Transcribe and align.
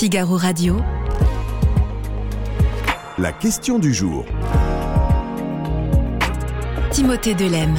Figaro 0.00 0.38
Radio. 0.38 0.78
La 3.18 3.32
question 3.32 3.78
du 3.78 3.92
jour. 3.92 4.24
Timothée 6.90 7.34
Delem. 7.34 7.74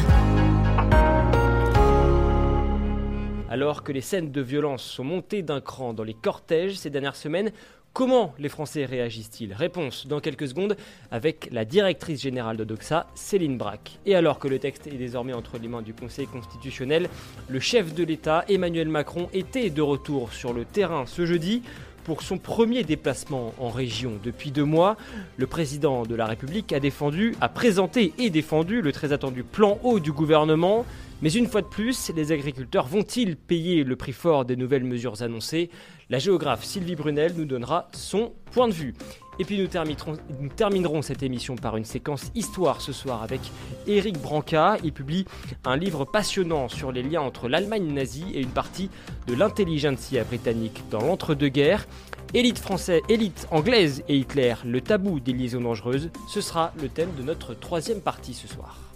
Alors 3.49 3.81
que 3.81 3.92
les 3.92 4.02
scènes 4.02 4.31
de 4.31 4.42
violence 4.42 4.84
sont 4.84 5.04
montées 5.04 5.42
d'un 5.42 5.62
cran 5.62 5.93
dans 5.93 6.04
les 6.04 6.13
cortèges 6.13 6.75
ces 6.75 6.91
dernières 6.91 7.15
semaines, 7.15 7.52
comment 7.91 8.35
les 8.38 8.49
Français 8.49 8.85
réagissent-ils? 8.85 9.51
Réponse 9.51 10.05
dans 10.05 10.19
quelques 10.19 10.47
secondes 10.47 10.77
avec 11.09 11.49
la 11.51 11.65
directrice 11.65 12.21
générale 12.21 12.55
de 12.55 12.63
Doxa, 12.63 13.07
Céline 13.15 13.57
Braque. 13.57 13.97
Et 14.05 14.13
alors 14.13 14.38
que 14.38 14.47
le 14.47 14.59
texte 14.59 14.85
est 14.85 14.91
désormais 14.91 15.33
entre 15.33 15.57
les 15.57 15.67
mains 15.67 15.81
du 15.81 15.95
Conseil 15.95 16.27
constitutionnel, 16.27 17.09
le 17.49 17.59
chef 17.59 17.95
de 17.95 18.03
l'État, 18.03 18.45
Emmanuel 18.47 18.89
Macron, 18.89 19.27
était 19.33 19.71
de 19.71 19.81
retour 19.81 20.33
sur 20.33 20.53
le 20.53 20.65
terrain 20.65 21.07
ce 21.07 21.25
jeudi 21.25 21.63
pour 22.04 22.22
son 22.22 22.38
premier 22.38 22.84
déplacement 22.84 23.54
en 23.60 23.70
région 23.70 24.14
depuis 24.23 24.52
deux 24.52 24.64
mois. 24.64 24.98
Le 25.38 25.48
président 25.48 26.04
de 26.04 26.16
la 26.16 26.26
République 26.26 26.74
a 26.74 27.50
présenté 27.50 28.14
et 28.18 28.30
défendu 28.30 28.82
le 28.82 28.91
très 28.91 29.14
attendu 29.14 29.44
plan 29.44 29.80
haut 29.84 30.00
du 30.00 30.12
gouvernement. 30.12 30.86
Mais 31.22 31.32
une 31.32 31.48
fois 31.48 31.62
de 31.62 31.68
plus, 31.68 32.12
les 32.16 32.32
agriculteurs 32.32 32.88
vont-ils 32.88 33.36
payer 33.36 33.84
le 33.84 33.96
prix 33.96 34.14
fort 34.14 34.44
des 34.44 34.55
nouvelles 34.55 34.84
mesures 34.84 35.22
annoncées? 35.22 35.70
La 36.10 36.18
géographe 36.18 36.64
Sylvie 36.64 36.96
Brunel 36.96 37.34
nous 37.38 37.46
donnera 37.46 37.88
son 37.94 38.34
point 38.52 38.68
de 38.68 38.74
vue. 38.74 38.96
Et 39.40 39.45
puis 39.45 39.58
nous 39.58 39.67
terminerons, 40.49 41.02
cette 41.02 41.23
émission 41.23 41.55
par 41.55 41.77
une 41.77 41.85
séquence 41.85 42.31
histoire 42.35 42.81
ce 42.81 42.94
soir 42.94 43.23
avec 43.23 43.40
Éric 43.88 44.20
Branca. 44.20 44.77
Il 44.84 44.94
publie 44.94 45.26
un 45.66 45.77
livre 45.77 46.05
passionnant 46.05 46.70
sur 46.70 46.91
les 46.91 47.02
liens 47.02 47.21
entre 47.21 47.48
l'Allemagne 47.48 47.91
nazie 47.94 48.26
et 48.34 48.41
une 48.41 48.49
partie 48.49 48.90
de 49.27 49.34
l'intelligentsia 49.34 50.23
britannique 50.23 50.84
dans 50.91 51.02
l'entre-deux-guerres. 51.02 51.88
Élite 52.34 52.59
française, 52.59 53.02
élite 53.09 53.48
anglaise 53.52 54.04
et 54.07 54.18
Hitler, 54.18 54.55
le 54.65 54.79
tabou 54.79 55.20
des 55.20 55.34
liaisons 55.34 55.62
dangereuses, 55.62 56.09
ce 56.29 56.40
sera 56.40 56.71
le 56.82 56.87
thème 56.87 57.09
de 57.18 57.24
notre 57.24 57.54
troisième 57.54 57.99
partie 57.99 58.34
ce 58.34 58.48
soir. 58.48 58.90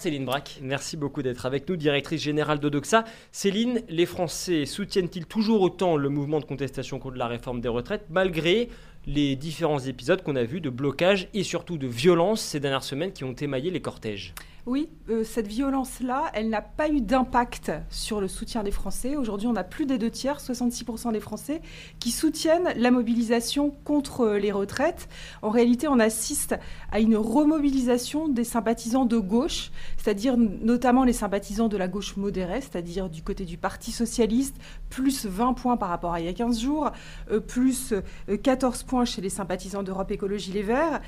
Céline 0.00 0.24
Braque, 0.24 0.60
merci 0.62 0.96
beaucoup 0.96 1.22
d'être 1.22 1.44
avec 1.44 1.68
nous, 1.68 1.76
directrice 1.76 2.22
générale 2.22 2.58
d'Odoxa. 2.58 3.04
Céline, 3.32 3.82
les 3.90 4.06
Français 4.06 4.64
soutiennent-ils 4.64 5.26
toujours 5.26 5.60
autant 5.60 5.98
le 5.98 6.08
mouvement 6.08 6.40
de 6.40 6.46
contestation 6.46 6.98
contre 6.98 7.18
la 7.18 7.26
réforme 7.26 7.60
des 7.60 7.68
retraites, 7.68 8.06
malgré 8.08 8.70
les 9.06 9.36
différents 9.36 9.78
épisodes 9.78 10.22
qu'on 10.22 10.36
a 10.36 10.42
vus 10.42 10.62
de 10.62 10.70
blocage 10.70 11.28
et 11.34 11.42
surtout 11.42 11.76
de 11.76 11.86
violence 11.86 12.40
ces 12.40 12.60
dernières 12.60 12.82
semaines 12.82 13.12
qui 13.12 13.24
ont 13.24 13.34
émaillé 13.34 13.70
les 13.70 13.82
cortèges? 13.82 14.32
Oui, 14.70 14.88
euh, 15.08 15.24
cette 15.24 15.48
violence-là, 15.48 16.30
elle 16.32 16.48
n'a 16.48 16.62
pas 16.62 16.88
eu 16.88 17.00
d'impact 17.00 17.72
sur 17.90 18.20
le 18.20 18.28
soutien 18.28 18.62
des 18.62 18.70
Français. 18.70 19.16
Aujourd'hui, 19.16 19.48
on 19.48 19.56
a 19.56 19.64
plus 19.64 19.84
des 19.84 19.98
deux 19.98 20.12
tiers, 20.12 20.38
66% 20.38 21.12
des 21.12 21.18
Français, 21.18 21.60
qui 21.98 22.12
soutiennent 22.12 22.72
la 22.76 22.92
mobilisation 22.92 23.72
contre 23.84 24.20
euh, 24.20 24.38
les 24.38 24.52
retraites. 24.52 25.08
En 25.42 25.50
réalité, 25.50 25.88
on 25.88 25.98
assiste 25.98 26.54
à 26.92 27.00
une 27.00 27.16
remobilisation 27.16 28.28
des 28.28 28.44
sympathisants 28.44 29.06
de 29.06 29.18
gauche, 29.18 29.72
c'est-à-dire 29.96 30.36
notamment 30.36 31.02
les 31.02 31.14
sympathisants 31.14 31.66
de 31.66 31.76
la 31.76 31.88
gauche 31.88 32.16
modérée, 32.16 32.60
c'est-à-dire 32.60 33.10
du 33.10 33.24
côté 33.24 33.44
du 33.44 33.56
Parti 33.56 33.90
socialiste, 33.90 34.54
plus 34.88 35.26
20 35.26 35.54
points 35.54 35.78
par 35.78 35.88
rapport 35.88 36.12
à 36.12 36.20
il 36.20 36.26
y 36.26 36.28
a 36.28 36.32
15 36.32 36.60
jours, 36.60 36.92
euh, 37.32 37.40
plus 37.40 37.92
14 38.40 38.84
points 38.84 39.04
chez 39.04 39.20
les 39.20 39.30
sympathisants 39.30 39.82
d'Europe 39.82 40.12
Écologie 40.12 40.52
Les 40.52 40.62
Verts. 40.62 41.00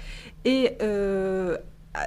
Et 0.44 0.78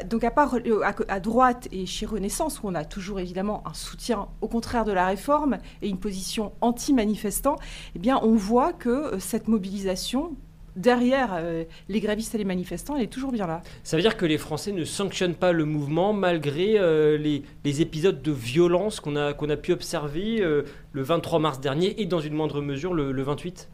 donc 0.05 0.23
à 0.23 0.31
part 0.31 0.55
euh, 0.55 0.81
à, 1.07 1.19
droite 1.19 1.67
et 1.71 1.85
chez 1.85 2.05
Renaissance, 2.05 2.61
où 2.61 2.67
on 2.67 2.75
a 2.75 2.85
toujours 2.85 3.19
évidemment 3.19 3.63
un 3.67 3.73
soutien 3.73 4.27
au 4.41 4.47
contraire 4.47 4.85
de 4.85 4.91
la 4.91 5.07
réforme 5.07 5.57
et 5.81 5.87
une 5.87 5.99
position 5.99 6.53
anti-manifestant, 6.61 7.57
eh 7.95 7.99
bien 7.99 8.19
on 8.23 8.35
voit 8.35 8.73
que 8.73 8.89
euh, 8.89 9.19
cette 9.19 9.47
mobilisation 9.47 10.35
derrière 10.75 11.35
euh, 11.35 11.63
les 11.87 12.01
grévistes 12.01 12.35
et 12.35 12.37
les 12.37 12.45
manifestants, 12.45 12.97
elle 12.97 13.03
est 13.03 13.07
toujours 13.07 13.31
bien 13.31 13.47
là. 13.47 13.61
Ça 13.83 13.95
veut 13.95 14.01
dire 14.01 14.17
que 14.17 14.25
les 14.25 14.37
Français 14.37 14.73
ne 14.73 14.83
sanctionnent 14.83 15.35
pas 15.35 15.53
le 15.53 15.63
mouvement 15.63 16.11
malgré 16.11 16.77
les, 17.17 17.81
épisodes 17.81 18.21
de 18.21 18.31
violence 18.31 18.99
qu'on 18.99 19.15
a, 19.15 19.29
a 19.29 19.57
pu 19.57 19.71
observer 19.71 20.41
le 20.91 21.01
23 21.01 21.39
mars 21.39 21.61
dernier 21.61 22.01
et 22.01 22.05
dans 22.05 22.19
une 22.19 22.33
moindre 22.33 22.61
mesure 22.61 22.93
le, 22.93 23.13
le 23.13 23.23
28 23.23 23.69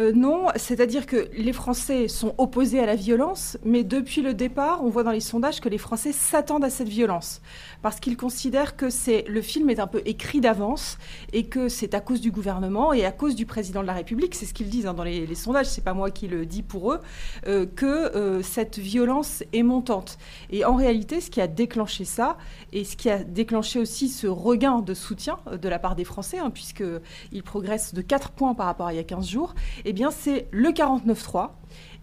euh, 0.00 0.12
non, 0.14 0.46
c'est-à-dire 0.56 1.04
que 1.04 1.28
les 1.36 1.52
Français 1.52 2.08
sont 2.08 2.34
opposés 2.38 2.80
à 2.80 2.86
la 2.86 2.96
violence, 2.96 3.58
mais 3.64 3.84
depuis 3.84 4.22
le 4.22 4.32
départ, 4.32 4.82
on 4.82 4.88
voit 4.88 5.02
dans 5.02 5.10
les 5.10 5.20
sondages 5.20 5.60
que 5.60 5.68
les 5.68 5.78
Français 5.78 6.12
s'attendent 6.12 6.64
à 6.64 6.70
cette 6.70 6.88
violence 6.88 7.42
parce 7.82 8.00
qu'ils 8.00 8.16
considèrent 8.16 8.76
que 8.76 8.86
le 9.28 9.42
film 9.42 9.68
est 9.70 9.80
un 9.80 9.86
peu 9.86 10.00
écrit 10.06 10.40
d'avance 10.40 10.98
et 11.32 11.46
que 11.46 11.68
c'est 11.68 11.94
à 11.94 12.00
cause 12.00 12.20
du 12.20 12.30
gouvernement 12.30 12.92
et 12.92 13.04
à 13.04 13.12
cause 13.12 13.34
du 13.34 13.44
président 13.44 13.82
de 13.82 13.86
la 13.86 13.92
République, 13.92 14.34
c'est 14.34 14.46
ce 14.46 14.54
qu'ils 14.54 14.68
disent 14.68 14.86
hein, 14.86 14.94
dans 14.94 15.04
les, 15.04 15.34
sondages, 15.34 15.66
c'est 15.66 15.84
pas 15.84 15.94
moi 15.94 16.10
qui 16.10 16.28
le 16.28 16.46
dis 16.46 16.62
pour 16.62 16.92
eux, 16.92 17.00
euh, 17.46 17.66
que 17.66 17.86
euh, 17.86 18.42
cette 18.42 18.78
violence 18.78 19.42
est 19.52 19.62
montante. 19.62 20.18
Et 20.50 20.64
en 20.64 20.76
réalité, 20.76 21.20
ce 21.20 21.30
qui 21.30 21.40
a 21.40 21.48
déclenché 21.48 22.04
ça 22.04 22.38
et 22.72 22.84
ce 22.84 22.96
qui 22.96 23.10
a 23.10 23.18
déclenché 23.24 23.78
aussi 23.80 24.08
ce 24.08 24.26
regain 24.26 24.80
de 24.80 24.94
soutien 24.94 25.38
de 25.50 25.68
la 25.68 25.78
part 25.78 25.96
des 25.96 26.04
Français, 26.04 26.38
hein, 26.38 26.50
puisqu'ils 26.50 27.42
progressent 27.42 27.94
de 27.94 28.02
4 28.02 28.30
points 28.30 28.54
par 28.54 28.66
rapport 28.66 28.86
à 28.86 28.92
il 28.92 28.96
y 28.96 29.00
a 29.00 29.04
15 29.04 29.28
jours, 29.28 29.54
eh 29.84 29.92
bien 29.92 30.10
c'est 30.10 30.46
le 30.52 30.70
49-3 30.70 31.50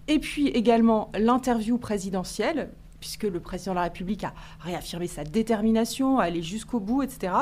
et 0.08 0.20
puis 0.20 0.48
également 0.48 1.12
l'interview 1.18 1.78
présidentielle 1.78 2.72
puisque 3.00 3.24
le 3.24 3.40
président 3.40 3.72
de 3.72 3.78
la 3.78 3.84
République 3.84 4.24
a 4.24 4.34
réaffirmé 4.60 5.08
sa 5.08 5.24
détermination 5.24 6.20
à 6.20 6.24
aller 6.24 6.42
jusqu'au 6.42 6.80
bout, 6.80 7.04
etc. 7.04 7.34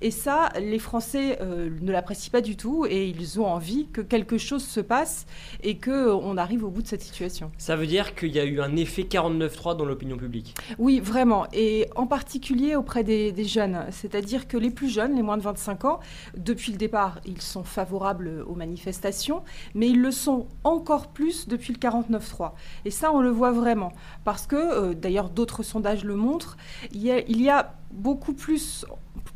Et 0.00 0.10
ça, 0.10 0.50
les 0.60 0.78
Français 0.78 1.38
euh, 1.40 1.70
ne 1.80 1.92
l'apprécient 1.92 2.30
pas 2.30 2.40
du 2.40 2.56
tout 2.56 2.86
et 2.88 3.08
ils 3.08 3.40
ont 3.40 3.46
envie 3.46 3.88
que 3.92 4.00
quelque 4.00 4.38
chose 4.38 4.64
se 4.64 4.80
passe 4.80 5.26
et 5.62 5.78
qu'on 5.78 6.36
arrive 6.36 6.64
au 6.64 6.70
bout 6.70 6.82
de 6.82 6.88
cette 6.88 7.02
situation. 7.02 7.50
Ça 7.58 7.76
veut 7.76 7.86
dire 7.86 8.14
qu'il 8.14 8.30
y 8.30 8.40
a 8.40 8.44
eu 8.44 8.60
un 8.60 8.76
effet 8.76 9.02
49-3 9.02 9.76
dans 9.76 9.84
l'opinion 9.84 10.16
publique? 10.16 10.54
Oui, 10.78 11.00
vraiment. 11.00 11.46
Et 11.52 11.88
en 11.96 12.06
particulier 12.06 12.76
auprès 12.76 13.04
des, 13.04 13.32
des 13.32 13.44
jeunes. 13.44 13.86
C'est-à-dire 13.90 14.48
que 14.48 14.56
les 14.56 14.70
plus 14.70 14.88
jeunes, 14.88 15.14
les 15.16 15.22
moins 15.22 15.36
de 15.36 15.42
25 15.42 15.84
ans, 15.84 16.00
depuis 16.36 16.72
le 16.72 16.78
départ, 16.78 17.20
ils 17.26 17.40
sont 17.40 17.64
favorables 17.64 18.44
aux 18.46 18.54
manifestations, 18.54 19.42
mais 19.74 19.88
ils 19.88 20.00
le 20.00 20.10
sont 20.10 20.46
encore 20.64 21.08
plus 21.08 21.48
depuis 21.48 21.72
le 21.72 21.78
49-3. 21.78 22.52
Et 22.84 22.90
ça, 22.90 23.12
on 23.12 23.20
le 23.20 23.30
voit 23.30 23.52
vraiment. 23.52 23.92
Parce 24.24 24.46
que 24.46 24.56
euh, 24.56 24.94
d'ailleurs 25.00 25.30
d'autres 25.30 25.62
sondages 25.62 26.04
le 26.04 26.14
montrent, 26.14 26.56
il 26.92 27.02
y 27.02 27.50
a, 27.50 27.74
beaucoup 27.92 28.34
plus, 28.34 28.86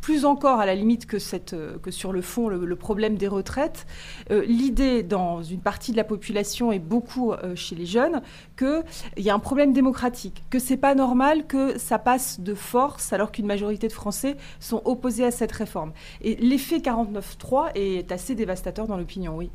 plus 0.00 0.24
encore 0.24 0.60
à 0.60 0.66
la 0.66 0.76
limite 0.76 1.06
que, 1.06 1.18
sur 1.18 2.12
le 2.12 2.22
fond, 2.22 2.48
le, 2.48 2.76
problème 2.76 3.16
des 3.16 3.26
retraites, 3.26 3.86
euh, 4.30 4.44
l'idée 4.46 5.02
dans 5.02 5.42
une 5.42 5.60
partie 5.60 5.90
de 5.90 5.96
la 5.96 6.04
population 6.04 6.70
et 6.70 6.78
beaucoup 6.78 7.32
euh, 7.32 7.56
chez 7.56 7.74
les 7.74 7.86
jeunes 7.86 8.22
qu'il 8.56 8.84
y 9.16 9.30
a 9.30 9.34
un 9.34 9.40
problème 9.40 9.72
démocratique, 9.72 10.44
que 10.50 10.60
c'est 10.60 10.76
pas 10.76 10.94
normal 10.94 11.48
que 11.48 11.78
ça 11.78 11.98
passe 11.98 12.38
de 12.40 12.54
force 12.54 13.12
alors 13.12 13.32
qu'une 13.32 13.46
majorité 13.46 13.88
de 13.88 13.92
Français 13.92 14.36
sont 14.60 14.82
opposés 14.84 15.24
à 15.24 15.32
cette 15.32 15.52
réforme. 15.52 15.92
Et 16.20 16.36
l'effet 16.36 16.78
49-3 16.78 17.72
est 17.74 18.12
assez 18.12 18.36
dévastateur 18.36 18.86
dans 18.86 18.96
l'opinion, 18.96 19.36
oui. 19.36 19.50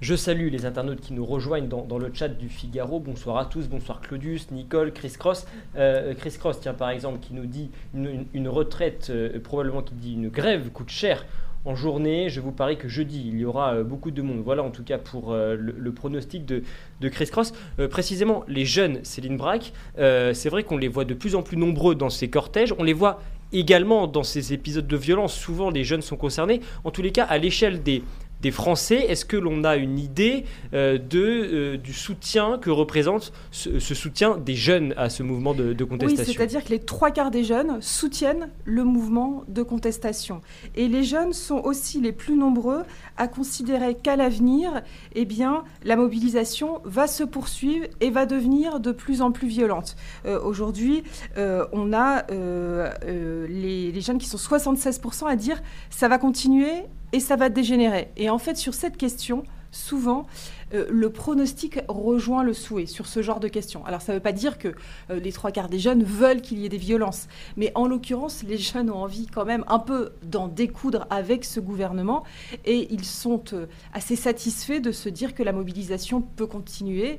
Je 0.00 0.14
salue 0.14 0.48
les 0.50 0.66
internautes 0.66 1.00
qui 1.00 1.12
nous 1.12 1.24
rejoignent 1.24 1.68
dans, 1.68 1.98
le 1.98 2.10
chat 2.12 2.28
du 2.28 2.48
Figaro. 2.48 3.00
Bonsoir 3.00 3.38
à 3.38 3.46
tous, 3.46 3.68
bonsoir 3.68 4.00
Claudius, 4.00 4.50
Nicole, 4.50 4.92
Chris 4.92 5.14
Cross. 5.18 5.46
Euh, 5.76 6.14
Chris 6.14 6.34
Cross, 6.38 6.60
tiens, 6.60 6.74
par 6.74 6.90
exemple, 6.90 7.20
qui 7.20 7.32
nous 7.32 7.46
dit 7.46 7.70
une, 7.94 8.48
retraite, 8.48 9.08
euh, 9.10 9.40
probablement 9.40 9.82
qui 9.82 9.94
dit 9.94 10.14
une 10.14 10.28
grève 10.28 10.70
coûte 10.70 10.90
cher 10.90 11.24
en 11.64 11.74
journée. 11.74 12.28
Je 12.28 12.40
vous 12.40 12.52
parie 12.52 12.76
que 12.76 12.88
jeudi, 12.88 13.24
il 13.28 13.38
y 13.38 13.44
aura 13.46 13.74
euh, 13.74 13.84
beaucoup 13.84 14.10
de 14.10 14.20
monde. 14.20 14.42
Voilà 14.44 14.62
en 14.62 14.70
tout 14.70 14.84
cas 14.84 14.98
pour 14.98 15.34
le, 15.34 15.92
pronostic 15.92 16.44
de, 16.44 16.62
Chris 17.08 17.26
Cross. 17.26 17.52
précisément, 17.90 18.44
les 18.46 18.66
jeunes 18.66 19.00
Céline 19.04 19.36
Braque, 19.36 19.72
c'est 19.96 20.48
vrai 20.48 20.64
qu'on 20.64 20.76
les 20.76 20.88
voit 20.88 21.04
de 21.04 21.14
plus 21.14 21.34
en 21.34 21.42
plus 21.42 21.56
nombreux 21.56 21.94
dans 21.94 22.10
ces 22.10 22.28
cortèges. 22.28 22.74
On 22.78 22.82
les 22.82 22.92
voit 22.92 23.20
également 23.54 24.06
dans 24.06 24.22
ces 24.22 24.52
épisodes 24.52 24.86
de 24.86 24.96
violence. 24.96 25.34
Souvent, 25.34 25.70
les 25.70 25.84
jeunes 25.84 26.02
sont 26.02 26.16
concernés. 26.16 26.60
En 26.82 26.90
tous 26.90 27.02
les 27.02 27.12
cas, 27.12 27.24
à 27.24 27.38
l'échelle 27.38 27.82
des, 27.82 28.02
des 28.44 28.50
Français. 28.50 29.06
Est-ce 29.08 29.24
que 29.24 29.38
l'on 29.38 29.64
a 29.64 29.76
une 29.76 29.98
idée 29.98 30.44
euh, 30.74 30.98
de, 30.98 31.18
euh, 31.18 31.76
du 31.78 31.94
soutien 31.94 32.58
que 32.58 32.68
représente 32.68 33.32
ce, 33.50 33.80
soutien 33.80 34.36
des 34.36 34.54
jeunes 34.54 34.92
à 34.98 35.08
ce 35.08 35.22
mouvement 35.22 35.54
de, 35.54 35.72
contestation 35.82 36.24
Oui, 36.26 36.34
c'est-à-dire 36.36 36.62
que 36.62 36.68
les 36.68 36.78
trois 36.78 37.10
quarts 37.10 37.30
des 37.30 37.42
jeunes 37.42 37.80
soutiennent 37.80 38.50
le 38.66 38.84
mouvement 38.84 39.44
de 39.48 39.62
contestation. 39.62 40.42
Et 40.76 40.88
les 40.88 41.04
jeunes 41.04 41.32
sont 41.32 41.56
aussi 41.56 42.02
les 42.02 42.12
plus 42.12 42.36
nombreux 42.36 42.82
à 43.16 43.28
considérer 43.28 43.94
qu'à 43.94 44.16
l'avenir, 44.16 44.82
eh 45.14 45.24
bien, 45.24 45.64
la 45.84 45.96
mobilisation 45.96 46.80
va 46.84 47.06
se 47.06 47.24
poursuivre 47.24 47.86
et 48.00 48.10
va 48.10 48.26
devenir 48.26 48.80
de 48.80 48.92
plus 48.92 49.22
en 49.22 49.32
plus 49.32 49.48
violente. 49.48 49.96
Euh, 50.26 50.40
aujourd'hui, 50.42 51.04
on 51.36 51.92
a 51.92 52.24
les, 52.30 53.92
les 53.92 54.00
jeunes 54.00 54.18
qui 54.18 54.26
sont 54.26 54.38
76% 54.38 55.26
à 55.26 55.36
dire 55.36 55.62
ça 55.90 56.08
va 56.08 56.18
continuer 56.18 56.84
et 57.12 57.20
ça 57.20 57.36
va 57.36 57.48
dégénérer. 57.48 58.10
Et 58.16 58.30
en 58.30 58.38
fait, 58.38 58.56
sur 58.56 58.74
cette 58.74 58.96
question, 58.96 59.44
souvent, 59.74 60.26
euh, 60.72 60.86
le 60.88 61.10
pronostic 61.10 61.80
rejoint 61.88 62.42
le 62.42 62.54
souhait 62.54 62.86
sur 62.86 63.06
ce 63.06 63.22
genre 63.22 63.40
de 63.40 63.48
questions. 63.48 63.84
Alors 63.84 64.00
ça 64.00 64.12
ne 64.12 64.18
veut 64.18 64.22
pas 64.22 64.32
dire 64.32 64.58
que 64.58 64.68
euh, 65.10 65.20
les 65.20 65.32
trois 65.32 65.50
quarts 65.50 65.68
des 65.68 65.78
jeunes 65.78 66.04
veulent 66.04 66.40
qu'il 66.40 66.58
y 66.58 66.66
ait 66.66 66.70
des 66.70 66.78
violences, 66.78 67.28
mais 67.56 67.72
en 67.74 67.86
l'occurrence, 67.86 68.42
les 68.44 68.58
jeunes 68.58 68.90
ont 68.90 69.02
envie 69.02 69.26
quand 69.26 69.44
même 69.44 69.64
un 69.68 69.78
peu 69.78 70.12
d'en 70.22 70.48
découdre 70.48 71.06
avec 71.10 71.44
ce 71.44 71.60
gouvernement 71.60 72.24
et 72.64 72.88
ils 72.92 73.04
sont 73.04 73.42
euh, 73.52 73.66
assez 73.92 74.16
satisfaits 74.16 74.80
de 74.80 74.92
se 74.92 75.08
dire 75.08 75.34
que 75.34 75.42
la 75.42 75.52
mobilisation 75.52 76.22
peut 76.22 76.46
continuer 76.46 77.18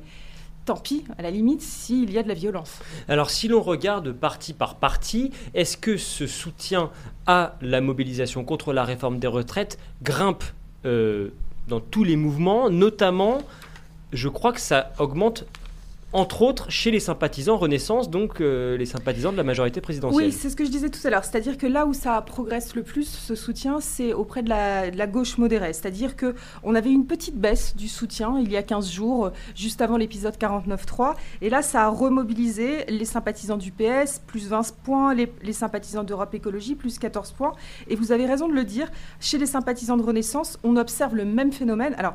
tant 0.66 0.78
pis, 0.78 1.04
à 1.20 1.22
la 1.22 1.30
limite, 1.30 1.62
s'il 1.62 2.12
y 2.12 2.18
a 2.18 2.24
de 2.24 2.28
la 2.28 2.34
violence. 2.34 2.80
Alors 3.08 3.30
si 3.30 3.48
l'on 3.48 3.62
regarde 3.62 4.12
parti 4.12 4.52
par 4.52 4.78
parti, 4.78 5.30
est-ce 5.54 5.78
que 5.78 5.96
ce 5.96 6.26
soutien 6.26 6.90
à 7.28 7.56
la 7.62 7.82
mobilisation 7.82 8.44
contre 8.44 8.74
la 8.74 8.84
réforme 8.84 9.20
des 9.20 9.28
retraites 9.28 9.78
grimpe 10.02 10.44
dans 11.68 11.80
tous 11.80 12.04
les 12.04 12.16
mouvements, 12.16 12.70
notamment, 12.70 13.42
je 14.14 14.30
crois 14.30 14.54
que 14.54 14.60
ça 14.60 14.94
augmente 15.00 15.46
entre 16.16 16.44
autres 16.44 16.72
chez 16.72 16.92
les 16.92 17.02
sympathisants 17.02 17.58
Renaissance, 17.58 18.10
donc 18.10 18.40
euh, 18.40 18.78
les 18.78 18.86
sympathisants 18.86 19.34
de 19.34 19.38
la 19.38 19.44
majorité 19.44 19.82
présidentielle. 19.82 20.28
Oui, 20.28 20.32
c'est 20.32 20.50
ce 20.50 20.56
que 20.56 20.64
je 20.64 20.70
disais 20.70 20.90
tout 20.90 21.06
à 21.06 21.10
l'heure. 21.10 21.26
C'est-à-dire 21.26 21.58
que 21.58 21.68
là 21.68 21.86
où 21.86 21.94
ça 21.94 22.22
progresse 22.22 22.74
le 22.74 22.84
plus, 22.84 23.04
ce 23.04 23.36
soutien, 23.36 23.82
c'est 23.82 24.14
auprès 24.14 24.42
de 24.42 24.50
la, 24.50 25.08
gauche 25.08 25.38
modérée. 25.38 25.74
C'est-à-dire 25.74 26.16
qu'on 26.16 26.74
avait 26.74 26.90
une 26.90 27.06
petite 27.06 27.36
baisse 27.36 27.76
du 27.76 27.90
soutien 27.90 28.40
il 28.40 28.50
y 28.50 28.56
a 28.56 28.64
15 28.64 28.90
jours, 28.90 29.32
juste 29.56 29.82
avant 29.82 29.98
l'épisode 29.98 30.36
49.3. 30.36 31.16
Et 31.42 31.50
là, 31.50 31.62
ça 31.62 31.84
a 31.84 31.90
remobilisé 31.90 32.86
les 32.88 33.06
sympathisants 33.06 33.58
du 33.58 33.72
PS, 33.72 34.22
plus 34.26 34.48
20 34.48 34.74
points, 34.84 35.14
les, 35.14 35.32
les 35.44 35.54
sympathisants 35.54 36.06
d'Europe 36.06 36.34
Écologie, 36.34 36.76
plus 36.76 36.98
14 36.98 37.34
points. 37.34 37.54
Et 37.90 37.96
vous 37.96 38.14
avez 38.14 38.26
raison 38.26 38.48
de 38.48 38.54
le 38.54 38.64
dire, 38.64 38.90
chez 39.20 39.38
les 39.38 39.46
sympathisants 39.46 39.98
de 39.98 40.04
Renaissance, 40.04 40.58
on 40.64 40.78
observe 40.78 41.14
le 41.14 41.26
même 41.26 41.52
phénomène. 41.52 41.94
Alors, 41.98 42.14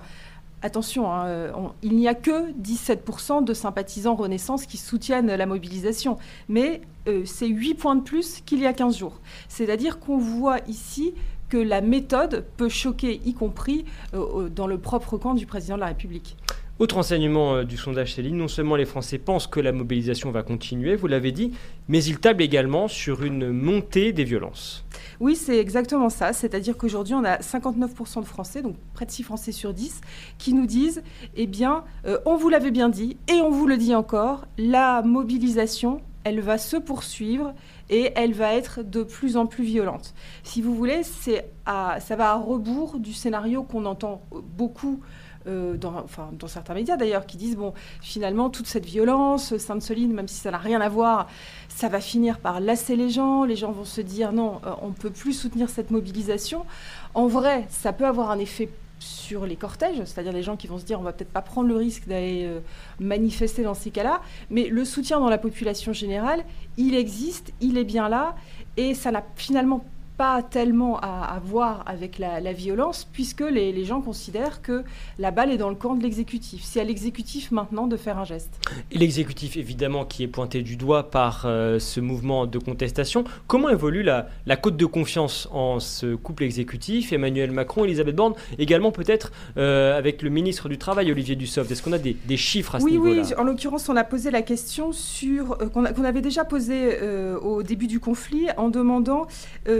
Attention, 0.62 1.10
hein, 1.10 1.26
euh, 1.26 1.52
il 1.82 1.96
n'y 1.96 2.06
a 2.06 2.14
que 2.14 2.52
17% 2.52 3.44
de 3.44 3.54
sympathisants 3.54 4.14
Renaissance 4.14 4.66
qui 4.66 4.76
soutiennent 4.76 5.34
la 5.34 5.46
mobilisation, 5.46 6.18
mais 6.48 6.82
euh, 7.08 7.22
c'est 7.24 7.48
8 7.48 7.74
points 7.74 7.96
de 7.96 8.02
plus 8.02 8.42
qu'il 8.44 8.60
y 8.60 8.66
a 8.66 8.74
15 8.74 8.98
jours. 8.98 9.20
C'est-à-dire 9.48 9.98
qu'on 9.98 10.18
voit 10.18 10.58
ici 10.68 11.14
que 11.48 11.56
la 11.56 11.80
méthode 11.80 12.44
peut 12.58 12.68
choquer, 12.68 13.22
y 13.24 13.32
compris 13.32 13.86
euh, 14.12 14.50
dans 14.50 14.66
le 14.66 14.76
propre 14.76 15.16
camp 15.16 15.34
du 15.34 15.46
président 15.46 15.76
de 15.76 15.80
la 15.80 15.86
République. 15.86 16.36
Autre 16.80 16.96
enseignement 16.96 17.62
du 17.62 17.76
sondage 17.76 18.14
Céline, 18.14 18.38
non 18.38 18.48
seulement 18.48 18.74
les 18.74 18.86
Français 18.86 19.18
pensent 19.18 19.46
que 19.46 19.60
la 19.60 19.70
mobilisation 19.70 20.30
va 20.30 20.42
continuer, 20.42 20.96
vous 20.96 21.08
l'avez 21.08 21.30
dit, 21.30 21.52
mais 21.88 22.02
ils 22.02 22.18
tablent 22.18 22.42
également 22.42 22.88
sur 22.88 23.22
une 23.22 23.50
montée 23.50 24.14
des 24.14 24.24
violences. 24.24 24.82
Oui, 25.20 25.36
c'est 25.36 25.58
exactement 25.58 26.08
ça. 26.08 26.32
C'est-à-dire 26.32 26.78
qu'aujourd'hui, 26.78 27.12
on 27.12 27.22
a 27.22 27.36
59% 27.36 28.20
de 28.22 28.24
Français, 28.24 28.62
donc 28.62 28.76
près 28.94 29.04
de 29.04 29.10
6 29.10 29.24
Français 29.24 29.52
sur 29.52 29.74
10, 29.74 30.00
qui 30.38 30.54
nous 30.54 30.64
disent, 30.64 31.02
eh 31.36 31.46
bien, 31.46 31.84
euh, 32.06 32.16
on 32.24 32.36
vous 32.36 32.48
l'avait 32.48 32.70
bien 32.70 32.88
dit, 32.88 33.18
et 33.28 33.42
on 33.42 33.50
vous 33.50 33.66
le 33.66 33.76
dit 33.76 33.94
encore, 33.94 34.46
la 34.56 35.02
mobilisation, 35.02 36.00
elle 36.24 36.40
va 36.40 36.56
se 36.56 36.78
poursuivre 36.78 37.52
et 37.90 38.12
elle 38.14 38.32
va 38.32 38.54
être 38.54 38.82
de 38.82 39.02
plus 39.02 39.36
en 39.36 39.44
plus 39.44 39.64
violente. 39.64 40.14
Si 40.44 40.62
vous 40.62 40.74
voulez, 40.74 41.02
ça 41.02 42.16
va 42.16 42.30
à 42.30 42.34
rebours 42.36 42.98
du 42.98 43.12
scénario 43.12 43.64
qu'on 43.64 43.84
entend 43.84 44.22
beaucoup 44.56 45.00
euh, 45.46 45.76
dans, 45.76 45.96
enfin, 45.96 46.30
dans 46.32 46.48
certains 46.48 46.74
médias 46.74 46.96
d'ailleurs, 46.96 47.26
qui 47.26 47.36
disent, 47.36 47.56
bon, 47.56 47.72
finalement, 48.02 48.50
toute 48.50 48.66
cette 48.66 48.84
violence, 48.84 49.56
Sainte-Soline, 49.56 50.12
même 50.12 50.28
si 50.28 50.36
ça 50.36 50.50
n'a 50.50 50.58
rien 50.58 50.80
à 50.80 50.88
voir, 50.88 51.28
ça 51.68 51.88
va 51.88 52.00
finir 52.00 52.38
par 52.38 52.60
lasser 52.60 52.96
les 52.96 53.10
gens, 53.10 53.44
les 53.44 53.56
gens 53.56 53.72
vont 53.72 53.84
se 53.84 54.00
dire, 54.00 54.32
non, 54.32 54.60
euh, 54.66 54.72
on 54.82 54.88
ne 54.88 54.92
peut 54.92 55.10
plus 55.10 55.32
soutenir 55.32 55.70
cette 55.70 55.90
mobilisation. 55.90 56.66
En 57.14 57.26
vrai, 57.26 57.66
ça 57.70 57.92
peut 57.92 58.06
avoir 58.06 58.30
un 58.30 58.38
effet 58.38 58.68
sur 58.98 59.46
les 59.46 59.56
cortèges, 59.56 59.96
c'est-à-dire 60.04 60.32
les 60.32 60.42
gens 60.42 60.56
qui 60.56 60.66
vont 60.66 60.78
se 60.78 60.84
dire 60.84 61.00
on 61.00 61.02
va 61.02 61.12
peut-être 61.12 61.32
pas 61.32 61.40
prendre 61.40 61.68
le 61.68 61.76
risque 61.76 62.06
d'aller 62.06 62.44
euh, 62.44 62.60
manifester 62.98 63.62
dans 63.62 63.72
ces 63.72 63.90
cas-là, 63.90 64.20
mais 64.50 64.68
le 64.68 64.84
soutien 64.84 65.18
dans 65.20 65.30
la 65.30 65.38
population 65.38 65.92
générale, 65.92 66.44
il 66.76 66.94
existe, 66.94 67.52
il 67.62 67.78
est 67.78 67.84
bien 67.84 68.08
là, 68.08 68.36
et 68.76 68.94
ça 68.94 69.10
n'a 69.10 69.24
finalement 69.36 69.82
pas 70.20 70.42
tellement 70.42 70.98
à, 71.00 71.40
voir 71.42 71.82
avec 71.86 72.18
la, 72.18 72.52
violence, 72.52 73.08
puisque 73.10 73.40
les, 73.40 73.86
gens 73.86 74.02
considèrent 74.02 74.60
que 74.60 74.84
la 75.18 75.30
balle 75.30 75.50
est 75.50 75.56
dans 75.56 75.70
le 75.70 75.74
camp 75.76 75.94
de 75.94 76.02
l'exécutif. 76.02 76.60
C'est 76.62 76.78
à 76.78 76.84
l'exécutif 76.84 77.50
maintenant 77.52 77.86
de 77.86 77.96
faire 77.96 78.18
un 78.18 78.24
geste. 78.24 78.60
L'exécutif, 78.92 79.56
évidemment, 79.56 80.04
qui 80.04 80.22
est 80.22 80.28
pointé 80.28 80.60
du 80.60 80.76
doigt 80.76 81.10
par 81.10 81.44
euh, 81.46 81.78
ce 81.78 82.00
mouvement 82.00 82.44
de 82.44 82.58
contestation. 82.58 83.24
Comment 83.46 83.70
évolue 83.70 84.02
la, 84.02 84.28
la 84.44 84.56
cote 84.56 84.76
de 84.76 84.84
confiance 84.84 85.48
en 85.52 85.80
ce 85.80 86.14
couple 86.16 86.42
exécutif, 86.42 87.14
Emmanuel 87.14 87.50
Macron, 87.50 87.86
Elisabeth 87.86 88.14
Borne, 88.14 88.34
également 88.58 88.92
peut-être 88.92 89.32
euh, 89.56 89.96
avec 89.96 90.20
le 90.20 90.28
ministre 90.28 90.68
du 90.68 90.76
Travail, 90.76 91.10
Olivier 91.10 91.34
Dussopt? 91.34 91.70
Est-ce 91.70 91.82
qu'on 91.82 91.94
a 91.94 91.98
des, 91.98 92.36
chiffres 92.36 92.74
à 92.74 92.80
ce 92.80 92.84
niveau-là 92.84 93.22
Oui, 93.22 93.34
en 93.38 93.44
l'occurrence, 93.44 93.88
on 93.88 93.96
a 93.96 94.04
posé 94.04 94.30
la 94.30 94.42
question 94.42 94.92
sur 94.92 95.52
euh, 95.62 95.68
qu'on 95.70 96.04
avait 96.04 96.20
déjà 96.20 96.44
posée 96.44 96.98
au 97.40 97.62
début 97.62 97.86
du 97.86 98.00
conflit 98.00 98.48
en 98.58 98.68
demandant 98.68 99.26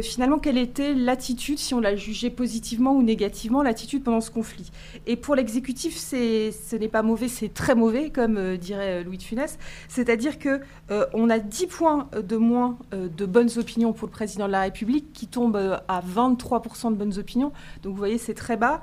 finalement 0.02 0.29
quelle 0.38 0.58
était 0.58 0.94
l'attitude, 0.94 1.58
si 1.58 1.74
on 1.74 1.80
l'a 1.80 1.96
jugé 1.96 2.30
positivement 2.30 2.92
ou 2.92 3.02
négativement, 3.02 3.62
l'attitude 3.62 4.02
pendant 4.02 4.20
ce 4.20 4.30
conflit? 4.30 4.70
Et 5.06 5.16
pour 5.16 5.34
l'exécutif, 5.34 5.96
ce 5.96 6.76
n'est 6.76 6.88
pas 6.88 7.02
mauvais, 7.02 7.28
c'est 7.28 7.52
très 7.52 7.74
mauvais, 7.74 8.10
comme 8.10 8.36
euh, 8.36 8.56
dirait 8.56 9.00
euh, 9.00 9.04
Louis 9.04 9.18
de 9.18 9.22
Funès. 9.22 9.58
C'est-à-dire 9.88 10.38
que 10.38 10.60
euh, 10.90 11.06
on 11.14 11.30
a 11.30 11.38
10 11.38 11.66
points 11.66 12.08
de 12.12 12.36
moins 12.36 12.78
de 12.92 13.26
bonnes 13.26 13.50
opinions 13.56 13.92
pour 13.92 14.06
le 14.06 14.12
président 14.12 14.46
de 14.46 14.52
la 14.52 14.62
République, 14.62 15.12
qui 15.12 15.26
tombe 15.26 15.56
à 15.56 16.00
23% 16.00 16.90
de 16.90 16.96
bonnes 16.96 17.18
opinions. 17.18 17.52
Donc 17.82 17.92
vous 17.92 17.98
voyez, 17.98 18.18
c'est 18.18 18.34
très 18.34 18.56
bas. 18.56 18.80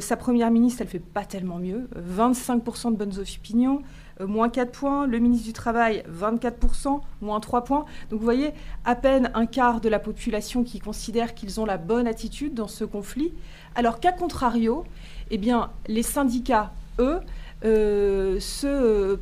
sa 0.00 0.16
première 0.16 0.50
ministre, 0.50 0.82
elle 0.82 0.88
fait 0.88 0.98
pas 0.98 1.24
tellement 1.24 1.58
mieux, 1.58 1.88
25% 1.96 2.92
de 2.92 2.96
bonnes 2.96 3.18
opinions. 3.18 3.82
Euh, 4.20 4.26
moins 4.26 4.48
4 4.48 4.70
points. 4.70 5.06
Le 5.06 5.18
ministre 5.18 5.46
du 5.46 5.52
Travail, 5.52 6.04
24%, 6.10 7.00
moins 7.20 7.40
3 7.40 7.64
points. 7.64 7.84
Donc 8.10 8.20
vous 8.20 8.24
voyez, 8.24 8.52
à 8.84 8.94
peine 8.94 9.30
un 9.34 9.46
quart 9.46 9.80
de 9.80 9.88
la 9.88 9.98
population 9.98 10.64
qui 10.64 10.78
considère 10.78 11.34
qu'ils 11.34 11.60
ont 11.60 11.66
la 11.66 11.76
bonne 11.76 12.06
attitude 12.06 12.54
dans 12.54 12.68
ce 12.68 12.84
conflit. 12.84 13.32
Alors 13.74 14.00
qu'à 14.00 14.12
contrario, 14.12 14.84
eh 15.30 15.38
bien, 15.38 15.70
les 15.86 16.02
syndicats, 16.02 16.72
eux, 16.98 17.20
euh, 17.62 18.40
se, 18.40 19.18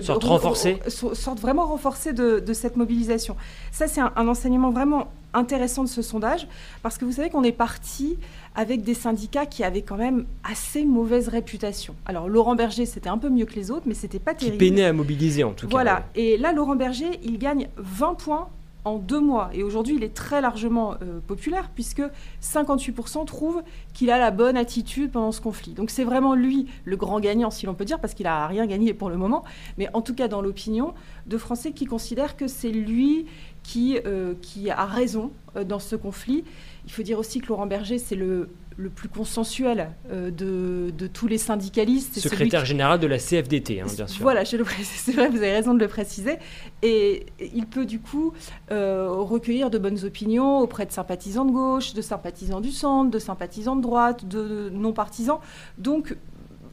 sortent, 0.00 0.24
renforcés. 0.24 0.80
sortent 0.88 1.38
vraiment 1.38 1.66
renforcés 1.66 2.12
de, 2.12 2.52
cette 2.52 2.76
mobilisation. 2.76 3.36
Ça, 3.70 3.86
c'est 3.86 4.00
un, 4.00 4.28
enseignement 4.28 4.70
vraiment 4.70 5.08
intéressant 5.32 5.84
de 5.84 5.88
ce 5.88 6.02
sondage, 6.02 6.48
parce 6.82 6.98
que 6.98 7.04
vous 7.04 7.12
savez 7.12 7.30
qu'on 7.30 7.44
est 7.44 7.52
parti 7.52 8.18
avec 8.54 8.82
des 8.82 8.94
syndicats 8.94 9.46
qui 9.46 9.64
avaient 9.64 9.82
quand 9.82 9.96
même 9.96 10.26
assez 10.44 10.84
mauvaise 10.84 11.28
réputation. 11.28 11.94
Alors 12.06 12.28
Laurent 12.28 12.54
Berger, 12.54 12.86
c'était 12.86 13.08
un 13.08 13.18
peu 13.18 13.28
mieux 13.28 13.46
que 13.46 13.54
les 13.54 13.70
autres, 13.70 13.86
mais 13.86 13.94
c'était 13.94 14.18
pas 14.18 14.34
terrible. 14.34 14.58
Qui 14.58 14.70
peinait 14.70 14.84
à 14.84 14.92
mobiliser 14.92 15.44
en 15.44 15.52
tout 15.52 15.66
cas. 15.66 15.70
Voilà. 15.70 16.06
Et 16.14 16.36
là, 16.36 16.52
Laurent 16.52 16.76
Berger, 16.76 17.20
il 17.22 17.38
gagne 17.38 17.68
20 17.76 18.14
points 18.14 18.48
en 18.84 18.98
deux 18.98 19.20
mois. 19.20 19.50
Et 19.52 19.62
aujourd'hui, 19.62 19.96
il 19.96 20.04
est 20.04 20.14
très 20.14 20.40
largement 20.40 20.94
euh, 21.02 21.20
populaire 21.26 21.70
puisque 21.74 22.02
58% 22.42 23.24
trouvent 23.26 23.62
qu'il 23.92 24.10
a 24.10 24.18
la 24.18 24.30
bonne 24.30 24.56
attitude 24.56 25.10
pendant 25.10 25.32
ce 25.32 25.40
conflit. 25.40 25.72
Donc 25.72 25.90
c'est 25.90 26.04
vraiment 26.04 26.34
lui 26.34 26.66
le 26.84 26.96
grand 26.96 27.20
gagnant, 27.20 27.50
si 27.50 27.66
l'on 27.66 27.74
peut 27.74 27.84
dire, 27.84 28.00
parce 28.00 28.14
qu'il 28.14 28.24
n'a 28.24 28.46
rien 28.46 28.66
gagné 28.66 28.94
pour 28.94 29.10
le 29.10 29.16
moment. 29.16 29.44
Mais 29.76 29.88
en 29.92 30.02
tout 30.02 30.14
cas, 30.14 30.28
dans 30.28 30.40
l'opinion 30.40 30.94
de 31.26 31.38
Français 31.38 31.72
qui 31.72 31.84
considèrent 31.84 32.36
que 32.36 32.48
c'est 32.48 32.70
lui 32.70 33.26
qui, 33.62 33.98
euh, 34.06 34.34
qui 34.40 34.70
a 34.70 34.86
raison 34.86 35.30
euh, 35.56 35.64
dans 35.64 35.78
ce 35.78 35.96
conflit. 35.96 36.44
Il 36.88 36.92
faut 36.92 37.02
dire 37.02 37.18
aussi 37.18 37.42
que 37.42 37.48
Laurent 37.48 37.66
Berger, 37.66 37.98
c'est 37.98 38.14
le, 38.14 38.48
le 38.78 38.88
plus 38.88 39.10
consensuel 39.10 39.90
euh, 40.10 40.30
de, 40.30 40.90
de, 40.96 41.06
tous 41.06 41.26
les 41.26 41.36
syndicalistes. 41.36 42.18
Secrétaire 42.18 42.64
général 42.64 42.98
de 42.98 43.06
la 43.06 43.18
CFDT, 43.18 43.82
hein, 43.82 43.86
bien 43.94 44.06
sûr. 44.06 44.22
Voilà, 44.22 44.42
c'est 44.46 45.12
vrai, 45.12 45.28
vous 45.28 45.36
avez 45.36 45.52
raison 45.52 45.74
de 45.74 45.80
le 45.80 45.88
préciser. 45.88 46.38
Et 46.80 47.26
il 47.40 47.66
peut 47.66 47.84
du 47.84 48.00
coup 48.00 48.32
recueillir 48.70 49.68
de 49.68 49.76
bonnes 49.76 50.02
opinions 50.02 50.60
auprès 50.60 50.86
de 50.86 50.92
sympathisants 50.92 51.44
de 51.44 51.52
gauche, 51.52 51.92
de 51.92 52.00
sympathisants 52.00 52.62
du 52.62 52.70
centre, 52.70 53.10
de 53.10 53.18
sympathisants 53.18 53.76
de 53.76 53.82
droite, 53.82 54.26
de 54.26 54.70
non-partisans. 54.72 55.40
Donc 55.76 56.16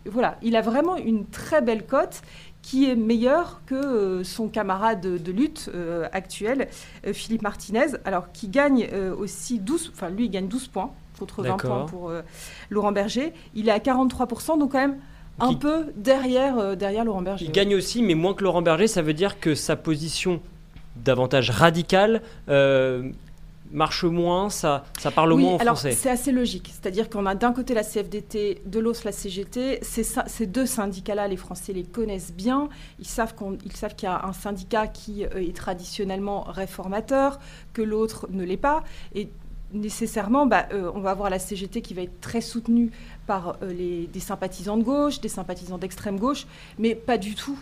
voilà, 0.06 0.38
il 0.42 0.56
a 0.56 0.62
vraiment 0.62 0.96
une 0.96 1.26
très 1.26 1.62
belle 1.62 1.86
cote 1.86 2.22
qui 2.66 2.90
est 2.90 2.96
meilleur 2.96 3.62
que 3.68 3.76
euh, 3.76 4.24
son 4.24 4.48
camarade 4.48 5.00
de, 5.00 5.32
lutte 5.32 5.70
euh, 5.76 6.08
actuel, 6.12 6.68
euh, 7.06 7.14
Philippe 7.14 7.44
Martinez, 7.44 7.90
alors 8.06 8.32
qui 8.32 8.48
gagne 8.48 8.90
aussi 9.20 9.60
12, 9.60 9.92
enfin 9.94 10.10
lui 10.10 10.26
il 10.26 10.30
gagne 10.32 10.48
12 10.48 10.70
points 10.70 10.92
contre 11.20 11.44
20 11.44 11.58
points 11.58 11.86
pour 11.86 12.12
Laurent 12.72 12.92
Berger. 12.92 13.34
Il 13.54 13.70
est 13.70 13.72
à 13.72 13.78
43%, 13.78 14.58
donc 14.58 14.72
quand 14.72 14.80
même 14.80 14.98
un 15.40 15.54
peu 15.54 15.94
derrière, 15.96 16.76
derrière 16.76 17.06
Laurent 17.06 17.22
Berger. 17.22 17.46
Il 17.46 17.52
gagne 17.52 17.76
aussi, 17.76 18.02
mais 18.02 18.16
moins 18.16 18.34
que 18.34 18.44
Laurent 18.44 18.64
Berger, 18.64 18.88
ça 18.88 19.04
veut 19.04 19.14
dire 19.14 19.40
que 19.40 19.54
sa 19.54 19.76
position 19.76 20.42
davantage 20.96 21.52
radicale 21.52 22.24
marche 23.76 24.04
moins, 24.06 24.50
ça, 24.50 24.86
ça 24.98 25.12
parle 25.12 25.34
moins 25.36 25.54
en 25.54 25.58
alors 25.58 25.76
français. 25.76 25.92
C'est 25.92 26.10
assez 26.10 26.32
logique. 26.32 26.72
C'est-à-dire 26.72 27.10
qu'on 27.10 27.26
a 27.26 27.36
d'un 27.36 27.54
côté 27.54 27.74
la 27.74 27.84
CFDT, 27.84 28.62
de 28.66 28.80
l'autre 28.80 29.02
la 29.06 29.12
CGT. 29.12 29.80
Ces, 29.84 30.48
deux 30.48 30.66
syndicats-là, 30.66 31.28
les 31.28 31.38
Français 31.38 31.74
les 31.74 31.84
connaissent 31.84 32.34
bien. 32.34 32.70
Ils 33.00 33.06
savent 33.06 33.36
qu'il 33.36 34.04
y 34.04 34.12
a 34.12 34.26
un 34.26 34.34
syndicat 34.34 34.88
qui 34.88 35.26
euh, 35.26 35.42
est 35.42 35.56
traditionnellement 35.56 36.44
réformateur, 36.44 37.40
que 37.74 37.82
l'autre 37.82 38.28
ne 38.32 38.44
l'est 38.44 38.58
pas. 38.58 38.84
Et 39.14 39.30
nécessairement, 39.74 40.46
bah, 40.46 40.68
on 40.72 41.02
va 41.02 41.12
avoir 41.12 41.30
la 41.30 41.40
CGT 41.40 41.82
qui 41.82 41.94
va 41.94 42.04
être 42.04 42.22
très 42.22 42.42
soutenue 42.42 42.92
par 43.28 43.58
les, 43.62 44.08
des 44.08 44.20
sympathisants 44.20 44.78
de 44.78 44.84
gauche, 44.84 45.20
des 45.20 45.28
sympathisants 45.28 45.78
d'extrême 45.78 46.18
gauche, 46.18 46.48
mais 46.78 46.96
pas 46.96 47.18
du 47.18 47.36
tout 47.36 47.60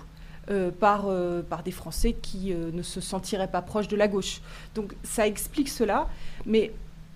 par, 0.79 1.05
par 1.49 1.63
des 1.63 1.71
Français 1.71 2.13
qui 2.13 2.53
ne 2.53 2.81
se 2.81 2.99
sentiraient 2.99 3.47
pas 3.47 3.61
proches 3.61 3.87
de 3.87 3.95
la 3.95 4.07
gauche. 4.07 4.41
Donc 4.75 4.93
ça 5.03 5.25
explique 5.25 5.69
cela, 5.69 6.07
mais 6.45 6.71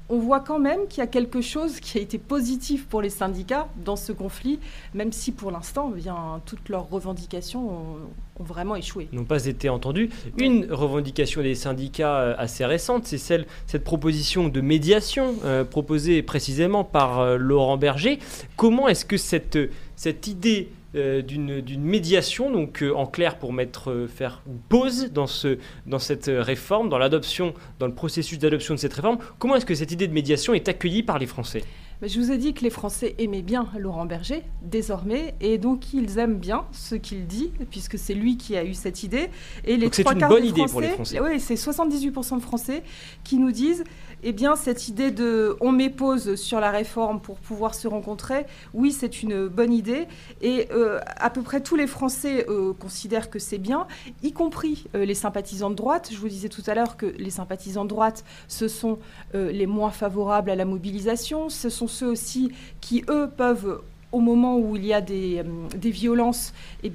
on 0.10 0.20
voit 0.20 0.40
quand 0.40 0.60
même 0.60 0.88
qu'il 0.88 1.00
y 1.00 1.02
a 1.02 1.08
quelque 1.08 1.42
chose 1.42 1.80
qui 1.80 1.98
a 1.98 2.02
été 2.02 2.18
positif 2.18 2.86
pour 2.86 3.02
les 3.02 3.10
syndicats 3.10 3.68
dans 3.84 3.96
ce 3.96 4.12
conflit, 4.12 4.60
même 4.94 5.12
si 5.12 5.32
pour 5.32 5.52
l'instant, 5.52 5.92
eh 5.96 6.00
bien, 6.00 6.42
toutes 6.46 6.70
leurs 6.70 6.90
revendications 6.90 7.70
ont, 7.70 8.44
vraiment 8.44 8.76
échoué. 8.76 9.10
N'ont 9.14 9.26
pas 9.26 9.48
été 9.48 9.68
entendues. 9.68 10.12
Une 10.38 10.72
revendication 10.72 11.42
des 11.42 11.56
syndicats 11.56 12.20
euh, 12.20 12.36
assez 12.38 12.64
récente, 12.66 13.08
c'est 13.08 13.18
celle, 13.18 13.48
cette 13.66 13.84
proposition 13.84 14.48
de 14.48 14.62
médiation 14.62 15.34
euh, 15.44 15.64
proposée 15.64 16.22
précisément 16.22 16.84
par 16.84 17.20
euh, 17.20 17.38
Laurent 17.38 17.78
Berger. 17.78 18.20
Comment 18.56 18.88
est-ce 18.88 19.06
que 19.06 19.18
cette, 19.18 19.58
cette 19.96 20.28
idée 20.28 20.70
euh, 20.70 20.87
d'une 21.22 21.84
médiation, 21.84 22.52
donc 22.52 22.82
euh, 22.82 22.94
en 22.94 23.06
clair 23.06 23.38
pour 23.38 23.54
mettre, 23.54 23.92
euh, 23.92 24.08
faire 24.08 24.42
une 24.48 24.60
pause 24.60 25.12
dans, 25.12 25.28
ce, 25.28 25.58
dans 25.86 26.00
cette 26.00 26.30
réforme, 26.34 26.90
dans 26.90 26.98
l'adoption, 26.98 27.54
dans 27.80 27.88
le 27.88 27.94
processus 27.94 28.40
d'adoption 28.40 28.74
de 28.74 28.80
cette 28.80 28.94
réforme. 28.94 29.18
Comment 29.40 29.56
est-ce 29.56 29.66
que 29.66 29.76
cette 29.76 29.92
idée 29.92 30.08
de 30.08 30.14
médiation 30.14 30.54
est 30.54 30.68
accueillie 30.68 31.04
par 31.04 31.20
les 31.20 31.28
Français? 31.28 31.64
Je 32.04 32.20
vous 32.20 32.32
ai 32.32 32.38
dit 32.38 32.54
que 32.54 32.64
les 32.64 32.70
Français 32.70 33.16
aimaient 33.18 33.42
bien 33.42 33.68
Laurent 33.80 34.06
Berger, 34.06 34.44
désormais, 34.62 35.34
et 35.42 35.58
donc 35.58 35.96
ils 35.96 36.20
aiment 36.20 36.38
bien 36.38 36.66
ce 36.72 36.94
qu'il 36.94 37.26
dit, 37.26 37.52
puisque 37.72 37.98
c'est 37.98 38.14
lui 38.14 38.38
qui 38.38 38.56
a 38.56 38.64
eu 38.64 38.76
cette 38.76 39.02
idée. 39.02 39.30
Et 39.66 39.78
les 39.78 39.90
c'est 39.92 40.08
une 40.08 40.28
bonne 40.28 40.46
idée 40.46 40.66
pour 40.70 40.80
les 40.80 40.90
Français. 40.90 41.20
Oui, 41.20 41.40
c'est 41.40 41.56
78% 41.56 42.36
de 42.36 42.42
Français 42.42 42.84
qui 43.24 43.38
nous 43.38 43.52
disent 43.52 43.84
eh 44.24 44.32
bien, 44.32 44.56
cette 44.56 44.88
idée 44.88 45.12
de 45.12 45.56
on 45.62 45.72
met 45.72 45.90
pause 45.90 46.36
sur 46.36 46.60
la 46.60 46.72
réforme 46.72 47.22
pour 47.22 47.38
pouvoir 47.38 47.76
se 47.76 47.88
rencontrer, 47.88 48.46
oui, 48.74 48.92
c'est 48.92 49.22
une 49.22 49.48
bonne 49.48 49.74
idée. 49.74 50.08
Et 50.42 50.68
euh, 50.72 51.00
à 51.18 51.30
peu 51.30 51.42
près 51.42 51.62
tous 51.62 51.76
les 51.76 51.88
Français 51.88 52.46
euh, 52.50 52.74
considèrent 52.74 53.30
que 53.30 53.40
c'est 53.40 53.58
bien, 53.58 53.88
y 54.24 54.32
compris 54.32 54.86
euh, 54.96 55.06
les 55.06 55.14
sympathisants 55.14 55.70
de 55.70 55.76
droite. 55.76 56.10
Je 56.12 56.18
vous 56.18 56.30
disais 56.30 56.50
tout 56.50 56.64
à 56.68 56.74
l'heure 56.74 56.98
que 56.98 57.06
les 57.06 57.30
sympathisants 57.30 57.84
de 57.84 57.90
droite, 57.90 58.24
ce 58.48 58.68
sont 58.68 59.00
les 59.34 59.68
moins 59.68 59.92
favorables 59.92 60.50
à 60.50 60.56
la 60.56 60.66
mobilisation. 60.66 61.50
Ce 61.50 61.70
sont 61.70 61.88
ceux 61.88 62.08
aussi 62.08 62.52
qui, 62.82 63.04
eux, 63.10 63.30
peuvent 63.36 63.82
au 64.12 64.20
moment 64.20 64.58
où 64.58 64.76
il 64.76 64.86
y 64.86 64.94
a 64.94 65.02
des, 65.02 65.44
euh, 65.46 65.90
violences, 65.90 66.54
eh 66.84 66.92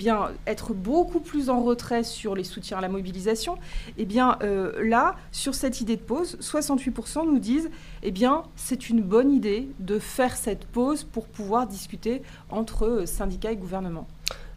être 0.47 0.73
beaucoup 0.73 1.21
plus 1.21 1.51
en 1.51 1.63
retrait 1.63 2.05
sur 2.05 2.35
les 2.35 2.45
soutiens 2.45 2.79
à 2.79 2.81
la 2.81 2.89
mobilisation, 2.89 3.59
eh 3.99 4.07
euh, 4.43 4.73
là, 4.83 5.17
sur 5.31 5.55
cette 5.55 5.81
idée 5.81 5.97
de 5.97 6.03
pause, 6.03 6.39
68% 6.41 7.27
nous 7.27 7.39
disent, 7.39 7.71
eh 8.03 8.11
bien, 8.11 8.45
c'est 8.57 8.89
une 8.89 9.03
bonne 9.03 9.31
idée 9.31 9.69
de 9.79 9.99
faire 9.99 10.37
cette 10.37 10.65
pause 10.67 11.05
pour 11.05 11.27
pouvoir 11.27 11.67
discuter 11.67 12.23
entre 12.51 12.87
euh, 12.87 13.07
syndicats 13.07 13.53
et 13.53 13.57
gouvernement. 13.57 14.07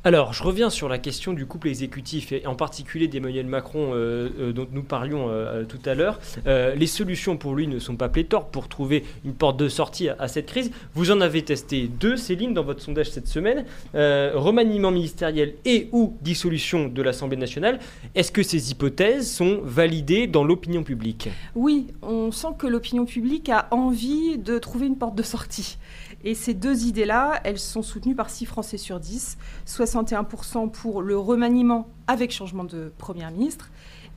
Alors, 0.08 0.34
je 0.34 0.44
reviens 0.44 0.70
sur 0.70 0.88
la 0.88 1.00
question 1.00 1.34
du 1.34 1.48
couple 1.48 1.68
exécutif 1.68 2.32
et 2.32 2.46
en 2.46 2.54
particulier 2.54 3.08
d'Emmanuel 3.08 3.48
Macron 3.48 3.90
euh, 3.96 4.30
euh, 4.40 4.54
dont 4.54 4.68
nous 4.72 4.84
parlions 4.84 5.30
euh, 5.30 5.64
tout 5.64 5.80
à 5.84 5.96
l'heure. 5.96 6.20
les 6.46 6.86
solutions 6.86 7.38
pour 7.38 7.56
lui 7.56 7.66
ne 7.66 7.80
sont 7.80 7.96
pas 7.96 8.08
pléthores 8.08 8.46
pour 8.50 8.68
trouver 8.68 9.04
une 9.26 9.34
porte 9.34 9.58
de 9.58 9.68
sortie 9.68 10.10
à, 10.10 10.28
cette 10.28 10.46
crise. 10.46 10.70
Vous 10.94 11.10
en 11.10 11.22
avez 11.22 11.42
testé 11.42 11.88
deux, 11.88 12.18
Céline, 12.18 12.54
dans 12.54 12.64
votre 12.64 12.84
sondage 12.84 13.10
cette 13.10 13.28
semaine. 13.28 13.66
remaniement 13.96 14.92
ministériel 14.92 15.56
et 15.66 15.90
ou 15.92 16.16
dissolution 16.22 16.88
de 16.88 17.02
l'Assemblée 17.02 17.38
nationale. 17.38 17.80
Est-ce 18.14 18.32
que 18.32 18.44
ces 18.44 18.70
hypothèses 18.70 19.32
sont 19.32 19.62
validées 19.64 20.28
dans 20.28 20.44
l'opinion 20.44 20.84
publique? 20.84 21.30
Oui, 21.56 21.88
on 22.04 22.32
sent 22.32 22.50
que 22.60 22.68
l'opinion 22.68 23.06
publique 23.06 23.50
a 23.50 23.68
envie 23.72 24.38
de 24.38 24.60
trouver 24.60 24.86
une 24.86 25.00
porte 25.00 25.16
de 25.16 25.24
sortie. 25.24 25.80
Et 26.26 26.34
ces 26.34 26.56
deux 26.56 26.86
idées-là, 26.86 27.40
elles 27.44 27.60
sont 27.60 27.84
soutenues 27.84 28.16
par 28.16 28.32
6 28.32 28.48
Français 28.48 28.78
sur 28.78 29.00
10, 29.00 29.38
61% 29.68 30.72
pour 30.72 31.04
le 31.04 31.18
remaniement 31.18 31.88
avec 32.08 32.32
changement 32.32 32.64
de 32.64 32.92
Premier 32.98 33.30
ministre 33.30 33.70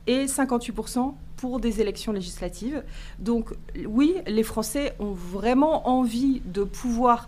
et 0.07 0.25
58% 0.25 1.13
pour 1.37 1.59
des 1.59 1.81
élections 1.81 2.11
législatives. 2.11 2.83
Donc 3.19 3.53
oui, 3.85 4.15
les 4.25 4.41
Français 4.41 4.95
ont 4.99 5.11
vraiment 5.11 5.87
envie 5.87 6.41
de 6.45 6.63
pouvoir 6.63 7.27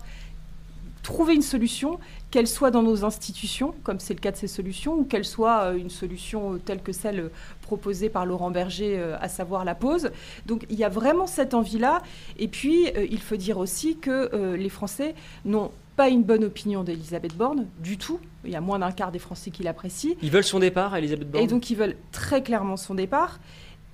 trouver 1.02 1.34
une 1.34 1.42
solution, 1.42 1.98
qu'elle 2.30 2.46
soit 2.46 2.70
dans 2.70 2.82
nos 2.82 3.04
institutions, 3.04 3.74
comme 3.82 3.98
c'est 4.00 4.14
le 4.14 4.20
cas 4.20 4.30
de 4.30 4.36
ces 4.36 4.46
solutions, 4.46 4.94
ou 4.94 5.04
qu'elle 5.04 5.24
soit 5.24 5.64
euh, 5.64 5.76
une 5.76 5.90
solution 5.90 6.54
euh, 6.54 6.58
telle 6.58 6.80
que 6.80 6.92
celle 6.92 7.30
proposée 7.62 8.08
par 8.08 8.24
Laurent 8.24 8.50
Berger, 8.50 8.98
euh, 8.98 9.16
à 9.20 9.28
savoir 9.28 9.64
la 9.64 9.74
pause. 9.74 10.10
Donc 10.46 10.64
il 10.70 10.78
y 10.78 10.84
a 10.84 10.88
vraiment 10.88 11.26
cette 11.26 11.54
envie-là. 11.54 12.02
Et 12.38 12.48
puis, 12.48 12.86
il 13.10 13.20
faut 13.20 13.36
dire 13.36 13.58
aussi 13.58 13.96
que 13.96 14.54
les 14.56 14.68
Français 14.68 15.14
n'ont 15.44 15.70
pas 15.96 16.08
une 16.08 16.22
bonne 16.22 16.44
opinion 16.44 16.84
d'Elisabeth 16.84 17.36
Borne 17.36 17.66
du 17.80 17.98
tout. 17.98 18.18
Il 18.44 18.50
y 18.50 18.56
a 18.56 18.60
moins 18.60 18.78
d'un 18.78 18.92
quart 18.92 19.12
des 19.12 19.18
Français 19.18 19.50
qui 19.50 19.62
l'apprécient. 19.62 20.14
Ils 20.22 20.30
veulent 20.30 20.44
son 20.44 20.58
départ, 20.58 20.96
Elisabeth 20.96 21.30
Borne? 21.30 21.44
Et 21.44 21.46
donc 21.46 21.70
ils 21.70 21.76
veulent 21.76 21.96
très 22.12 22.42
clairement 22.42 22.76
son 22.76 22.94
départ 22.94 23.38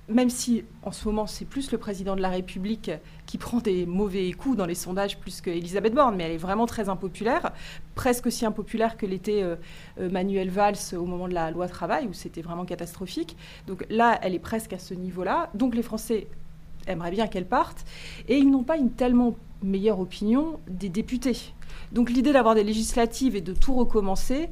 même 0.09 0.29
si 0.29 0.63
en 0.83 0.91
ce 0.91 1.07
moment 1.07 1.27
c'est 1.27 1.45
plus 1.45 1.71
le 1.71 1.77
président 1.77 2.15
de 2.15 2.21
la 2.21 2.29
République 2.29 2.91
qui 3.25 3.37
prend 3.37 3.59
des 3.59 3.85
mauvais 3.85 4.31
coups 4.31 4.57
dans 4.57 4.65
les 4.65 4.75
sondages 4.75 5.19
plus 5.19 5.41
qu'Elisabeth 5.41 5.93
Borne, 5.93 6.15
mais 6.15 6.23
elle 6.23 6.31
est 6.31 6.37
vraiment 6.37 6.65
très 6.65 6.89
impopulaire, 6.89 7.51
presque 7.95 8.25
aussi 8.25 8.45
impopulaire 8.45 8.97
que 8.97 9.05
l'était 9.05 9.43
euh, 9.43 9.55
euh, 9.99 10.09
Manuel 10.09 10.49
Valls 10.49 10.77
au 10.93 11.05
moment 11.05 11.27
de 11.27 11.33
la 11.33 11.51
loi 11.51 11.67
travail, 11.67 12.07
où 12.07 12.13
c'était 12.13 12.41
vraiment 12.41 12.65
catastrophique. 12.65 13.37
Donc 13.67 13.85
là, 13.89 14.19
elle 14.23 14.33
est 14.33 14.39
presque 14.39 14.73
à 14.73 14.79
ce 14.79 14.93
niveau-là. 14.93 15.49
Donc 15.53 15.75
les 15.75 15.83
Français 15.83 16.27
aimeraient 16.87 17.11
bien 17.11 17.27
qu'elle 17.27 17.45
parte, 17.45 17.85
et 18.27 18.37
ils 18.37 18.49
n'ont 18.49 18.63
pas 18.63 18.77
une 18.77 18.91
tellement 18.91 19.35
meilleure 19.61 19.99
opinion 19.99 20.59
des 20.67 20.89
députés. 20.89 21.53
Donc 21.91 22.09
l'idée 22.09 22.33
d'avoir 22.33 22.55
des 22.55 22.63
législatives 22.63 23.35
et 23.35 23.41
de 23.41 23.53
tout 23.53 23.73
recommencer, 23.73 24.49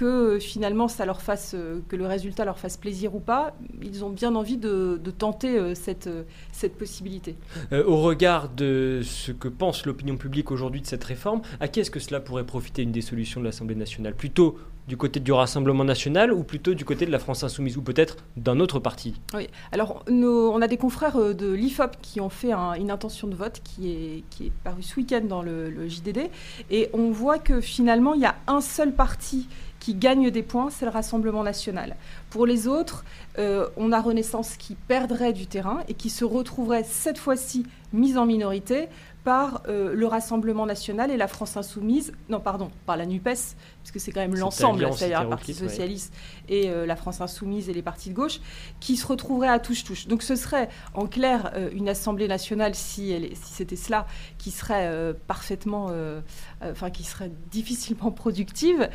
que 0.00 0.06
euh, 0.06 0.40
finalement 0.40 0.88
ça 0.88 1.04
leur 1.04 1.20
fasse, 1.20 1.52
euh, 1.54 1.80
que 1.88 1.94
le 1.94 2.06
résultat 2.06 2.46
leur 2.46 2.58
fasse 2.58 2.78
plaisir 2.78 3.14
ou 3.14 3.20
pas, 3.20 3.54
ils 3.82 4.02
ont 4.02 4.08
bien 4.08 4.34
envie 4.34 4.56
de, 4.56 4.98
tenter 5.18 5.58
euh, 5.58 5.74
cette, 5.74 6.08
cette 6.52 6.78
possibilité. 6.78 7.36
au 7.72 7.98
regard 7.98 8.48
de 8.48 9.02
ce 9.04 9.30
que 9.30 9.48
pense 9.48 9.84
l'opinion 9.84 10.16
publique 10.16 10.50
aujourd'hui 10.50 10.80
de 10.80 10.86
cette 10.86 11.04
réforme, 11.04 11.42
à 11.60 11.68
qui 11.68 11.80
est-ce 11.80 11.90
que 11.90 12.00
cela 12.00 12.18
pourrait 12.20 12.46
profiter 12.46 12.82
une 12.82 12.92
des 12.92 13.02
solutions 13.02 13.40
de 13.40 13.44
l'Assemblée 13.44 13.74
nationale? 13.74 14.14
Plutôt 14.14 14.56
du 14.88 14.96
côté 14.96 15.20
du 15.20 15.30
Rassemblement 15.30 15.84
national 15.84 16.32
ou 16.32 16.42
plutôt 16.42 16.74
du 16.74 16.84
côté 16.84 17.06
de 17.06 17.12
la 17.12 17.18
France 17.18 17.44
insoumise 17.44 17.76
ou 17.76 17.82
peut-être 17.82 18.16
d'un 18.36 18.58
autre 18.58 18.78
parti? 18.80 19.20
Oui, 19.34 19.46
alors 19.70 20.02
on 20.08 20.62
a 20.62 20.66
des 20.66 20.78
confrères 20.78 21.34
de 21.34 21.52
l'IFOP 21.52 21.96
qui 22.00 22.20
ont 22.20 22.30
fait 22.30 22.52
une 22.52 22.90
intention 22.90 23.28
de 23.28 23.34
vote 23.34 23.60
qui 23.62 23.92
est, 23.92 24.24
qui 24.30 24.46
est 24.46 24.52
parue 24.64 24.82
ce 24.82 24.96
week-end 24.96 25.22
dans 25.28 25.42
le, 25.42 25.70
le 25.70 25.86
JDD 25.86 26.30
et 26.70 26.88
on 26.92 27.10
voit 27.10 27.38
que 27.38 27.60
finalement 27.60 28.14
il 28.14 28.22
y 28.22 28.26
a 28.26 28.34
un 28.46 28.60
seul 28.60 28.92
parti 28.92 29.46
qui 29.80 29.94
gagne 29.94 30.30
des 30.30 30.42
points, 30.42 30.70
c'est 30.70 30.84
le 30.84 30.90
Rassemblement 30.90 31.42
national. 31.42 31.96
Pour 32.28 32.46
les 32.46 32.68
autres, 32.68 33.04
euh, 33.38 33.66
on 33.76 33.90
a 33.90 34.00
Renaissance 34.00 34.56
qui 34.56 34.76
perdrait 34.76 35.32
du 35.32 35.46
terrain 35.46 35.80
et 35.88 35.94
qui 35.94 36.10
se 36.10 36.24
retrouverait 36.24 36.84
cette 36.84 37.18
fois-ci 37.18 37.66
mise 37.92 38.16
en 38.16 38.26
minorité 38.26 38.88
par 39.24 39.62
euh, 39.68 39.94
le 39.94 40.06
Rassemblement 40.06 40.66
national 40.66 41.10
et 41.10 41.16
la 41.16 41.28
France 41.28 41.56
insoumise, 41.56 42.12
non 42.28 42.40
pardon, 42.40 42.70
par 42.86 42.96
la 42.96 43.06
NUPES, 43.06 43.56
puisque 43.82 44.00
c'est 44.00 44.12
quand 44.12 44.20
même 44.20 44.34
l'ensemble, 44.34 44.88
c'est-à-dire 44.92 45.24
le 45.24 45.28
Parti 45.28 45.54
socialiste 45.54 46.12
et 46.48 46.70
euh, 46.70 46.86
la 46.86 46.96
France 46.96 47.20
insoumise 47.20 47.68
et 47.68 47.74
les 47.74 47.82
partis 47.82 48.10
de 48.10 48.14
gauche, 48.14 48.40
qui 48.80 48.96
se 48.96 49.06
retrouveraient 49.06 49.48
à 49.48 49.58
touche-touche. 49.58 50.06
Donc 50.06 50.22
ce 50.22 50.36
serait 50.36 50.68
en 50.94 51.06
clair 51.06 51.52
euh, 51.54 51.70
une 51.72 51.88
Assemblée 51.88 52.28
nationale, 52.28 52.74
si, 52.74 53.10
elle, 53.10 53.36
si 53.36 53.52
c'était 53.52 53.76
cela, 53.76 54.06
qui 54.38 54.50
serait 54.50 55.14
parfaitement, 55.26 55.90
enfin 56.62 56.90
qui 56.90 57.04
serait 57.04 57.30
difficilement 57.50 58.10
productive, 58.10 58.88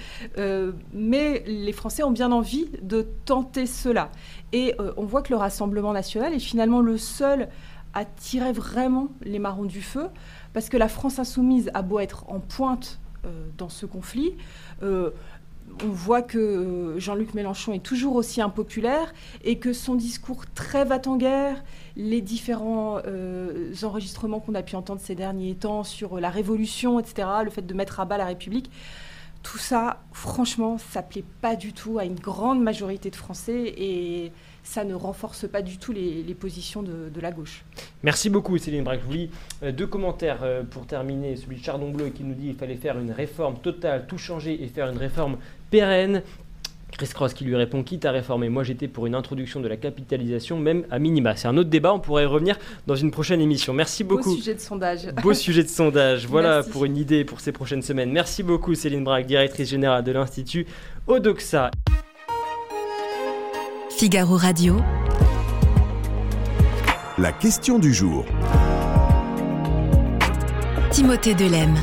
mais 0.93 1.43
les 1.45 1.71
Français 1.73 2.03
ont 2.03 2.11
bien 2.11 2.31
envie 2.31 2.69
de 2.81 3.07
tenter 3.25 3.65
cela. 3.65 4.11
Et 4.53 4.75
on 4.97 5.05
voit 5.05 5.21
que 5.21 5.33
le 5.33 5.37
Rassemblement 5.37 5.93
national 5.93 6.33
est 6.33 6.39
finalement 6.39 6.81
le 6.81 6.97
seul 6.97 7.49
attirer 7.95 8.51
vraiment 8.51 9.07
les 9.21 9.39
marrons 9.39 9.63
du 9.63 9.81
feu, 9.81 10.07
parce 10.53 10.69
que 10.69 10.77
la 10.77 10.89
France 10.89 11.17
insoumise 11.17 11.71
a 11.73 11.81
beau 11.81 11.99
être 11.99 12.29
en 12.29 12.39
pointe 12.39 12.99
euh, 13.25 13.47
dans 13.57 13.69
ce 13.69 13.85
conflit, 13.85 14.33
euh, 14.83 15.09
on 15.83 15.87
voit 15.87 16.21
que 16.21 16.37
euh, 16.37 16.99
Jean-Luc 16.99 17.33
Mélenchon 17.33 17.73
est 17.73 17.83
toujours 17.83 18.15
aussi 18.15 18.41
impopulaire 18.41 19.13
et 19.43 19.57
que 19.57 19.73
son 19.73 19.95
discours 19.95 20.43
très 20.53 20.85
va-t-en-guerre, 20.85 21.63
les 21.95 22.21
différents 22.21 22.99
enregistrements 23.81 24.41
qu'on 24.41 24.53
a 24.55 24.61
pu 24.61 24.75
entendre 24.75 25.01
ces 25.01 25.15
derniers 25.15 25.55
temps 25.55 25.83
sur 25.83 26.19
la 26.19 26.29
révolution, 26.29 26.99
etc., 26.99 27.27
le 27.43 27.49
fait 27.49 27.65
de 27.65 27.73
mettre 27.73 28.01
à 28.01 28.05
bas 28.05 28.17
la 28.17 28.25
République, 28.25 28.69
tout 29.45 29.57
ça, 29.59 30.01
franchement, 30.11 30.77
ça 30.77 31.01
plaît 31.01 31.23
pas 31.39 31.55
du 31.55 31.71
tout 31.71 31.99
à 31.99 32.05
une 32.05 32.19
grande 32.19 32.61
majorité 32.61 33.09
de 33.11 33.15
Français 33.15 33.73
et 33.77 34.31
ça 34.65 34.83
ne 34.83 34.93
renforce 34.93 35.47
pas 35.47 35.61
du 35.61 35.77
tout 35.77 35.93
les, 35.93 36.35
positions 36.37 36.83
de, 36.83 37.21
la 37.21 37.31
gauche. 37.31 37.63
Merci 38.03 38.29
beaucoup 38.29 38.57
Céline 38.57 38.83
Braque. 38.83 38.99
Je 39.01 39.05
vous 39.05 39.13
lis 39.13 39.29
euh, 39.63 39.71
deux 39.71 39.87
commentaires 39.87 40.39
euh, 40.43 40.63
pour 40.63 40.85
terminer. 40.85 41.37
Celui 41.37 41.57
de 41.57 41.63
Chardon 41.63 41.91
Bleu 41.91 42.09
qui 42.09 42.23
nous 42.23 42.33
dit 42.33 42.47
qu'il 42.47 42.55
fallait 42.55 42.75
faire 42.75 42.99
une 42.99 43.11
réforme 43.11 43.57
totale, 43.59 44.05
tout 44.07 44.17
changer 44.17 44.61
et 44.63 44.67
faire 44.67 44.89
une 44.89 44.97
réforme 44.97 45.37
pérenne. 45.69 46.23
Chris 46.91 47.09
Cross 47.13 47.33
qui 47.33 47.43
lui 47.43 47.55
répond 47.55 47.83
quitte 47.83 48.05
à 48.05 48.11
réformer. 48.11 48.49
Moi 48.49 48.63
j'étais 48.63 48.87
pour 48.87 49.05
une 49.05 49.15
introduction 49.15 49.59
de 49.59 49.67
la 49.67 49.77
capitalisation, 49.77 50.59
même 50.59 50.85
à 50.89 50.99
minima. 50.99 51.35
C'est 51.35 51.47
un 51.47 51.57
autre 51.57 51.69
débat, 51.69 51.93
on 51.93 51.99
pourrait 51.99 52.23
y 52.23 52.27
revenir 52.27 52.57
dans 52.87 52.95
une 52.95 53.11
prochaine 53.11 53.41
émission. 53.41 53.73
Merci 53.73 54.03
beaucoup. 54.03 54.31
Beau 54.31 54.35
sujet 54.35 54.55
de 54.55 54.59
sondage. 54.59 55.07
Beau 55.23 55.33
sujet 55.33 55.63
de 55.63 55.69
sondage. 55.69 56.25
Voilà 56.27 56.63
pour 56.63 56.85
une 56.85 56.97
idée 56.97 57.23
pour 57.23 57.39
ces 57.39 57.51
prochaines 57.51 57.81
semaines. 57.81 58.11
Merci 58.11 58.43
beaucoup 58.43 58.73
Céline 58.75 59.03
Braque, 59.03 59.27
directrice 59.27 59.69
générale 59.69 60.03
de 60.03 60.11
l'Institut 60.11 60.65
Odoxa. 61.07 61.71
Figaro 63.97 64.35
Radio. 64.35 64.81
La 67.17 67.31
question 67.31 67.79
du 67.79 67.93
jour. 67.93 68.25
Timothée 70.91 71.33
Delem. 71.33 71.73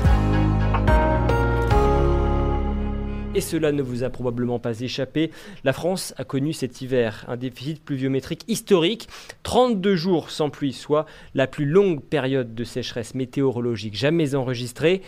Et 3.35 3.40
cela 3.40 3.73
ne 3.73 3.81
vous 3.81 4.04
a 4.04 4.11
probablement 4.11 4.59
pas 4.59 4.81
échappé, 4.81 5.31
la 5.64 5.73
France 5.73 6.12
a 6.19 6.25
connu 6.25 6.52
cet 6.52 6.83
hiver 6.83 7.25
un 7.28 7.38
déficit 7.38 7.83
pluviométrique 7.83 8.45
historique, 8.47 9.09
32 9.42 9.97
jours 9.97 10.31
sans 10.31 10.50
pluie, 10.50 10.75
soit 10.75 11.07
la 11.35 11.47
plus 11.47 11.64
longue 11.64 12.02
période 12.02 12.54
de 12.54 12.64
sécheresse 12.64 13.14
météorologique 13.14 13.95
jamais 13.95 14.35
enregistrée. 14.35 15.00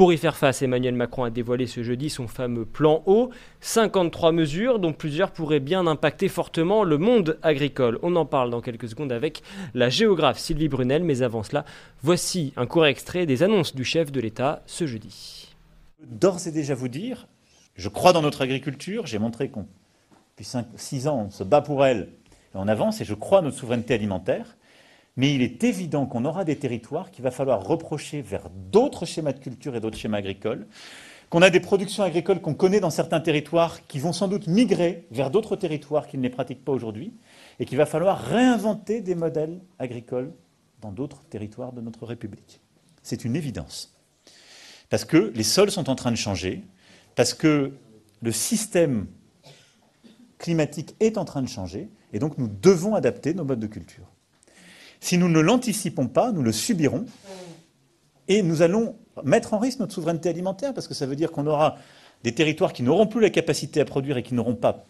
Pour 0.00 0.14
y 0.14 0.16
faire 0.16 0.38
face, 0.38 0.62
Emmanuel 0.62 0.94
Macron 0.94 1.24
a 1.24 1.30
dévoilé 1.30 1.66
ce 1.66 1.82
jeudi 1.82 2.08
son 2.08 2.26
fameux 2.26 2.64
plan 2.64 3.02
eau, 3.04 3.28
53 3.60 4.32
mesures 4.32 4.78
dont 4.78 4.94
plusieurs 4.94 5.30
pourraient 5.30 5.60
bien 5.60 5.86
impacter 5.86 6.28
fortement 6.28 6.84
le 6.84 6.96
monde 6.96 7.38
agricole. 7.42 7.98
On 8.02 8.16
en 8.16 8.24
parle 8.24 8.48
dans 8.48 8.62
quelques 8.62 8.88
secondes 8.88 9.12
avec 9.12 9.42
la 9.74 9.90
géographe 9.90 10.38
Sylvie 10.38 10.68
Brunel, 10.68 11.04
mais 11.04 11.20
avant 11.20 11.42
cela, 11.42 11.66
voici 12.02 12.54
un 12.56 12.64
court 12.64 12.86
extrait 12.86 13.26
des 13.26 13.42
annonces 13.42 13.74
du 13.74 13.84
chef 13.84 14.10
de 14.10 14.22
l'État 14.22 14.62
ce 14.64 14.86
jeudi. 14.86 15.54
D'ores 16.02 16.46
et 16.46 16.50
déjà 16.50 16.74
vous 16.74 16.88
dire 16.88 17.26
je 17.76 17.90
crois 17.90 18.14
dans 18.14 18.22
notre 18.22 18.40
agriculture. 18.40 19.06
J'ai 19.06 19.18
montré 19.18 19.50
qu'on, 19.50 19.66
depuis 20.30 20.50
6 20.76 21.08
ans, 21.08 21.26
on 21.26 21.30
se 21.30 21.44
bat 21.44 21.60
pour 21.60 21.84
elle 21.84 22.08
et 22.54 22.56
on 22.56 22.68
avance. 22.68 23.02
Et 23.02 23.04
je 23.04 23.12
crois 23.12 23.40
à 23.40 23.42
notre 23.42 23.58
souveraineté 23.58 23.92
alimentaire. 23.92 24.56
Mais 25.20 25.34
il 25.34 25.42
est 25.42 25.64
évident 25.64 26.06
qu'on 26.06 26.24
aura 26.24 26.46
des 26.46 26.56
territoires 26.56 27.10
qu'il 27.10 27.22
va 27.22 27.30
falloir 27.30 27.62
reprocher 27.62 28.22
vers 28.22 28.48
d'autres 28.48 29.04
schémas 29.04 29.34
de 29.34 29.38
culture 29.38 29.76
et 29.76 29.80
d'autres 29.80 29.98
schémas 29.98 30.16
agricoles. 30.16 30.66
Qu'on 31.28 31.42
a 31.42 31.50
des 31.50 31.60
productions 31.60 32.02
agricoles 32.02 32.40
qu'on 32.40 32.54
connaît 32.54 32.80
dans 32.80 32.88
certains 32.88 33.20
territoires 33.20 33.86
qui 33.86 33.98
vont 33.98 34.14
sans 34.14 34.28
doute 34.28 34.46
migrer 34.46 35.06
vers 35.10 35.30
d'autres 35.30 35.56
territoires 35.56 36.06
qui 36.06 36.16
ne 36.16 36.22
les 36.22 36.30
pratiquent 36.30 36.64
pas 36.64 36.72
aujourd'hui. 36.72 37.12
Et 37.58 37.66
qu'il 37.66 37.76
va 37.76 37.84
falloir 37.84 38.18
réinventer 38.18 39.02
des 39.02 39.14
modèles 39.14 39.60
agricoles 39.78 40.32
dans 40.80 40.90
d'autres 40.90 41.22
territoires 41.24 41.74
de 41.74 41.82
notre 41.82 42.06
République. 42.06 42.62
C'est 43.02 43.26
une 43.26 43.36
évidence. 43.36 43.94
Parce 44.88 45.04
que 45.04 45.32
les 45.34 45.42
sols 45.42 45.70
sont 45.70 45.90
en 45.90 45.96
train 45.96 46.12
de 46.12 46.16
changer, 46.16 46.64
parce 47.14 47.34
que 47.34 47.74
le 48.22 48.32
système 48.32 49.06
climatique 50.38 50.96
est 50.98 51.18
en 51.18 51.26
train 51.26 51.42
de 51.42 51.48
changer, 51.48 51.90
et 52.14 52.18
donc 52.18 52.38
nous 52.38 52.48
devons 52.48 52.94
adapter 52.94 53.34
nos 53.34 53.44
modes 53.44 53.60
de 53.60 53.66
culture. 53.66 54.09
Si 55.00 55.18
nous 55.18 55.28
ne 55.28 55.40
l'anticipons 55.40 56.08
pas, 56.08 56.32
nous 56.32 56.42
le 56.42 56.52
subirons, 56.52 57.06
et 58.28 58.42
nous 58.42 58.62
allons 58.62 58.96
mettre 59.24 59.54
en 59.54 59.58
risque 59.58 59.80
notre 59.80 59.94
souveraineté 59.94 60.28
alimentaire, 60.28 60.72
parce 60.74 60.86
que 60.86 60.94
ça 60.94 61.06
veut 61.06 61.16
dire 61.16 61.32
qu'on 61.32 61.46
aura 61.46 61.76
des 62.22 62.32
territoires 62.32 62.72
qui 62.72 62.82
n'auront 62.82 63.06
plus 63.06 63.20
la 63.20 63.30
capacité 63.30 63.80
à 63.80 63.84
produire 63.84 64.18
et 64.18 64.22
qui 64.22 64.34
n'auront 64.34 64.54
pas 64.54 64.84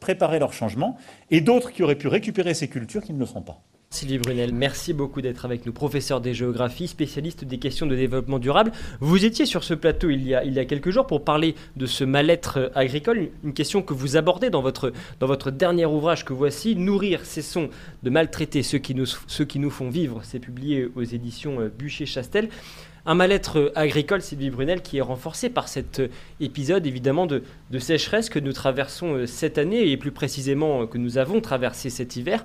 préparé 0.00 0.38
leur 0.38 0.52
changement, 0.52 0.96
et 1.30 1.40
d'autres 1.40 1.72
qui 1.72 1.82
auraient 1.82 1.96
pu 1.96 2.08
récupérer 2.08 2.54
ces 2.54 2.68
cultures 2.68 3.02
qui 3.02 3.12
ne 3.12 3.18
le 3.18 3.26
feront 3.26 3.42
pas. 3.42 3.62
Sylvie 3.90 4.18
Brunel, 4.18 4.52
merci 4.52 4.92
beaucoup 4.92 5.22
d'être 5.22 5.44
avec 5.44 5.64
nous, 5.64 5.72
professeur 5.72 6.20
des 6.20 6.34
géographies, 6.34 6.88
spécialiste 6.88 7.44
des 7.44 7.58
questions 7.58 7.86
de 7.86 7.94
développement 7.94 8.40
durable. 8.40 8.72
Vous 9.00 9.24
étiez 9.24 9.46
sur 9.46 9.62
ce 9.62 9.74
plateau 9.74 10.10
il 10.10 10.26
y 10.26 10.34
a, 10.34 10.64
quelques 10.64 10.90
jours 10.90 11.06
pour 11.06 11.24
parler 11.24 11.54
de 11.76 11.86
ce 11.86 12.02
mal-être 12.02 12.72
agricole, 12.74 13.28
une 13.44 13.54
question 13.54 13.82
que 13.82 13.94
vous 13.94 14.16
abordez 14.16 14.50
dans 14.50 14.60
votre, 14.60 14.90
dernier 15.50 15.86
ouvrage 15.86 16.24
que 16.24 16.32
voici, 16.32 16.74
Nourrir, 16.74 17.24
cessons 17.24 17.70
de 18.02 18.10
maltraiter 18.10 18.64
ceux 18.64 18.78
qui 18.78 18.94
nous, 18.94 19.70
font 19.70 19.88
vivre. 19.88 20.20
C'est 20.24 20.40
publié 20.40 20.88
aux 20.96 21.04
éditions 21.04 21.60
euh, 21.60 21.68
Bûcher-Chastel. 21.68 22.48
Un 23.08 23.14
mal-être 23.14 23.72
agricole, 23.76 24.20
Sylvie 24.20 24.50
Brunel, 24.50 24.82
qui 24.82 24.98
est 24.98 25.02
renforcé 25.02 25.48
par 25.48 25.68
cet 25.68 26.00
euh, 26.00 26.08
épisode 26.40 26.86
évidemment 26.86 27.26
de, 27.26 27.44
sécheresse 27.78 28.30
que 28.30 28.40
nous 28.40 28.52
traversons 28.52 29.14
euh, 29.14 29.26
cette 29.26 29.58
année 29.58 29.90
et 29.90 29.96
plus 29.96 30.10
précisément 30.10 30.88
que 30.88 30.98
nous 30.98 31.18
avons 31.18 31.40
traversé 31.40 31.88
cet 31.88 32.16
hiver. 32.16 32.44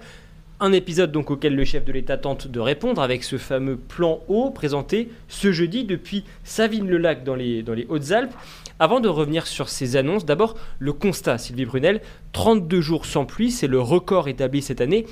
Un 0.63 0.73
épisode 0.73 1.11
donc 1.11 1.31
auquel 1.31 1.55
le 1.55 1.65
chef 1.65 1.85
de 1.85 1.91
l'État 1.91 2.17
tente 2.17 2.47
de 2.47 2.59
répondre 2.59 3.01
avec 3.01 3.23
ce 3.23 3.39
fameux 3.39 3.77
plan 3.77 4.19
eau 4.27 4.51
présenté 4.51 5.09
ce 5.27 5.51
jeudi 5.51 5.85
depuis 5.85 6.23
Savine-le-Lac 6.43 7.23
dans 7.23 7.33
les, 7.33 7.63
dans 7.63 7.73
les 7.73 7.87
Hautes-Alpes. 7.89 8.35
Avant 8.77 8.99
de 8.99 9.09
revenir 9.09 9.47
sur 9.47 9.69
ces 9.69 9.95
annonces, 9.95 10.23
d'abord 10.23 10.55
le 10.77 10.93
constat, 10.93 11.39
Sylvie 11.39 11.65
Brunel, 11.65 11.99
32 12.33 12.79
jours 12.79 13.07
sans 13.07 13.25
pluie, 13.25 13.49
c'est 13.49 13.65
le 13.65 13.81
record 13.81 14.27
établi 14.27 14.61
cette 14.61 14.81
année. 14.81 15.07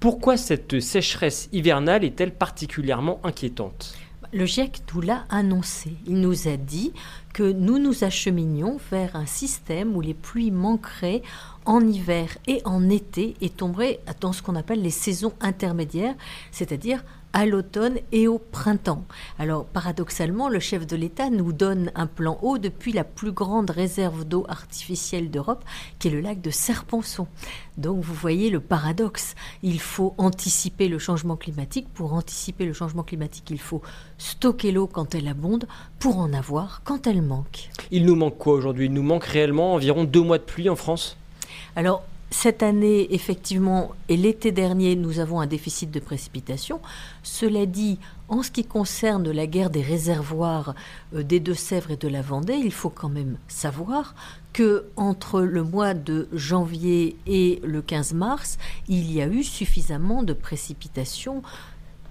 Pourquoi 0.00 0.36
cette 0.36 0.80
sécheresse 0.80 1.48
hivernale 1.52 2.02
est-elle 2.02 2.32
particulièrement 2.32 3.20
inquiétante? 3.22 3.94
Le 4.32 4.46
GIEC 4.46 4.82
nous 4.94 5.00
l'a 5.00 5.24
annoncé. 5.30 5.96
Il 6.06 6.20
nous 6.20 6.48
a 6.48 6.56
dit 6.56 6.92
que 7.32 7.50
nous 7.50 7.78
nous 7.78 8.04
acheminions 8.04 8.78
vers 8.90 9.16
un 9.16 9.26
système 9.26 9.96
où 9.96 10.00
les 10.00 10.14
pluies 10.14 10.50
manqueraient 10.50 11.22
en 11.64 11.86
hiver 11.86 12.36
et 12.46 12.62
en 12.64 12.88
été 12.88 13.36
et 13.40 13.50
tomberaient 13.50 14.00
dans 14.20 14.32
ce 14.32 14.42
qu'on 14.42 14.56
appelle 14.56 14.82
les 14.82 14.90
saisons 14.90 15.32
intermédiaires, 15.40 16.14
c'est-à-dire 16.50 17.04
à 17.38 17.46
l'automne 17.46 17.98
et 18.10 18.26
au 18.26 18.40
printemps. 18.40 19.04
Alors 19.38 19.64
paradoxalement, 19.64 20.48
le 20.48 20.58
chef 20.58 20.88
de 20.88 20.96
l'État 20.96 21.30
nous 21.30 21.52
donne 21.52 21.92
un 21.94 22.08
plan 22.08 22.36
eau 22.42 22.58
depuis 22.58 22.90
la 22.90 23.04
plus 23.04 23.30
grande 23.30 23.70
réserve 23.70 24.24
d'eau 24.24 24.44
artificielle 24.48 25.30
d'Europe, 25.30 25.64
qui 26.00 26.08
est 26.08 26.10
le 26.10 26.20
lac 26.20 26.40
de 26.40 26.50
Serponçon. 26.50 27.28
Donc 27.76 28.02
vous 28.02 28.12
voyez 28.12 28.50
le 28.50 28.58
paradoxe. 28.58 29.36
Il 29.62 29.78
faut 29.78 30.14
anticiper 30.18 30.88
le 30.88 30.98
changement 30.98 31.36
climatique. 31.36 31.86
Pour 31.94 32.12
anticiper 32.12 32.64
le 32.64 32.72
changement 32.72 33.04
climatique, 33.04 33.50
il 33.50 33.60
faut 33.60 33.82
stocker 34.18 34.72
l'eau 34.72 34.88
quand 34.88 35.14
elle 35.14 35.28
abonde 35.28 35.68
pour 36.00 36.18
en 36.18 36.32
avoir 36.32 36.82
quand 36.82 37.06
elle 37.06 37.22
manque. 37.22 37.70
Il 37.92 38.04
nous 38.04 38.16
manque 38.16 38.36
quoi 38.36 38.54
aujourd'hui? 38.54 38.86
Il 38.86 38.92
nous 38.92 39.04
manque 39.04 39.22
réellement 39.22 39.74
environ 39.74 40.02
deux 40.02 40.22
mois 40.22 40.38
de 40.38 40.42
pluie 40.42 40.68
en 40.68 40.74
France? 40.74 41.16
Alors 41.76 42.02
cette 42.30 42.62
année, 42.62 43.14
effectivement, 43.14 43.92
et 44.08 44.16
l'été 44.16 44.52
dernier, 44.52 44.96
nous 44.96 45.18
avons 45.18 45.40
un 45.40 45.46
déficit 45.46 45.90
de 45.90 45.98
précipitation. 45.98 46.80
Cela 47.22 47.64
dit, 47.64 47.98
en 48.28 48.42
ce 48.42 48.50
qui 48.50 48.64
concerne 48.64 49.30
la 49.30 49.46
guerre 49.46 49.70
des 49.70 49.80
réservoirs 49.80 50.74
euh, 51.14 51.22
des 51.22 51.40
Deux-Sèvres 51.40 51.92
et 51.92 51.96
de 51.96 52.08
la 52.08 52.20
Vendée, 52.20 52.60
il 52.62 52.72
faut 52.72 52.90
quand 52.90 53.08
même 53.08 53.38
savoir 53.48 54.14
que 54.52 54.84
entre 54.96 55.40
le 55.40 55.62
mois 55.62 55.94
de 55.94 56.28
janvier 56.32 57.16
et 57.26 57.60
le 57.64 57.80
15 57.80 58.12
mars, 58.12 58.58
il 58.88 59.10
y 59.10 59.22
a 59.22 59.26
eu 59.26 59.42
suffisamment 59.42 60.22
de 60.22 60.34
précipitations 60.34 61.42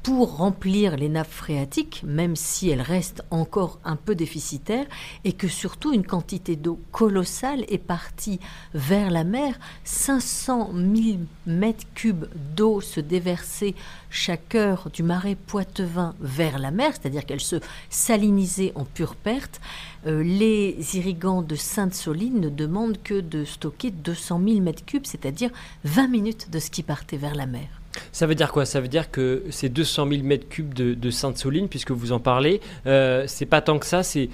pour 0.07 0.37
remplir 0.37 0.95
les 0.95 1.09
nappes 1.09 1.29
phréatiques, 1.29 2.01
même 2.07 2.37
si 2.37 2.69
elles 2.69 2.81
restent 2.81 3.25
encore 3.29 3.77
un 3.83 3.97
peu 3.97 4.15
déficitaires, 4.15 4.85
et 5.25 5.33
que 5.33 5.49
surtout 5.49 5.91
une 5.91 6.05
quantité 6.05 6.55
d'eau 6.55 6.79
colossale 6.93 7.65
est 7.67 7.77
partie 7.77 8.39
vers 8.73 9.11
la 9.11 9.25
mer. 9.25 9.59
500 9.83 10.71
000 10.73 11.17
mètres 11.45 11.83
cubes 11.93 12.23
d'eau 12.55 12.79
se 12.79 13.01
déversaient 13.01 13.75
chaque 14.09 14.55
heure 14.55 14.89
du 14.93 15.03
marais 15.03 15.35
Poitevin 15.35 16.15
vers 16.21 16.57
la 16.57 16.71
mer, 16.71 16.93
c'est-à-dire 16.93 17.25
qu'elle 17.25 17.41
se 17.41 17.57
salinisait 17.89 18.71
en 18.75 18.85
pure 18.85 19.17
perte. 19.17 19.59
Euh, 20.05 20.23
les 20.23 20.77
irrigants 20.95 21.41
de 21.41 21.55
Sainte-Soline 21.55 22.39
ne 22.39 22.49
demandent 22.49 23.03
que 23.03 23.19
de 23.19 23.43
stocker 23.43 23.91
200 23.91 24.39
000 24.41 24.61
mètres 24.61 24.85
cubes, 24.85 25.05
c'est-à-dire 25.05 25.49
20 25.83 26.07
minutes 26.07 26.49
de 26.49 26.59
ce 26.59 26.71
qui 26.71 26.81
partait 26.81 27.17
vers 27.17 27.35
la 27.35 27.45
mer. 27.45 27.67
Ça 28.11 28.27
veut 28.27 28.35
dire 28.35 28.51
quoi? 28.51 28.65
Ça 28.65 28.81
veut 28.81 28.87
dire 28.87 29.11
que 29.11 29.43
ces 29.49 29.69
200 29.69 30.07
000 30.09 30.23
mètres 30.23 30.47
cubes 30.47 30.73
de, 30.73 31.09
Sainte-Soline, 31.09 31.67
puisque 31.67 31.91
vous 31.91 32.11
en 32.11 32.19
parlez, 32.19 32.61
euh, 32.85 33.23
c'est 33.27 33.45
pas 33.45 33.61
tant 33.61 33.79
que 33.79 33.85
ça, 33.85 34.03
c'est 34.03 34.29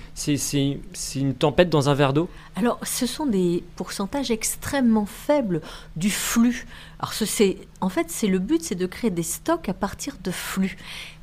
une 1.16 1.34
tempête 1.36 1.70
dans 1.70 1.90
un 1.90 1.94
verre 1.94 2.14
d'eau? 2.14 2.30
Alors, 2.56 2.80
ce 2.84 3.06
sont 3.06 3.26
des 3.26 3.64
pourcentages 3.76 4.32
extrêmement 4.32 5.06
faibles 5.06 5.62
du 5.96 6.10
flux. 6.10 6.66
Alors, 7.00 7.14
ce, 7.14 7.26
en 7.82 7.90
fait, 7.90 8.08
le 8.28 8.40
but, 8.40 8.62
c'est 8.64 8.76
de 8.76 8.86
créer 8.86 9.12
des 9.12 9.24
stocks 9.24 9.70
à 9.70 9.74
partir 9.74 10.18
de 10.24 10.32
flux. 10.32 10.78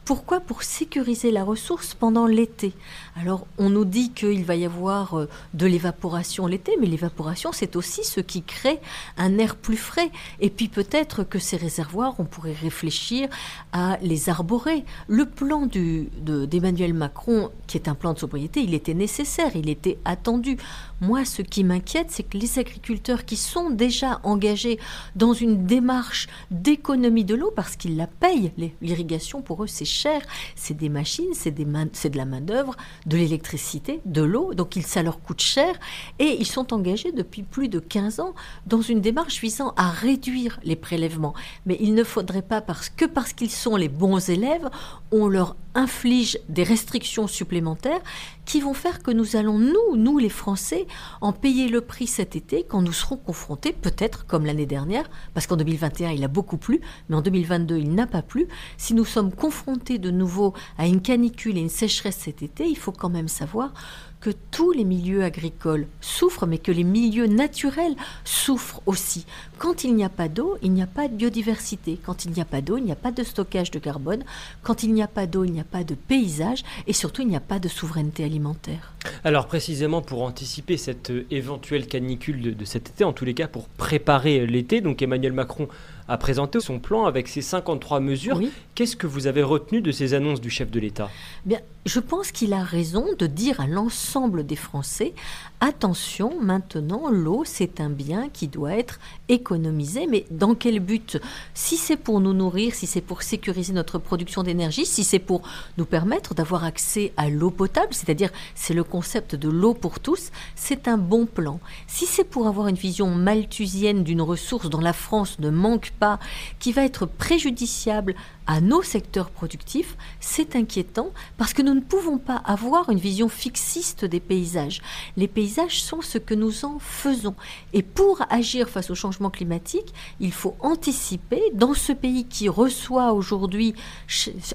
Pourquoi? 0.05 0.41
Pour 0.41 0.63
sécuriser 0.63 1.31
la 1.31 1.45
ressource 1.45 1.95
pendant 1.95 2.27
l'été. 2.27 2.73
Alors, 3.21 3.47
on 3.59 3.69
nous 3.69 3.85
dit 3.85 4.13
qu'il 4.13 4.45
va 4.47 4.57
y 4.57 4.65
avoir 4.65 5.19
euh, 5.19 5.29
de 5.53 5.67
l'évaporation 5.67 6.47
l'été, 6.47 6.73
mais 6.81 6.87
l'évaporation, 6.87 7.51
c'est 7.53 7.77
aussi 7.77 8.03
ce 8.03 8.21
qui 8.21 8.43
crée 8.43 8.81
un 9.19 9.37
air 9.37 9.57
plus 9.57 9.77
frais. 9.77 10.11
Et 10.41 10.49
puis 10.49 10.69
peut-être 10.69 11.23
que 11.23 11.39
ces 11.39 11.59
réservoirs, 11.59 12.15
on 12.19 12.25
pourrait 12.25 12.55
réfléchir 12.55 13.29
à 13.75 13.99
les 14.01 14.31
arborer. 14.31 14.87
Le 15.07 15.27
plan 15.27 15.67
d'Emmanuel 15.67 16.95
Macron, 16.95 17.51
qui 17.67 17.77
est 17.77 17.89
un 17.89 17.95
plan 17.95 18.15
de 18.15 18.19
sobriété, 18.19 18.63
il 18.63 18.73
était 18.73 18.95
nécessaire, 18.95 19.51
il 19.55 19.69
était 19.69 19.99
attendu. 20.07 20.57
Moi, 21.03 21.27
ce 21.27 21.43
qui 21.43 21.63
m'inquiète, 21.63 22.11
c'est 22.11 22.23
que 22.23 22.39
les 22.39 22.59
agriculteurs 22.59 23.27
qui 23.27 23.37
sont 23.37 23.69
déjà 23.69 24.21
engagés 24.23 24.79
dans 25.15 25.35
une 25.35 25.67
démarche 25.67 26.29
d'économie 26.51 27.25
de 27.25 27.35
l'eau, 27.35 27.53
parce 27.55 27.77
qu'ils 27.77 27.99
la 27.99 28.07
payent, 28.07 28.53
l'irrigation 28.81 29.43
pour 29.43 29.65
eux 29.65 29.67
c'est 29.67 29.85
cher, 29.85 30.23
c'est 30.57 30.77
des 30.77 30.89
machines, 30.89 31.35
c'est 31.35 31.51
de 31.51 32.17
la 32.17 32.25
main-d'œuvre, 32.25 32.77
de 33.11 33.17
l'électricité, 33.17 34.01
de 34.07 34.23
l'eau, 34.23 34.55
donc 34.55 34.79
ça 34.87 35.03
leur 35.03 35.21
coûte 35.21 35.41
cher, 35.41 35.75
et 36.21 36.37
ils 36.39 36.47
sont 36.47 36.73
engagés 36.73 37.11
depuis 37.11 37.43
plus 37.43 37.69
de 37.69 37.81
15 37.81 38.21
ans 38.21 38.35
dans 38.67 38.81
une 38.81 39.01
démarche 39.01 39.41
visant 39.41 39.75
à 39.77 39.91
réduire 39.91 40.61
les 40.63 40.77
prélèvements. 40.77 41.35
Mais 41.67 41.77
il 41.81 41.95
ne 41.95 42.05
faudrait 42.05 42.41
pas, 42.41 42.61
parce 42.61 42.89
que 42.89 43.05
parce 43.05 43.33
qu'ils 43.33 43.51
sont 43.51 43.75
les 43.75 43.89
bons 43.89 44.31
élèves, 44.31 44.71
on 45.11 45.27
leur 45.27 45.57
inflige 45.75 46.39
des 46.49 46.63
restrictions 46.63 47.27
supplémentaires 47.27 48.01
qui 48.45 48.61
vont 48.61 48.75
faire 48.75 49.03
que 49.03 49.11
nous 49.11 49.37
allons, 49.37 49.59
nous, 49.59 49.97
nous 49.97 50.19
les 50.19 50.29
Français, 50.29 50.87
en 51.21 51.33
payer 51.33 51.69
le 51.69 51.81
prix 51.81 52.07
cet 52.07 52.35
été 52.35 52.65
quand 52.69 52.83
nous 52.83 52.93
serons 52.93 53.17
confrontés, 53.17 53.73
peut-être 53.73 54.27
comme 54.27 54.45
l'année 54.45 54.67
dernière, 54.67 55.09
parce 55.35 55.47
qu'en 55.47 55.57
2021 55.57 56.11
il 56.11 56.25
a 56.25 56.29
beaucoup 56.29 56.57
plu, 56.57 56.81
mais 57.09 57.17
en 57.17 57.23
2022 57.23 57.77
il 57.77 57.95
n'a 57.95 58.07
pas 58.07 58.23
plu. 58.23 58.49
Si 58.77 58.95
nous 58.95 59.05
sommes 59.05 59.33
confrontés 59.33 59.99
de 59.99 60.11
nouveau 60.11 60.55
à 60.79 60.87
une 60.87 61.01
canicule 61.01 61.57
et 61.57 61.61
une 61.61 61.69
sécheresse 61.69 62.17
cet 62.17 62.43
été, 62.43 62.67
il 62.67 62.77
faut 62.77 62.93
quand 62.93 63.11
même 63.11 63.29
savoir 63.29 63.73
que 64.21 64.31
tous 64.51 64.73
les 64.73 64.85
milieux 64.85 65.25
agricoles 65.25 65.87
souffrent, 66.01 66.47
mais 66.47 66.59
que 66.59 66.73
les 66.73 66.85
milieux 66.85 67.27
naturels 67.27 67.97
souffrent 68.25 68.83
aussi. 68.87 69.25
Quand 69.59 69.85
il 69.85 69.95
n'y 69.95 70.05
a 70.05 70.09
pas 70.11 70.29
d'eau, 70.29 70.59
il 70.63 70.73
n'y 70.73 70.83
a 70.83 70.87
pas 70.87 71.09
de 71.09 71.15
biodiversité. 71.15 71.99
Quand 72.05 72.25
il 72.25 72.33
n'y 72.33 72.41
a 72.41 72.45
pas 72.45 72.61
d'eau, 72.61 72.77
il 72.77 72.85
n'y 72.85 72.93
a 72.93 72.97
pas 72.97 73.13
de 73.13 73.23
stockage 73.23 73.71
de 73.71 73.79
carbone. 73.79 74.23
Quand 74.63 74.83
il 74.83 74.93
n'y 74.93 75.03
a 75.03 75.09
pas 75.09 75.27
d'eau, 75.27 75.45
il 75.45 75.53
n'y 75.53 75.61
a 75.61 75.65
pas 75.65 75.85
de 75.85 75.95
paysage. 75.95 76.63
Et 76.87 76.93
surtout, 76.93 77.23
il 77.23 77.29
n'y 77.29 77.37
a 77.37 77.41
pas 77.41 77.59
de 77.59 77.69
souveraineté 77.69 78.25
alimentaire. 78.25 78.93
Alors 79.25 79.47
précisément 79.47 80.03
pour 80.03 80.23
anticiper 80.23 80.77
cette 80.77 81.11
euh, 81.11 81.27
éventuelle 81.31 81.87
canicule 81.87 82.43
de, 82.43 82.51
de 82.51 82.65
cet 82.67 82.91
été, 82.91 83.05
en 83.05 83.15
tous 83.15 83.25
les 83.25 83.33
cas 83.33 83.49
pour 83.49 83.69
préparer 83.69 84.47
l'été, 84.47 84.83
donc 84.83 85.01
Emmanuel 85.01 85.33
Macron 85.33 85.69
a 86.11 86.19
présenté 86.19 86.59
son 86.59 86.81
plan 86.81 87.07
avec 87.07 87.29
ses 87.29 87.41
53 87.41 88.01
mesures. 88.01 88.41
Qu'est-ce 88.75 88.97
que 88.97 89.07
vous 89.07 89.29
avez 89.29 89.45
retenu 89.45 89.81
de 89.81 89.93
ces 89.93 90.13
annonces 90.13 90.41
du 90.41 90.51
chef 90.51 90.69
de 90.69 90.81
l'État? 90.81 91.09
Bien, 91.47 91.61
je 91.87 92.01
pense 92.01 92.33
qu'il 92.33 92.53
a 92.53 92.65
raison 92.65 93.07
de 93.17 93.27
dire 93.29 93.61
à 93.61 93.69
l'ensemble 93.69 94.45
des 94.45 94.57
Français 94.57 95.15
attention, 95.61 96.41
maintenant, 96.41 97.11
l'eau, 97.11 97.43
c'est 97.45 97.81
un 97.81 97.91
bien 97.91 98.29
qui 98.31 98.49
doit 98.49 98.75
être 98.75 98.99
économisé, 99.29 100.07
mais 100.07 100.25
dans 100.31 100.55
quel 100.55 100.81
but? 100.81 101.19
Si 101.55 101.77
c'est 101.77 101.97
pour 101.97 102.21
nous 102.21 102.33
nourrir, 102.33 102.75
si 102.75 102.87
c'est 102.87 103.01
pour 103.01 103.23
sécuriser 103.23 103.73
notre 103.73 103.99
production 103.99 104.43
d'énergie, 104.43 104.87
si 104.87 105.05
c'est 105.05 105.19
pour 105.19 105.43
nous 105.77 105.85
permettre 105.85 106.35
d'avoir 106.35 106.65
accès 106.65 107.13
à 107.17 107.29
l'eau 107.29 107.51
potable, 107.51 107.93
c'est-à-dire 107.93 108.31
c'est 108.55 108.75
le 108.75 108.85
concept 108.85 109.35
de 109.35 109.49
l'eau 109.49 109.75
pour 109.75 110.01
tous, 110.01 110.31
c'est 110.57 110.89
un 110.89 110.99
bon 110.99 111.27
plan. 111.27 111.61
Si 111.87 112.07
c'est 112.07 112.25
pour 112.25 112.47
avoir 112.47 112.69
une 112.69 112.77
vision 112.77 113.09
malthusienne 113.09 114.03
d'une 114.03 114.23
ressource 114.23 114.71
dont 114.71 114.81
la 114.81 114.95
France 114.95 115.39
ne 115.39 115.51
manque 115.51 115.93
pas, 115.99 116.19
qui 116.59 116.73
va 116.73 116.85
être 116.85 117.07
préjudiciable 117.07 118.15
à 118.47 118.61
nos 118.61 118.83
secteurs 118.83 119.31
productifs, 119.31 119.97
c'est 120.19 120.57
inquiétant 120.57 121.11
parce 121.37 121.53
que 121.53 121.63
nous 121.63 121.75
ne 121.75 121.81
pouvons 121.81 122.19
pas 122.19 122.37
avoir 122.37 122.91
une 122.91 122.99
vision 122.99 123.29
fixiste 123.29 124.05
des 124.05 124.21
paysages. 124.21 124.83
Les 125.17 125.29
paysages 125.29 125.83
sont 125.83 126.03
ce 126.03 126.19
que 126.19 126.35
nous 126.35 126.65
en 126.65 126.79
faisons. 126.79 127.35
Et 127.73 127.83
pour 127.83 128.23
agir 128.31 128.69
face 128.69 128.91
au 128.91 128.95
changement 128.95 129.31
climatique, 129.31 129.95
il 130.19 130.33
faut 130.33 130.57
anticiper 130.61 131.43
dans 131.55 131.75
ce 131.75 131.93
pays 131.93 132.25
qui 132.25 132.49
reçoit 132.49 133.13
aujourd'hui 133.13 133.75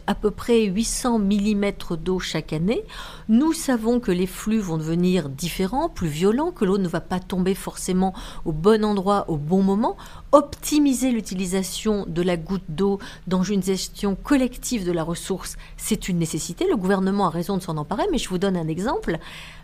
à 0.08 0.15
peu 0.15 0.32
près 0.32 0.63
800 0.65 1.19
mm 1.19 1.71
d'eau 1.98 2.19
chaque 2.19 2.54
année. 2.54 2.84
Nous 3.30 3.54
savons 3.54 4.00
que 4.00 4.12
les 4.12 4.28
flux 4.28 4.60
vont 4.60 4.78
devenir 4.78 5.30
différents, 5.30 5.89
plus 5.89 6.08
violents, 6.08 6.52
que 6.52 6.65
l'eau 6.65 6.78
ne 6.78 6.88
va 6.88 7.02
pas 7.02 7.19
tomber 7.19 7.56
forcément 7.56 8.13
au 8.43 8.52
bon 8.52 8.84
endroit 8.84 9.26
au 9.30 9.38
bon 9.38 9.63
moment. 9.63 9.98
Optimiser 10.32 11.12
l'utilisation 11.12 12.06
de 12.08 12.21
la 12.21 12.38
goutte 12.38 12.65
d'eau 12.69 13.00
dans 13.28 13.43
une 13.43 13.62
gestion 13.86 14.15
collective 14.15 14.84
de 14.84 14.91
la 14.91 15.04
ressource, 15.04 15.58
c'est 15.78 16.10
une 16.10 16.17
nécessité. 16.17 16.65
Le 16.67 16.76
gouvernement 16.76 17.28
a 17.28 17.30
raison 17.30 17.56
de 17.58 17.62
s'en 17.62 17.78
emparer, 17.78 18.04
mais 18.12 18.17
je 18.17 18.30
vous 18.30 18.39
donne 18.39 18.58
un 18.58 18.67
exemple. 18.67 19.19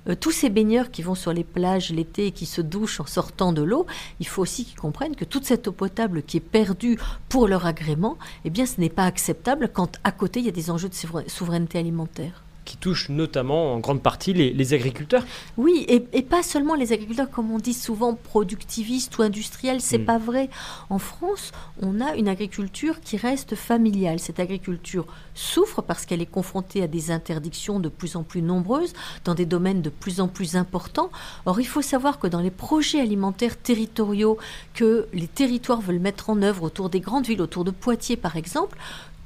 Euh, 0.08 0.16
tous 0.16 0.32
ces 0.32 0.50
baigneurs 0.50 0.92
qui 0.92 1.02
vont 1.02 1.16
sur 1.16 1.34
les 1.34 1.44
plages 1.44 1.90
l'été 1.92 2.28
et 2.28 2.32
qui 2.32 2.46
se 2.46 2.62
douchent 2.62 3.00
en 3.00 3.08
sortant 3.08 3.52
de 3.52 3.64
l'eau, 3.64 3.88
il 4.20 4.28
faut 4.28 4.44
aussi 4.44 4.66
qu'ils 4.66 4.80
comprennent 4.80 5.16
que 5.16 5.26
toute 5.26 5.46
cette 5.46 5.68
eau 5.68 5.72
potable 5.72 6.22
qui 6.22 6.38
est 6.38 6.40
perdue 6.40 7.00
pour 7.30 7.48
leur 7.48 7.66
agrément, 7.66 8.18
eh 8.46 8.52
bien, 8.52 8.68
ce 8.68 8.80
n'est 8.80 8.90
pas 8.90 9.06
acceptable 9.06 9.70
quand 9.74 9.98
à 10.04 10.12
côté 10.12 10.40
il 10.40 10.46
y 10.46 10.50
a 10.50 10.54
des 10.54 10.70
enjeux 10.70 10.90
de 10.90 10.96
souveraineté 11.28 11.80
alimentaire 11.80 12.44
qui 12.72 12.78
touche 12.78 13.10
notamment 13.10 13.74
en 13.74 13.80
grande 13.80 14.02
partie 14.02 14.32
les, 14.32 14.74
agriculteurs. 14.74 15.26
Oui, 15.58 15.86
et, 15.90 16.22
pas 16.22 16.42
seulement 16.42 16.74
les 16.74 16.94
agriculteurs, 16.94 17.30
comme 17.30 17.52
on 17.52 17.58
dit 17.58 17.74
souvent 17.74 18.14
productivistes 18.14 19.18
ou 19.18 19.24
industriels, 19.24 19.82
c'est 19.82 19.98
mm. 19.98 20.06
pas 20.06 20.18
vrai. 20.18 20.50
En 20.90 20.98
France, 20.98 21.52
on 21.82 22.00
a 22.00 22.16
une 22.16 22.30
agriculture 22.30 23.02
qui 23.02 23.18
reste 23.18 23.56
familiale. 23.56 24.20
Cette 24.20 24.40
agriculture 24.40 25.06
souffre 25.34 25.82
parce 25.82 26.06
qu'elle 26.06 26.22
est 26.22 26.26
confrontée 26.26 26.82
à 26.82 26.88
des 26.88 27.12
interdictions 27.12 27.82
de 27.82 27.90
plus 27.90 28.16
en 28.16 28.24
plus 28.24 28.42
nombreuses 28.42 28.94
dans 29.26 29.36
des 29.36 29.46
domaines 29.46 29.82
de 29.82 29.90
plus 29.90 30.22
en 30.22 30.30
plus 30.30 30.56
importants. 30.56 31.12
Or, 31.46 31.60
il 31.60 31.68
faut 31.68 31.82
savoir 31.82 32.20
que 32.20 32.28
dans 32.28 32.40
les 32.40 32.52
projets 32.52 33.02
alimentaires 33.02 33.58
territoriaux 33.58 34.38
que 34.74 35.08
les 35.12 35.28
territoires 35.28 35.82
veulent 35.82 36.00
mettre 36.00 36.30
en 36.30 36.42
œuvre 36.42 36.64
autour 36.64 36.90
des 36.90 37.02
grandes 37.02 37.26
villes, 37.28 37.42
autour 37.42 37.66
de 37.66 37.72
Poitiers 37.72 38.16
par 38.16 38.38
exemple, 38.38 38.78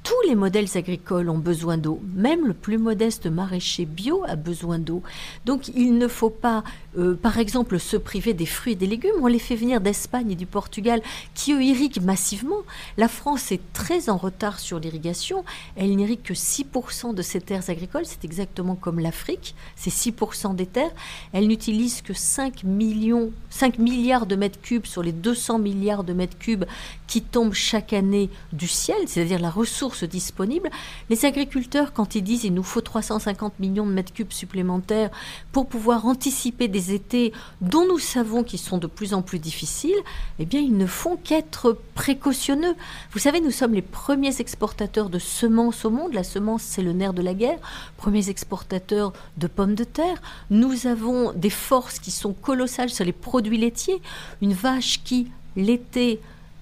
tous 0.05 0.29
les 0.29 0.35
modèles 0.35 0.67
agricoles 0.75 1.31
ont 1.31 1.39
besoin 1.39 1.79
d'eau. 1.79 1.99
Même 2.13 2.45
le 2.45 2.53
plus 2.53 2.77
modeste 2.77 3.25
maraîcher 3.25 3.85
bio 3.85 4.23
a 4.27 4.35
besoin 4.35 4.77
d'eau. 4.77 5.01
Donc 5.45 5.69
il 5.69 5.97
ne 5.97 6.07
faut 6.07 6.29
pas, 6.29 6.63
euh, 6.99 7.15
par 7.15 7.39
exemple, 7.39 7.79
se 7.79 7.97
priver 7.97 8.35
des 8.35 8.45
fruits 8.45 8.73
et 8.73 8.75
des 8.75 8.85
légumes. 8.85 9.15
On 9.21 9.25
les 9.25 9.39
fait 9.39 9.55
venir 9.55 9.81
d'Espagne 9.81 10.29
et 10.29 10.35
du 10.35 10.45
Portugal, 10.45 11.01
qui 11.33 11.53
irriguent 11.53 12.03
massivement. 12.03 12.61
La 12.97 13.07
France 13.07 13.51
est 13.51 13.61
très 13.73 14.09
en 14.09 14.17
retard 14.17 14.59
sur 14.59 14.79
l'irrigation. 14.79 15.43
Elle 15.75 15.95
n'irrigue 15.95 16.21
que 16.21 16.35
6% 16.35 17.15
de 17.15 17.21
ses 17.23 17.41
terres 17.41 17.67
agricoles. 17.71 18.05
C'est 18.05 18.25
exactement 18.25 18.75
comme 18.75 18.99
l'Afrique. 18.99 19.55
C'est 19.75 19.89
6% 19.89 20.55
des 20.55 20.67
terres. 20.67 20.93
Elle 21.33 21.47
n'utilise 21.47 22.03
que 22.03 22.13
5 22.13 22.63
millions, 22.63 23.31
5 23.49 23.79
milliards 23.79 24.27
de 24.27 24.35
mètres 24.35 24.61
cubes 24.61 24.85
sur 24.85 25.01
les 25.01 25.13
200 25.13 25.57
milliards 25.57 26.03
de 26.03 26.13
mètres 26.13 26.37
cubes 26.37 26.65
qui 27.07 27.23
tombent 27.23 27.53
chaque 27.53 27.91
année 27.91 28.29
du 28.53 28.67
ciel, 28.67 29.07
c'est-à-dire 29.07 29.39
la 29.39 29.49
ressource 29.49 29.94
disponibles. 30.03 30.69
Les 31.09 31.25
agriculteurs, 31.25 31.93
quand 31.93 32.15
ils 32.15 32.23
disent 32.23 32.43
il 32.43 32.53
nous 32.53 32.63
faut 32.63 32.81
350 32.81 33.59
millions 33.59 33.85
de 33.85 33.91
mètres 33.91 34.13
cubes 34.13 34.33
supplémentaires 34.33 35.11
pour 35.51 35.67
pouvoir 35.67 36.05
anticiper 36.05 36.67
des 36.67 36.93
étés 36.93 37.31
dont 37.61 37.87
nous 37.87 37.99
savons 37.99 38.43
qu'ils 38.43 38.59
sont 38.59 38.77
de 38.77 38.87
plus 38.87 39.13
en 39.13 39.21
plus 39.21 39.39
difficiles, 39.39 39.95
eh 40.39 40.45
bien, 40.45 40.59
ils 40.59 40.75
ne 40.75 40.85
font 40.85 41.17
qu'être 41.17 41.77
précautionneux. 41.93 42.75
Vous 43.11 43.19
savez, 43.19 43.39
nous 43.39 43.51
sommes 43.51 43.73
les 43.73 43.81
premiers 43.81 44.41
exportateurs 44.41 45.09
de 45.09 45.19
semences 45.19 45.85
au 45.85 45.89
monde. 45.89 46.13
La 46.13 46.23
semence, 46.23 46.63
c'est 46.63 46.81
le 46.81 46.93
nerf 46.93 47.13
de 47.13 47.21
la 47.21 47.33
guerre. 47.33 47.59
Premiers 47.97 48.29
exportateurs 48.29 49.13
de 49.37 49.47
pommes 49.47 49.75
de 49.75 49.83
terre. 49.83 50.21
Nous 50.49 50.87
avons 50.87 51.31
des 51.33 51.49
forces 51.49 51.99
qui 51.99 52.11
sont 52.11 52.33
colossales 52.33 52.89
sur 52.89 53.05
les 53.05 53.13
produits 53.13 53.57
laitiers. 53.57 54.01
Une 54.41 54.53
vache 54.53 55.01
qui, 55.03 55.31
l'été, 55.55 56.19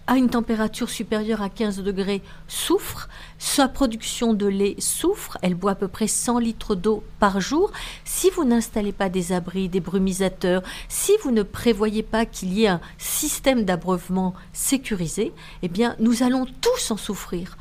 à 0.07 0.17
une 0.17 0.29
température 0.29 0.89
supérieure 0.89 1.41
à 1.41 1.49
15 1.49 1.81
degrés 1.81 2.21
souffre, 2.47 3.07
sa 3.37 3.67
production 3.67 4.33
de 4.33 4.45
lait 4.45 4.75
souffre, 4.79 5.37
elle 5.41 5.55
boit 5.55 5.71
à 5.71 5.75
peu 5.75 5.87
près 5.87 6.07
100 6.07 6.39
litres 6.39 6.75
d'eau 6.75 7.03
par 7.19 7.39
jour. 7.39 7.71
Si 8.03 8.29
vous 8.29 8.43
n'installez 8.43 8.91
pas 8.91 9.09
des 9.09 9.31
abris, 9.31 9.69
des 9.69 9.79
brumisateurs, 9.79 10.61
si 10.89 11.13
vous 11.23 11.31
ne 11.31 11.43
prévoyez 11.43 12.03
pas 12.03 12.25
qu'il 12.25 12.53
y 12.53 12.65
ait 12.65 12.67
un 12.67 12.81
système 12.97 13.63
d'abreuvement 13.63 14.33
sécurisé, 14.51 15.31
eh 15.61 15.67
bien 15.69 15.95
nous 15.99 16.23
allons 16.23 16.45
tous 16.61 16.91
en 16.91 16.97
souffrir 16.97 17.57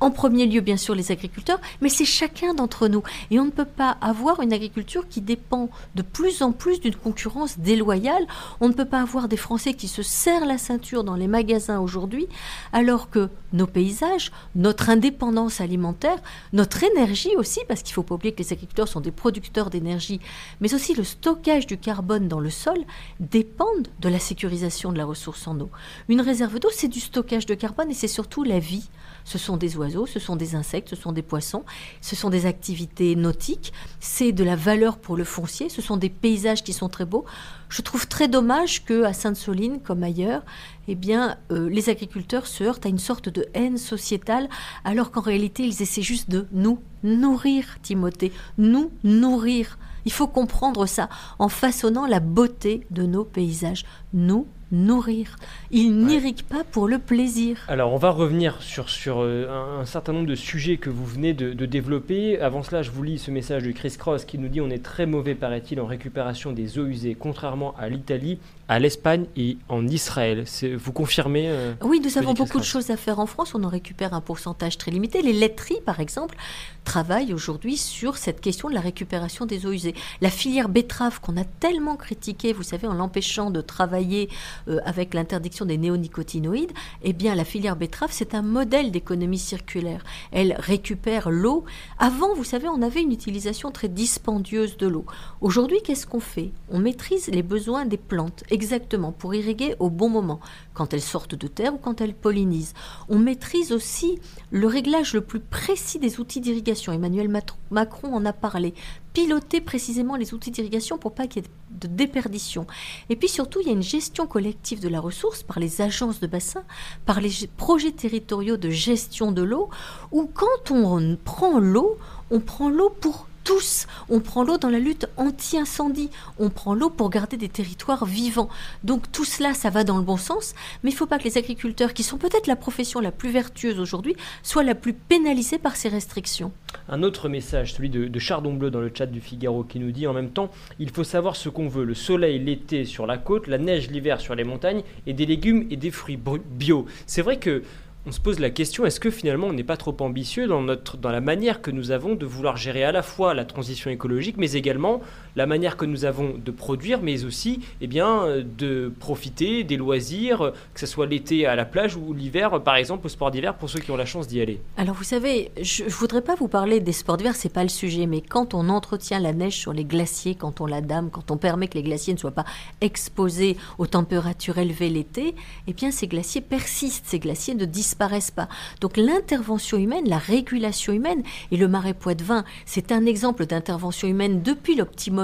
en 0.00 0.10
premier 0.10 0.46
lieu, 0.46 0.60
bien 0.60 0.76
sûr, 0.76 0.94
les 0.94 1.12
agriculteurs, 1.12 1.60
mais 1.80 1.88
c'est 1.88 2.04
chacun 2.04 2.52
d'entre 2.54 2.88
nous. 2.88 3.02
Et 3.30 3.40
on 3.40 3.46
ne 3.46 3.50
peut 3.50 3.64
pas 3.64 3.96
avoir 4.00 4.40
une 4.40 4.52
agriculture 4.52 5.08
qui 5.08 5.20
dépend 5.20 5.70
de 5.94 6.02
plus 6.02 6.42
en 6.42 6.52
plus 6.52 6.80
d'une 6.80 6.94
concurrence 6.94 7.58
déloyale. 7.58 8.26
On 8.60 8.68
ne 8.68 8.74
peut 8.74 8.84
pas 8.84 9.00
avoir 9.00 9.28
des 9.28 9.36
Français 9.36 9.74
qui 9.74 9.88
se 9.88 10.02
serrent 10.02 10.46
la 10.46 10.58
ceinture 10.58 11.04
dans 11.04 11.14
les 11.14 11.28
magasins 11.28 11.80
aujourd'hui, 11.80 12.26
alors 12.72 13.08
que 13.08 13.30
nos 13.52 13.66
paysages, 13.66 14.32
notre 14.54 14.90
indépendance 14.90 15.60
alimentaire, 15.60 16.18
notre 16.52 16.82
énergie 16.84 17.34
aussi, 17.36 17.60
parce 17.68 17.82
qu'il 17.82 17.92
ne 17.92 17.94
faut 17.94 18.02
pas 18.02 18.16
oublier 18.16 18.34
que 18.34 18.42
les 18.42 18.52
agriculteurs 18.52 18.88
sont 18.88 19.00
des 19.00 19.10
producteurs 19.10 19.70
d'énergie, 19.70 20.20
mais 20.60 20.74
aussi 20.74 20.94
le 20.94 21.04
stockage 21.04 21.66
du 21.66 21.78
carbone 21.78 22.28
dans 22.28 22.40
le 22.40 22.50
sol, 22.50 22.78
dépendent 23.20 23.88
de 24.00 24.08
la 24.08 24.18
sécurisation 24.18 24.92
de 24.92 24.98
la 24.98 25.04
ressource 25.04 25.46
en 25.46 25.58
eau. 25.60 25.70
Une 26.08 26.20
réserve 26.20 26.58
d'eau, 26.58 26.70
c'est 26.72 26.88
du 26.88 27.00
stockage 27.00 27.46
de 27.46 27.54
carbone 27.54 27.90
et 27.90 27.94
c'est 27.94 28.08
surtout 28.08 28.42
la 28.42 28.58
vie. 28.58 28.88
Ce 29.24 29.38
sont 29.38 29.56
des 29.56 29.76
oiseaux, 29.76 30.06
ce 30.06 30.20
sont 30.20 30.36
des 30.36 30.54
insectes, 30.54 30.90
ce 30.90 30.96
sont 30.96 31.12
des 31.12 31.22
poissons, 31.22 31.64
ce 32.00 32.14
sont 32.14 32.30
des 32.30 32.46
activités 32.46 33.16
nautiques, 33.16 33.72
c'est 34.00 34.32
de 34.32 34.44
la 34.44 34.56
valeur 34.56 34.98
pour 34.98 35.16
le 35.16 35.24
foncier, 35.24 35.68
ce 35.68 35.82
sont 35.82 35.96
des 35.96 36.10
paysages 36.10 36.62
qui 36.62 36.72
sont 36.72 36.88
très 36.88 37.06
beaux. 37.06 37.24
Je 37.68 37.82
trouve 37.82 38.06
très 38.06 38.28
dommage 38.28 38.84
que 38.84 39.04
à 39.04 39.12
Sainte-Soline, 39.12 39.80
comme 39.80 40.02
ailleurs, 40.02 40.42
eh 40.86 40.94
bien, 40.94 41.36
euh, 41.50 41.68
les 41.70 41.88
agriculteurs 41.88 42.46
se 42.46 42.62
heurtent 42.62 42.86
à 42.86 42.90
une 42.90 42.98
sorte 42.98 43.28
de 43.28 43.46
haine 43.54 43.78
sociétale, 43.78 44.48
alors 44.84 45.10
qu'en 45.10 45.22
réalité, 45.22 45.64
ils 45.64 45.82
essaient 45.82 46.02
juste 46.02 46.30
de 46.30 46.46
nous 46.52 46.78
nourrir, 47.02 47.78
Timothée, 47.82 48.32
nous 48.58 48.90
nourrir. 49.02 49.78
Il 50.04 50.12
faut 50.12 50.26
comprendre 50.26 50.86
ça 50.86 51.08
en 51.38 51.48
façonnant 51.48 52.06
la 52.06 52.20
beauté 52.20 52.86
de 52.90 53.04
nos 53.04 53.24
paysages. 53.24 53.84
Nous 54.12 54.46
nourrir. 54.74 55.36
Ils 55.70 55.96
n'irriguent 55.96 56.42
pas 56.42 56.64
pour 56.64 56.88
le 56.88 56.98
plaisir. 56.98 57.64
Alors, 57.68 57.92
on 57.92 57.96
va 57.96 58.10
revenir 58.10 58.60
sur, 58.60 58.90
sur 58.90 59.20
euh, 59.20 59.80
un, 59.80 59.84
certain 59.84 60.12
nombre 60.12 60.26
de 60.26 60.34
sujets 60.34 60.76
que 60.76 60.90
vous 60.90 61.06
venez 61.06 61.32
de, 61.32 61.52
de, 61.52 61.66
développer. 61.66 62.38
Avant 62.40 62.62
cela, 62.62 62.82
je 62.82 62.90
vous 62.90 63.02
lis 63.02 63.18
ce 63.18 63.30
message 63.30 63.62
de 63.62 63.72
Chris 63.72 63.94
Cross 63.98 64.24
qui 64.24 64.38
nous 64.38 64.48
dit 64.48 64.60
on 64.60 64.70
est 64.70 64.82
très 64.82 65.06
mauvais, 65.06 65.34
paraît-il, 65.34 65.80
en 65.80 65.86
récupération 65.86 66.52
des 66.52 66.78
eaux 66.78 66.86
usées, 66.86 67.16
contrairement 67.18 67.74
à 67.78 67.88
l'Italie 67.88 68.38
à 68.68 68.78
l'Espagne 68.78 69.26
et 69.36 69.58
en 69.68 69.86
Israël. 69.86 70.44
Vous 70.76 70.92
confirmez 70.92 71.48
euh, 71.48 71.74
Oui, 71.82 72.00
nous 72.00 72.18
avons 72.18 72.32
beaucoup 72.32 72.58
de 72.58 72.64
choses 72.64 72.90
à 72.90 72.96
faire 72.96 73.18
en 73.18 73.26
France. 73.26 73.54
On 73.54 73.62
en 73.62 73.68
récupère 73.68 74.14
un 74.14 74.20
pourcentage 74.20 74.78
très 74.78 74.90
limité. 74.90 75.22
Les 75.22 75.32
laiteries, 75.32 75.80
par 75.84 76.00
exemple, 76.00 76.36
travaillent 76.84 77.34
aujourd'hui 77.34 77.76
sur 77.76 78.16
cette 78.16 78.40
question 78.40 78.68
de 78.68 78.74
la 78.74 78.80
récupération 78.80 79.46
des 79.46 79.66
eaux 79.66 79.72
usées. 79.72 79.94
La 80.20 80.30
filière 80.30 80.68
betterave 80.68 81.20
qu'on 81.20 81.36
a 81.36 81.44
tellement 81.44 81.96
critiquée, 81.96 82.52
vous 82.52 82.62
savez, 82.62 82.86
en 82.86 82.94
l'empêchant 82.94 83.50
de 83.50 83.60
travailler 83.60 84.28
euh, 84.68 84.80
avec 84.84 85.14
l'interdiction 85.14 85.64
des 85.64 85.78
néonicotinoïdes, 85.78 86.72
eh 87.02 87.12
bien, 87.12 87.34
la 87.34 87.44
filière 87.44 87.76
betterave, 87.76 88.10
c'est 88.12 88.34
un 88.34 88.42
modèle 88.42 88.90
d'économie 88.90 89.38
circulaire. 89.38 90.04
Elle 90.30 90.54
récupère 90.58 91.30
l'eau. 91.30 91.64
Avant, 91.98 92.34
vous 92.34 92.44
savez, 92.44 92.68
on 92.68 92.82
avait 92.82 93.02
une 93.02 93.12
utilisation 93.12 93.70
très 93.70 93.88
dispendieuse 93.88 94.76
de 94.76 94.86
l'eau. 94.86 95.06
Aujourd'hui, 95.40 95.80
qu'est-ce 95.82 96.06
qu'on 96.06 96.20
fait? 96.20 96.52
On 96.70 96.78
maîtrise 96.78 97.28
les 97.28 97.42
besoins 97.42 97.86
des 97.86 97.96
plantes 97.96 98.44
exactement 98.50 99.12
pour 99.12 99.34
irriguer 99.34 99.74
au 99.78 99.90
bon 99.90 100.08
moment, 100.08 100.40
quand 100.74 100.92
elles 100.92 101.00
sortent 101.00 101.34
de 101.34 101.46
terre 101.46 101.74
ou 101.74 101.78
quand 101.78 102.00
elles 102.00 102.14
pollinisent. 102.14 102.74
On 103.08 103.18
maîtrise 103.18 103.72
aussi 103.72 104.18
le 104.50 104.66
réglage 104.66 105.14
le 105.14 105.20
plus 105.20 105.40
précis 105.40 105.98
des 105.98 106.20
outils 106.20 106.40
d'irrigation. 106.40 106.92
Emmanuel 106.92 107.30
Macron 107.70 108.14
en 108.14 108.24
a 108.26 108.32
parlé. 108.32 108.74
Piloter 109.12 109.60
précisément 109.60 110.16
les 110.16 110.34
outils 110.34 110.50
d'irrigation 110.50 110.98
pour 110.98 111.14
pas 111.14 111.28
qu'il 111.28 111.44
y 111.44 111.46
ait 111.46 111.50
de 111.70 111.86
déperdition. 111.86 112.66
Et 113.08 113.16
puis 113.16 113.28
surtout, 113.28 113.60
il 113.60 113.66
y 113.68 113.70
a 113.70 113.74
une 113.74 113.82
gestion 113.82 114.26
collective 114.26 114.80
de 114.80 114.88
la 114.88 115.00
ressource 115.00 115.44
par 115.44 115.60
les 115.60 115.80
agences 115.80 116.18
de 116.18 116.26
bassin, 116.26 116.64
par 117.06 117.20
les 117.20 117.30
projets 117.56 117.92
territoriaux 117.92 118.56
de 118.56 118.70
gestion 118.70 119.30
de 119.30 119.42
l'eau, 119.42 119.70
où 120.10 120.28
quand 120.32 120.72
on 120.72 121.16
prend 121.24 121.60
l'eau, 121.60 121.96
on 122.30 122.40
prend 122.40 122.68
l'eau 122.68 122.90
pour 123.00 123.28
tous. 123.44 123.86
On 124.08 124.20
prend 124.20 124.42
l'eau 124.42 124.58
dans 124.58 124.70
la 124.70 124.78
lutte 124.78 125.06
anti-incendie. 125.16 126.10
On 126.38 126.50
prend 126.50 126.74
l'eau 126.74 126.90
pour 126.90 127.10
garder 127.10 127.36
des 127.36 127.48
territoires 127.48 128.06
vivants. 128.06 128.48
Donc 128.82 129.12
tout 129.12 129.24
cela, 129.24 129.54
ça 129.54 129.70
va 129.70 129.84
dans 129.84 129.98
le 129.98 130.02
bon 130.02 130.16
sens. 130.16 130.54
Mais 130.82 130.90
il 130.90 130.94
ne 130.94 130.98
faut 130.98 131.06
pas 131.06 131.18
que 131.18 131.24
les 131.24 131.38
agriculteurs, 131.38 131.94
qui 131.94 132.02
sont 132.02 132.18
peut-être 132.18 132.46
la 132.46 132.56
profession 132.56 133.00
la 133.00 133.12
plus 133.12 133.30
vertueuse 133.30 133.78
aujourd'hui, 133.78 134.16
soient 134.42 134.64
la 134.64 134.74
plus 134.74 134.94
pénalisés 134.94 135.58
par 135.58 135.76
ces 135.76 135.88
restrictions. 135.88 136.52
Un 136.88 137.02
autre 137.02 137.28
message, 137.28 137.74
celui 137.74 137.90
de, 137.90 138.18
Chardon 138.18 138.54
Bleu 138.54 138.70
dans 138.70 138.80
le 138.80 138.90
chat 138.92 139.06
du 139.06 139.20
Figaro, 139.20 139.64
qui 139.64 139.78
nous 139.78 139.92
dit 139.92 140.06
en 140.06 140.12
même 140.12 140.30
temps, 140.30 140.50
il 140.78 140.90
faut 140.90 141.04
savoir 141.04 141.36
ce 141.36 141.48
qu'on 141.48 141.68
veut. 141.68 141.84
Le 141.84 141.94
soleil 141.94 142.38
l'été 142.38 142.84
sur 142.84 143.06
la 143.06 143.18
côte, 143.18 143.46
la 143.46 143.58
neige 143.58 143.90
l'hiver 143.90 144.20
sur 144.20 144.34
les 144.34 144.44
montagnes, 144.44 144.82
et 145.06 145.12
des 145.12 145.26
légumes 145.26 145.66
et 145.70 145.76
des 145.76 145.90
fruits 145.90 146.18
bio. 146.18 146.86
C'est 147.06 147.22
vrai 147.22 147.38
que 147.38 147.62
on 148.06 148.12
se 148.12 148.20
pose 148.20 148.38
la 148.38 148.50
question 148.50 148.84
est-ce 148.84 149.00
que 149.00 149.10
finalement 149.10 149.46
on 149.46 149.52
n'est 149.52 149.64
pas 149.64 149.76
trop 149.76 149.96
ambitieux 150.00 150.46
dans, 150.46 150.62
notre, 150.62 150.96
dans 150.96 151.10
la 151.10 151.20
manière 151.20 151.62
que 151.62 151.70
nous 151.70 151.90
avons 151.90 152.14
de 152.14 152.26
vouloir 152.26 152.56
gérer 152.56 152.84
à 152.84 152.92
la 152.92 153.02
fois 153.02 153.34
la 153.34 153.44
transition 153.44 153.90
écologique, 153.90 154.36
mais 154.36 154.52
également 154.52 155.00
la 155.36 155.46
manière 155.46 155.76
que 155.76 155.84
nous 155.84 156.04
avons 156.04 156.34
de 156.36 156.50
produire, 156.50 157.00
mais 157.02 157.24
aussi 157.24 157.60
eh 157.80 157.86
bien, 157.86 158.26
de 158.44 158.92
profiter 159.00 159.64
des 159.64 159.76
loisirs, 159.76 160.52
que 160.72 160.80
ce 160.80 160.86
soit 160.86 161.06
l'été 161.06 161.46
à 161.46 161.56
la 161.56 161.64
plage 161.64 161.96
ou 161.96 162.12
l'hiver, 162.12 162.62
par 162.62 162.76
exemple, 162.76 163.06
au 163.06 163.08
sport 163.08 163.30
d'hiver, 163.30 163.54
pour 163.54 163.70
ceux 163.70 163.80
qui 163.80 163.90
ont 163.90 163.96
la 163.96 164.06
chance 164.06 164.28
d'y 164.28 164.40
aller 164.40 164.60
Alors 164.76 164.94
vous 164.94 165.04
savez, 165.04 165.50
je 165.60 165.84
ne 165.84 165.88
voudrais 165.88 166.22
pas 166.22 166.34
vous 166.34 166.48
parler 166.48 166.80
des 166.80 166.92
sports 166.92 167.16
d'hiver, 167.16 167.34
c'est 167.34 167.52
pas 167.52 167.62
le 167.62 167.68
sujet, 167.68 168.06
mais 168.06 168.20
quand 168.20 168.54
on 168.54 168.68
entretient 168.68 169.18
la 169.18 169.32
neige 169.32 169.56
sur 169.56 169.72
les 169.72 169.84
glaciers, 169.84 170.34
quand 170.34 170.60
on 170.60 170.66
la 170.66 170.80
dame, 170.80 171.10
quand 171.10 171.30
on 171.30 171.36
permet 171.36 171.68
que 171.68 171.74
les 171.74 171.82
glaciers 171.82 172.14
ne 172.14 172.18
soient 172.18 172.30
pas 172.30 172.44
exposés 172.80 173.56
aux 173.78 173.86
températures 173.86 174.58
élevées 174.58 174.88
l'été, 174.88 175.34
eh 175.66 175.72
bien 175.72 175.90
ces 175.90 176.06
glaciers 176.06 176.40
persistent, 176.40 177.06
ces 177.06 177.18
glaciers 177.18 177.54
ne 177.54 177.64
disparaissent 177.64 178.30
pas. 178.30 178.48
Donc 178.80 178.96
l'intervention 178.96 179.78
humaine, 179.78 180.08
la 180.08 180.18
régulation 180.18 180.92
humaine, 180.92 181.22
et 181.50 181.56
le 181.56 181.68
marais 181.68 181.94
Poitevin, 181.94 182.44
c'est 182.66 182.92
un 182.92 183.06
exemple 183.06 183.46
d'intervention 183.46 184.08
humaine 184.08 184.42
depuis 184.42 184.74
l'optimum 184.74 185.23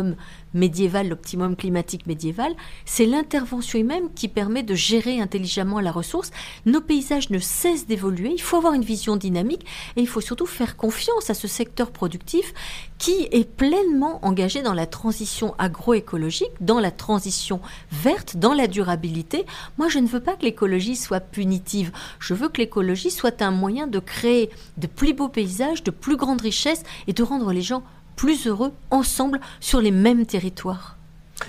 médiéval, 0.54 1.08
l'optimum 1.08 1.56
climatique 1.56 2.06
médiéval, 2.06 2.52
c'est 2.84 3.06
l'intervention 3.06 3.78
humaine 3.78 4.08
qui 4.14 4.28
permet 4.28 4.62
de 4.62 4.74
gérer 4.74 5.20
intelligemment 5.20 5.80
la 5.80 5.92
ressource. 5.92 6.30
Nos 6.66 6.80
paysages 6.80 7.30
ne 7.30 7.38
cessent 7.38 7.86
d'évoluer, 7.86 8.32
il 8.32 8.40
faut 8.40 8.56
avoir 8.56 8.74
une 8.74 8.84
vision 8.84 9.16
dynamique 9.16 9.66
et 9.96 10.00
il 10.00 10.08
faut 10.08 10.20
surtout 10.20 10.46
faire 10.46 10.76
confiance 10.76 11.30
à 11.30 11.34
ce 11.34 11.48
secteur 11.48 11.90
productif 11.90 12.52
qui 12.98 13.28
est 13.30 13.48
pleinement 13.48 14.24
engagé 14.24 14.60
dans 14.60 14.74
la 14.74 14.86
transition 14.86 15.54
agroécologique, 15.58 16.52
dans 16.60 16.80
la 16.80 16.90
transition 16.90 17.60
verte, 17.90 18.36
dans 18.36 18.52
la 18.52 18.66
durabilité. 18.66 19.46
Moi, 19.78 19.88
je 19.88 19.98
ne 19.98 20.06
veux 20.06 20.20
pas 20.20 20.36
que 20.36 20.42
l'écologie 20.42 20.96
soit 20.96 21.20
punitive, 21.20 21.92
je 22.18 22.34
veux 22.34 22.48
que 22.48 22.60
l'écologie 22.60 23.10
soit 23.10 23.40
un 23.40 23.50
moyen 23.50 23.86
de 23.86 23.98
créer 24.00 24.50
de 24.76 24.86
plus 24.86 25.14
beaux 25.14 25.28
paysages, 25.28 25.82
de 25.82 25.90
plus 25.90 26.16
grandes 26.16 26.42
richesses 26.42 26.82
et 27.06 27.12
de 27.12 27.22
rendre 27.22 27.52
les 27.52 27.62
gens 27.62 27.82
plus 28.20 28.46
heureux 28.46 28.72
ensemble 28.90 29.40
sur 29.60 29.80
les 29.80 29.90
mêmes 29.90 30.26
territoires. 30.26 30.98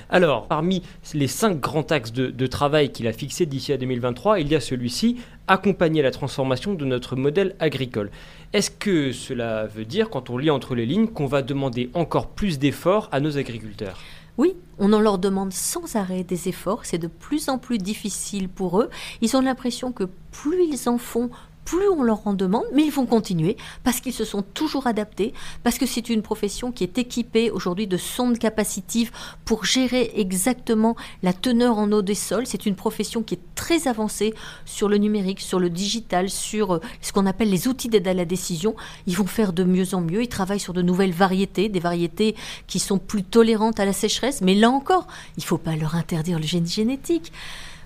Alors, 0.09 0.47
parmi 0.47 0.81
les 1.13 1.27
cinq 1.27 1.59
grands 1.59 1.85
axes 1.89 2.13
de, 2.13 2.47
travail 2.47 2.93
qu'il 2.93 3.07
a 3.07 3.11
fixés 3.11 3.45
d'ici 3.45 3.73
à 3.73 3.77
2023, 3.77 4.39
il 4.39 4.47
y 4.47 4.55
a 4.55 4.61
celui-ci, 4.61 5.17
accompagner 5.49 6.01
la 6.01 6.11
transformation 6.11 6.73
de 6.73 6.85
notre 6.85 7.17
modèle 7.17 7.57
agricole. 7.59 8.09
Est-ce 8.53 8.71
que 8.71 9.11
cela 9.11 9.67
veut 9.67 9.83
dire, 9.83 10.09
quand 10.09 10.29
on 10.29 10.37
lit 10.37 10.49
entre 10.49 10.73
les 10.73 10.85
lignes, 10.85 11.07
qu'on 11.07 11.25
va 11.25 11.41
demander 11.41 11.89
encore 11.93 12.29
plus 12.29 12.57
d'efforts 12.57 13.09
à 13.11 13.19
nos 13.19 13.37
agriculteurs? 13.37 13.99
Oui, 14.37 14.55
on 14.79 14.93
en 14.93 15.01
leur 15.01 15.17
demande 15.17 15.51
sans 15.51 15.97
arrêt 15.97 16.23
des 16.23 16.47
efforts, 16.47 16.85
c'est 16.85 16.97
de 16.97 17.07
plus 17.07 17.49
en 17.49 17.57
plus 17.57 17.79
difficile 17.79 18.47
pour 18.47 18.79
eux. 18.79 18.89
Ils 19.19 19.35
ont 19.35 19.41
l'impression 19.41 19.91
que 19.91 20.05
plus 20.31 20.63
ils 20.63 20.87
en 20.87 20.97
font, 20.97 21.31
plus 21.65 21.89
on 21.89 22.03
leur 22.03 22.25
en 22.27 22.33
demande, 22.33 22.65
mais 22.73 22.83
ils 22.83 22.91
vont 22.91 23.05
continuer 23.05 23.57
parce 23.83 23.99
qu'ils 23.99 24.13
se 24.13 24.25
sont 24.25 24.41
toujours 24.41 24.87
adaptés, 24.87 25.33
parce 25.63 25.77
que 25.77 25.85
c'est 25.85 26.09
une 26.09 26.21
profession 26.21 26.71
qui 26.71 26.83
est 26.83 26.97
équipée 26.97 27.51
aujourd'hui 27.51 27.87
de 27.87 27.97
sondes 27.97 28.37
capacitives 28.37 29.11
pour 29.45 29.65
gérer 29.65 30.11
exactement 30.15 30.95
la 31.23 31.33
teneur 31.33 31.77
en 31.77 31.91
eau 31.91 32.01
des 32.01 32.15
sols. 32.15 32.47
C'est 32.47 32.65
une 32.65 32.75
profession 32.75 33.23
qui 33.23 33.35
est 33.35 33.55
très 33.55 33.87
avancée 33.87 34.33
sur 34.65 34.89
le 34.89 34.97
numérique, 34.97 35.39
sur 35.39 35.59
le 35.59 35.69
digital, 35.69 36.29
sur 36.29 36.75
euh, 36.75 36.79
ce 37.01 37.13
qu'on 37.13 37.25
appelle 37.25 37.49
les 37.49 37.67
outils 37.67 37.89
d'aide 37.89 38.07
à 38.07 38.13
la 38.13 38.25
décision. 38.25 38.75
Ils 39.07 39.15
vont 39.15 39.27
faire 39.27 39.53
de 39.53 39.63
mieux 39.63 39.93
en 39.93 40.01
mieux. 40.01 40.23
Ils 40.23 40.27
travaillent 40.27 40.59
sur 40.59 40.73
de 40.73 40.81
nouvelles 40.81 41.13
variétés, 41.13 41.69
des 41.69 41.79
variétés 41.79 42.35
qui 42.67 42.79
sont 42.79 42.97
plus 42.97 43.23
tolérantes 43.23 43.79
à 43.79 43.85
la 43.85 43.93
sécheresse. 43.93 44.41
Mais 44.41 44.55
là 44.55 44.69
encore, 44.69 45.07
il 45.37 45.41
ne 45.41 45.45
faut 45.45 45.57
pas 45.57 45.75
leur 45.75 45.95
interdire 45.95 46.39
le 46.39 46.45
génie 46.45 46.69
génétique. 46.69 47.31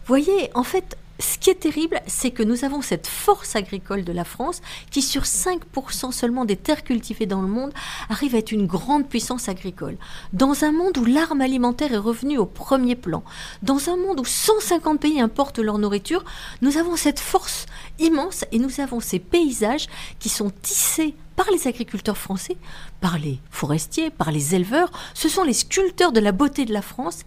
Voyez, 0.08 0.50
en 0.54 0.64
fait, 0.64 0.98
ce 1.20 1.38
qui 1.38 1.50
est 1.50 1.56
terrible, 1.56 2.02
c'est 2.08 2.32
que 2.32 2.44
nous 2.44 2.66
avons 2.66 2.82
cette 2.82 3.08
force 3.08 3.56
agricole 3.56 4.04
de 4.04 4.12
la 4.12 4.26
France 4.26 4.62
qui, 4.92 5.02
sur 5.02 5.24
5% 5.24 6.12
seulement 6.12 6.44
des 6.44 6.58
terres 6.58 6.84
cultivées 6.84 7.26
dans 7.26 7.42
le 7.42 7.48
monde, 7.48 7.72
arrive 8.10 8.36
à 8.36 8.40
être 8.40 8.52
une 8.52 8.68
grande 8.68 9.08
puissance 9.08 9.48
agricole. 9.48 9.98
Dans 10.34 10.66
un 10.66 10.74
monde 10.74 10.98
où 10.98 11.06
l'arme 11.06 11.42
alimentaire 11.42 11.94
est 11.94 11.98
revenue 11.98 12.38
au 12.38 12.46
premier 12.46 12.96
plan, 12.96 13.24
dans 13.64 13.90
un 13.90 13.96
monde 13.96 14.20
où 14.20 14.26
150 14.26 15.00
pays 15.00 15.22
importent 15.22 15.60
leur 15.60 15.78
nourriture, 15.78 16.26
nous 16.62 16.78
avons 16.78 16.98
cette 16.98 17.20
force 17.20 17.66
immense 18.00 18.44
et 18.52 18.60
nous 18.60 18.82
avons 18.82 19.00
ces 19.00 19.20
paysages 19.20 19.88
qui 20.20 20.30
sont 20.30 20.52
tissés 20.62 21.16
par 21.36 21.50
les 21.52 21.68
agriculteurs 21.68 22.18
français, 22.18 22.58
par 23.02 23.18
les 23.20 23.40
forestiers, 23.52 24.10
par 24.10 24.32
les 24.32 24.56
éleveurs. 24.56 24.92
Ce 25.14 25.30
sont 25.30 25.44
les 25.44 25.54
sculpteurs 25.54 26.12
de 26.12 26.20
la 26.20 26.32
beauté 26.32 26.66
de 26.66 26.74
la 26.74 26.82
France. 26.82 27.22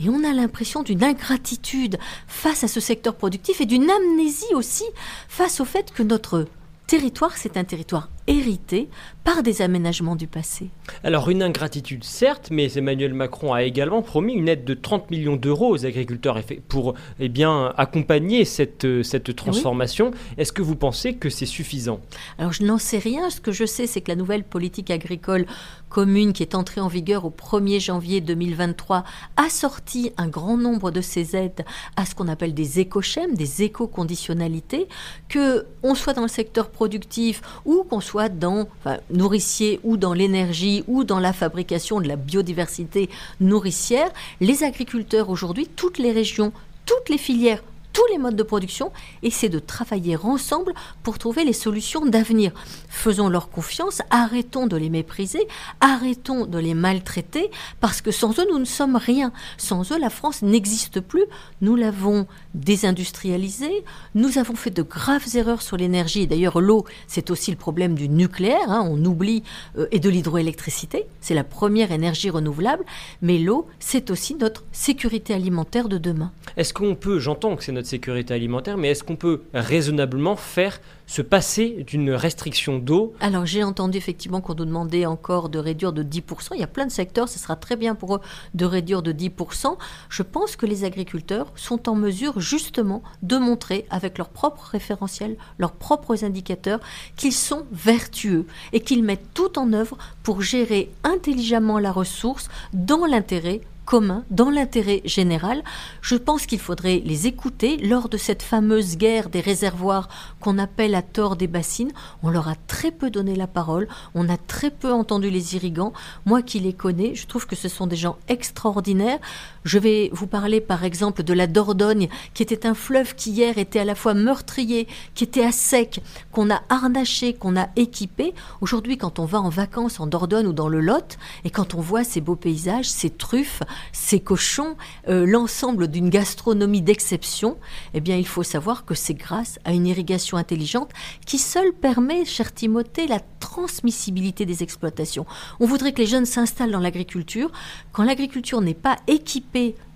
Et 0.00 0.08
on 0.08 0.24
a 0.24 0.32
l'impression 0.32 0.82
d'une 0.82 1.04
ingratitude 1.04 1.98
face 2.26 2.64
à 2.64 2.68
ce 2.68 2.80
secteur 2.80 3.14
productif 3.14 3.60
et 3.60 3.66
d'une 3.66 3.90
amnésie 3.90 4.54
aussi 4.54 4.84
face 5.28 5.60
au 5.60 5.64
fait 5.64 5.92
que 5.92 6.02
notre 6.02 6.46
territoire, 6.86 7.36
c'est 7.36 7.56
un 7.56 7.64
territoire 7.64 8.08
hérité 8.32 8.88
par 9.24 9.42
des 9.42 9.62
aménagements 9.62 10.16
du 10.16 10.26
passé. 10.26 10.70
Alors 11.04 11.30
une 11.30 11.42
ingratitude 11.42 12.02
certes, 12.04 12.48
mais 12.50 12.72
Emmanuel 12.74 13.14
Macron 13.14 13.52
a 13.52 13.62
également 13.62 14.02
promis 14.02 14.34
une 14.34 14.48
aide 14.48 14.64
de 14.64 14.74
30 14.74 15.10
millions 15.10 15.36
d'euros 15.36 15.70
aux 15.70 15.86
agriculteurs 15.86 16.40
pour 16.68 16.94
eh 17.20 17.28
bien, 17.28 17.72
accompagner 17.76 18.44
cette, 18.44 19.02
cette 19.02 19.36
transformation. 19.36 20.10
Est-ce 20.38 20.52
que 20.52 20.62
vous 20.62 20.76
pensez 20.76 21.14
que 21.14 21.30
c'est 21.30 21.46
suffisant? 21.46 22.00
Alors 22.38 22.52
je 22.52 22.64
n'en 22.64 22.78
sais 22.78 22.98
rien. 22.98 23.30
Ce 23.30 23.40
que 23.40 23.52
je 23.52 23.64
sais, 23.64 23.86
c'est 23.86 24.00
que 24.00 24.10
la 24.10 24.16
nouvelle 24.16 24.44
politique 24.44 24.90
agricole 24.90 25.46
commune 25.88 26.32
qui 26.32 26.42
est 26.42 26.54
entrée 26.54 26.80
en 26.80 26.88
vigueur 26.88 27.24
au 27.24 27.30
1er 27.30 27.78
janvier 27.78 28.20
2023 28.22 29.04
a 29.36 29.50
sorti 29.50 30.10
un 30.16 30.26
grand 30.26 30.56
nombre 30.56 30.90
de 30.90 31.02
ces 31.02 31.36
aides 31.36 31.64
à 31.96 32.06
ce 32.06 32.14
qu'on 32.14 32.28
appelle 32.28 32.54
des 32.54 32.80
écochèmes, 32.80 33.34
des 33.34 33.62
éco-conditionnalités, 33.62 34.88
que 35.28 35.66
on 35.82 35.94
soit 35.94 36.14
dans 36.14 36.22
le 36.22 36.28
secteur 36.28 36.70
productif 36.70 37.42
ou 37.66 37.84
qu'on 37.84 38.00
soit 38.00 38.21
soit 38.22 38.28
dans 38.28 38.68
nourricier 39.10 39.80
ou 39.82 39.96
dans 39.96 40.12
l'énergie 40.12 40.84
ou 40.86 41.04
dans 41.04 41.18
la 41.18 41.32
fabrication 41.32 42.00
de 42.00 42.06
la 42.06 42.16
biodiversité 42.16 43.08
nourricière, 43.40 44.10
les 44.40 44.62
agriculteurs 44.62 45.28
aujourd'hui, 45.28 45.66
toutes 45.66 45.98
les 45.98 46.12
régions, 46.12 46.52
toutes 46.86 47.08
les 47.08 47.18
filières 47.18 47.62
tous 47.92 48.06
les 48.10 48.18
modes 48.18 48.36
de 48.36 48.42
production 48.42 48.92
et 49.22 49.30
c'est 49.30 49.48
de 49.48 49.58
travailler 49.58 50.16
ensemble 50.16 50.72
pour 51.02 51.18
trouver 51.18 51.44
les 51.44 51.52
solutions 51.52 52.06
d'avenir. 52.06 52.52
Faisons 52.88 53.28
leur 53.28 53.50
confiance, 53.50 54.02
arrêtons 54.10 54.66
de 54.66 54.76
les 54.76 54.90
mépriser, 54.90 55.46
arrêtons 55.80 56.46
de 56.46 56.58
les 56.58 56.74
maltraiter, 56.74 57.50
parce 57.80 58.00
que 58.00 58.10
sans 58.10 58.38
eux, 58.38 58.46
nous 58.50 58.58
ne 58.58 58.64
sommes 58.64 58.96
rien. 58.96 59.32
Sans 59.58 59.92
eux, 59.92 59.98
la 59.98 60.10
France 60.10 60.42
n'existe 60.42 61.00
plus. 61.00 61.24
Nous 61.60 61.76
l'avons 61.76 62.26
désindustrialisée, 62.54 63.84
nous 64.14 64.38
avons 64.38 64.54
fait 64.54 64.70
de 64.70 64.82
graves 64.82 65.36
erreurs 65.36 65.62
sur 65.62 65.76
l'énergie. 65.76 66.26
D'ailleurs, 66.26 66.60
l'eau, 66.60 66.84
c'est 67.06 67.30
aussi 67.30 67.50
le 67.50 67.56
problème 67.56 67.94
du 67.94 68.08
nucléaire, 68.08 68.70
hein. 68.70 68.86
on 68.88 69.02
oublie, 69.04 69.42
euh, 69.78 69.86
et 69.90 70.00
de 70.00 70.08
l'hydroélectricité, 70.08 71.06
c'est 71.20 71.34
la 71.34 71.44
première 71.44 71.92
énergie 71.92 72.30
renouvelable, 72.30 72.84
mais 73.20 73.38
l'eau, 73.38 73.66
c'est 73.78 74.10
aussi 74.10 74.34
notre 74.34 74.64
sécurité 74.72 75.34
alimentaire 75.34 75.88
de 75.88 75.98
demain. 75.98 76.32
Est-ce 76.56 76.74
qu'on 76.74 76.94
peut, 76.94 77.18
j'entends 77.18 77.56
que 77.56 77.64
c'est 77.64 77.72
notre 77.72 77.81
sécurité 77.86 78.34
alimentaire, 78.34 78.76
mais 78.76 78.88
est-ce 78.88 79.04
qu'on 79.04 79.16
peut 79.16 79.42
raisonnablement 79.54 80.36
faire 80.36 80.80
se 81.06 81.20
passer 81.20 81.84
d'une 81.86 82.10
restriction 82.10 82.78
d'eau? 82.78 83.12
Alors 83.20 83.44
j'ai 83.44 83.64
entendu 83.64 83.98
effectivement 83.98 84.40
qu'on 84.40 84.54
nous 84.54 84.64
demandait 84.64 85.04
encore 85.04 85.48
de 85.48 85.58
réduire 85.58 85.92
de 85.92 86.02
10%. 86.02 86.50
Il 86.54 86.60
y 86.60 86.64
a 86.64 86.68
plein 86.68 86.86
de 86.86 86.90
secteurs, 86.90 87.28
ce 87.28 87.38
sera 87.38 87.56
très 87.56 87.76
bien 87.76 87.94
pour 87.94 88.16
eux 88.16 88.20
de 88.54 88.64
réduire 88.64 89.02
de 89.02 89.12
10%. 89.12 89.76
Je 90.08 90.22
pense 90.22 90.56
que 90.56 90.66
les 90.66 90.84
agriculteurs 90.84 91.52
sont 91.54 91.88
en 91.88 91.94
mesure 91.94 92.40
justement 92.40 93.02
de 93.22 93.36
montrer 93.36 93.84
avec 93.90 94.18
leurs 94.18 94.30
propres 94.30 94.68
référentiels, 94.70 95.36
leurs 95.58 95.72
propres 95.72 96.24
indicateurs, 96.24 96.80
qu'ils 97.16 97.32
sont 97.32 97.66
vertueux 97.72 98.46
et 98.72 98.80
qu'ils 98.80 99.02
mettent 99.02 99.34
tout 99.34 99.58
en 99.58 99.72
œuvre 99.72 99.98
pour 100.22 100.40
gérer 100.40 100.90
intelligemment 101.04 101.78
la 101.78 101.92
ressource 101.92 102.48
dans 102.72 103.04
l'intérêt 103.06 103.60
commun, 103.84 104.24
dans 104.30 104.50
l'intérêt 104.50 105.02
général. 105.04 105.62
Je 106.00 106.16
pense 106.16 106.46
qu'il 106.46 106.58
faudrait 106.58 107.02
les 107.04 107.26
écouter 107.26 107.76
lors 107.78 108.08
de 108.08 108.16
cette 108.16 108.42
fameuse 108.42 108.96
guerre 108.96 109.28
des 109.28 109.40
réservoirs 109.40 110.08
qu'on 110.40 110.58
appelle 110.58 110.94
à 110.94 111.02
tort 111.02 111.36
des 111.36 111.46
bassines. 111.46 111.92
On 112.22 112.30
leur 112.30 112.48
a 112.48 112.54
très 112.66 112.90
peu 112.90 113.10
donné 113.10 113.34
la 113.34 113.46
parole, 113.46 113.88
on 114.14 114.28
a 114.28 114.36
très 114.36 114.70
peu 114.70 114.92
entendu 114.92 115.30
les 115.30 115.56
irrigants. 115.56 115.92
Moi 116.26 116.42
qui 116.42 116.60
les 116.60 116.72
connais, 116.72 117.14
je 117.14 117.26
trouve 117.26 117.46
que 117.46 117.56
ce 117.56 117.68
sont 117.68 117.86
des 117.86 117.96
gens 117.96 118.16
extraordinaires. 118.28 119.18
Je 119.64 119.78
vais 119.78 120.10
vous 120.12 120.26
parler 120.26 120.60
par 120.60 120.84
exemple 120.84 121.22
de 121.22 121.32
la 121.32 121.46
Dordogne, 121.46 122.08
qui 122.34 122.42
était 122.42 122.66
un 122.66 122.74
fleuve 122.74 123.14
qui 123.14 123.30
hier 123.30 123.58
était 123.58 123.78
à 123.78 123.84
la 123.84 123.94
fois 123.94 124.12
meurtrier, 124.12 124.88
qui 125.14 125.22
était 125.22 125.44
à 125.44 125.52
sec, 125.52 126.00
qu'on 126.32 126.50
a 126.50 126.62
harnaché, 126.68 127.32
qu'on 127.34 127.56
a 127.56 127.68
équipé. 127.76 128.34
Aujourd'hui, 128.60 128.98
quand 128.98 129.20
on 129.20 129.24
va 129.24 129.40
en 129.40 129.50
vacances 129.50 130.00
en 130.00 130.08
Dordogne 130.08 130.48
ou 130.48 130.52
dans 130.52 130.68
le 130.68 130.80
Lot, 130.80 131.16
et 131.44 131.50
quand 131.50 131.74
on 131.74 131.80
voit 131.80 132.02
ces 132.02 132.20
beaux 132.20 132.34
paysages, 132.34 132.90
ces 132.90 133.10
truffes, 133.10 133.62
ces 133.92 134.18
cochons, 134.18 134.76
euh, 135.08 135.26
l'ensemble 135.26 135.86
d'une 135.86 136.10
gastronomie 136.10 136.82
d'exception, 136.82 137.56
eh 137.94 138.00
bien, 138.00 138.16
il 138.16 138.26
faut 138.26 138.42
savoir 138.42 138.84
que 138.84 138.94
c'est 138.94 139.14
grâce 139.14 139.60
à 139.64 139.72
une 139.72 139.86
irrigation 139.86 140.38
intelligente 140.38 140.90
qui 141.24 141.38
seule 141.38 141.72
permet, 141.72 142.24
cher 142.24 142.52
Timothée, 142.52 143.06
la 143.06 143.20
transmissibilité 143.38 144.44
des 144.44 144.64
exploitations. 144.64 145.26
On 145.60 145.66
voudrait 145.66 145.92
que 145.92 146.00
les 146.00 146.06
jeunes 146.06 146.26
s'installent 146.26 146.72
dans 146.72 146.80
l'agriculture. 146.80 147.52
Quand 147.92 148.02
l'agriculture 148.02 148.60
n'est 148.60 148.74
pas 148.74 148.96
équipée 149.06 149.51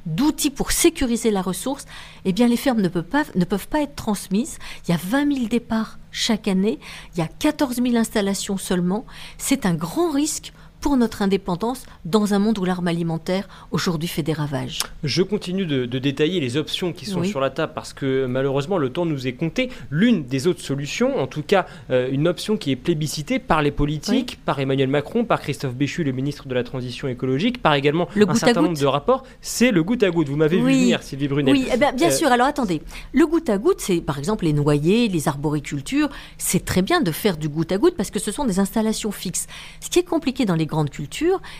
d'outils 0.06 0.50
pour 0.50 0.70
sécuriser 0.70 1.30
la 1.30 1.42
ressource, 1.42 1.84
eh 2.24 2.32
bien 2.32 2.46
les 2.46 2.56
fermes 2.56 2.80
ne 2.80 2.88
peuvent, 2.88 3.02
pas, 3.02 3.24
ne 3.34 3.44
peuvent 3.44 3.68
pas 3.68 3.82
être 3.82 3.96
transmises. 3.96 4.58
Il 4.86 4.92
y 4.92 4.94
a 4.94 5.00
20 5.02 5.34
000 5.34 5.46
départs 5.48 5.98
chaque 6.12 6.48
année, 6.48 6.78
il 7.14 7.18
y 7.18 7.22
a 7.22 7.28
14 7.28 7.76
000 7.76 7.96
installations 7.96 8.56
seulement. 8.56 9.04
C'est 9.38 9.66
un 9.66 9.74
grand 9.74 10.10
risque 10.10 10.52
pour 10.86 10.96
notre 10.96 11.20
indépendance 11.20 11.84
dans 12.04 12.32
un 12.32 12.38
monde 12.38 12.60
où 12.60 12.64
l'arme 12.64 12.86
alimentaire 12.86 13.48
aujourd'hui 13.72 14.06
fait 14.06 14.22
des 14.22 14.32
ravages. 14.32 14.78
Je 15.02 15.24
continue 15.24 15.66
de, 15.66 15.84
détailler 15.84 16.38
les 16.38 16.56
options 16.56 16.92
qui 16.92 17.06
sont 17.06 17.24
sur 17.24 17.40
la 17.40 17.50
table 17.50 17.72
parce 17.74 17.92
que 17.92 18.26
malheureusement 18.26 18.78
le 18.78 18.90
temps 18.90 19.04
nous 19.04 19.26
est 19.26 19.32
compté. 19.32 19.68
L'une 19.90 20.26
des 20.26 20.46
autres 20.46 20.60
solutions, 20.60 21.18
en 21.18 21.26
tout 21.26 21.42
cas 21.42 21.66
euh, 21.90 22.08
une 22.12 22.28
option 22.28 22.56
qui 22.56 22.70
est 22.70 22.76
plébiscitée 22.76 23.40
par 23.40 23.62
les 23.62 23.72
politiques, 23.72 24.38
par 24.44 24.60
Emmanuel 24.60 24.86
Macron, 24.86 25.24
par 25.24 25.40
Christophe 25.40 25.74
Béchu, 25.74 26.04
le 26.04 26.12
ministre 26.12 26.46
de 26.46 26.54
la 26.54 26.62
Transition 26.62 27.08
écologique, 27.08 27.60
par 27.60 27.74
également 27.74 28.06
un 28.14 28.34
certain 28.36 28.62
nombre 28.62 28.78
de 28.78 28.86
rapports, 28.86 29.24
c'est 29.40 29.72
le 29.72 29.82
goutte 29.82 30.04
à 30.04 30.10
goutte. 30.10 30.28
Vous 30.28 30.36
m'avez 30.36 30.58
vu 30.58 30.62
venir, 30.62 31.02
Sylvie 31.02 31.26
Brunet. 31.26 31.50
Oui, 31.50 31.66
eh 31.74 31.76
bien, 31.78 31.92
bien 31.94 32.10
euh, 32.10 32.12
sûr. 32.12 32.30
Alors 32.30 32.46
attendez, 32.46 32.80
le 33.12 33.26
goutte 33.26 33.50
à 33.50 33.58
goutte, 33.58 33.80
c'est 33.80 34.00
par 34.00 34.20
exemple 34.20 34.44
les 34.44 34.52
noyers, 34.52 35.08
les 35.08 35.26
arboricultures. 35.26 36.10
C'est 36.38 36.64
très 36.64 36.82
bien 36.82 37.00
de 37.00 37.10
faire 37.10 37.38
du 37.38 37.48
goutte 37.48 37.72
à 37.72 37.78
goutte 37.78 37.96
parce 37.96 38.12
que 38.12 38.20
ce 38.20 38.30
sont 38.30 38.44
des 38.44 38.60
installations 38.60 39.10
fixes. 39.10 39.48
Ce 39.80 39.90
qui 39.90 39.98
est 39.98 40.04
compliqué 40.04 40.44
dans 40.44 40.54
les 40.54 40.66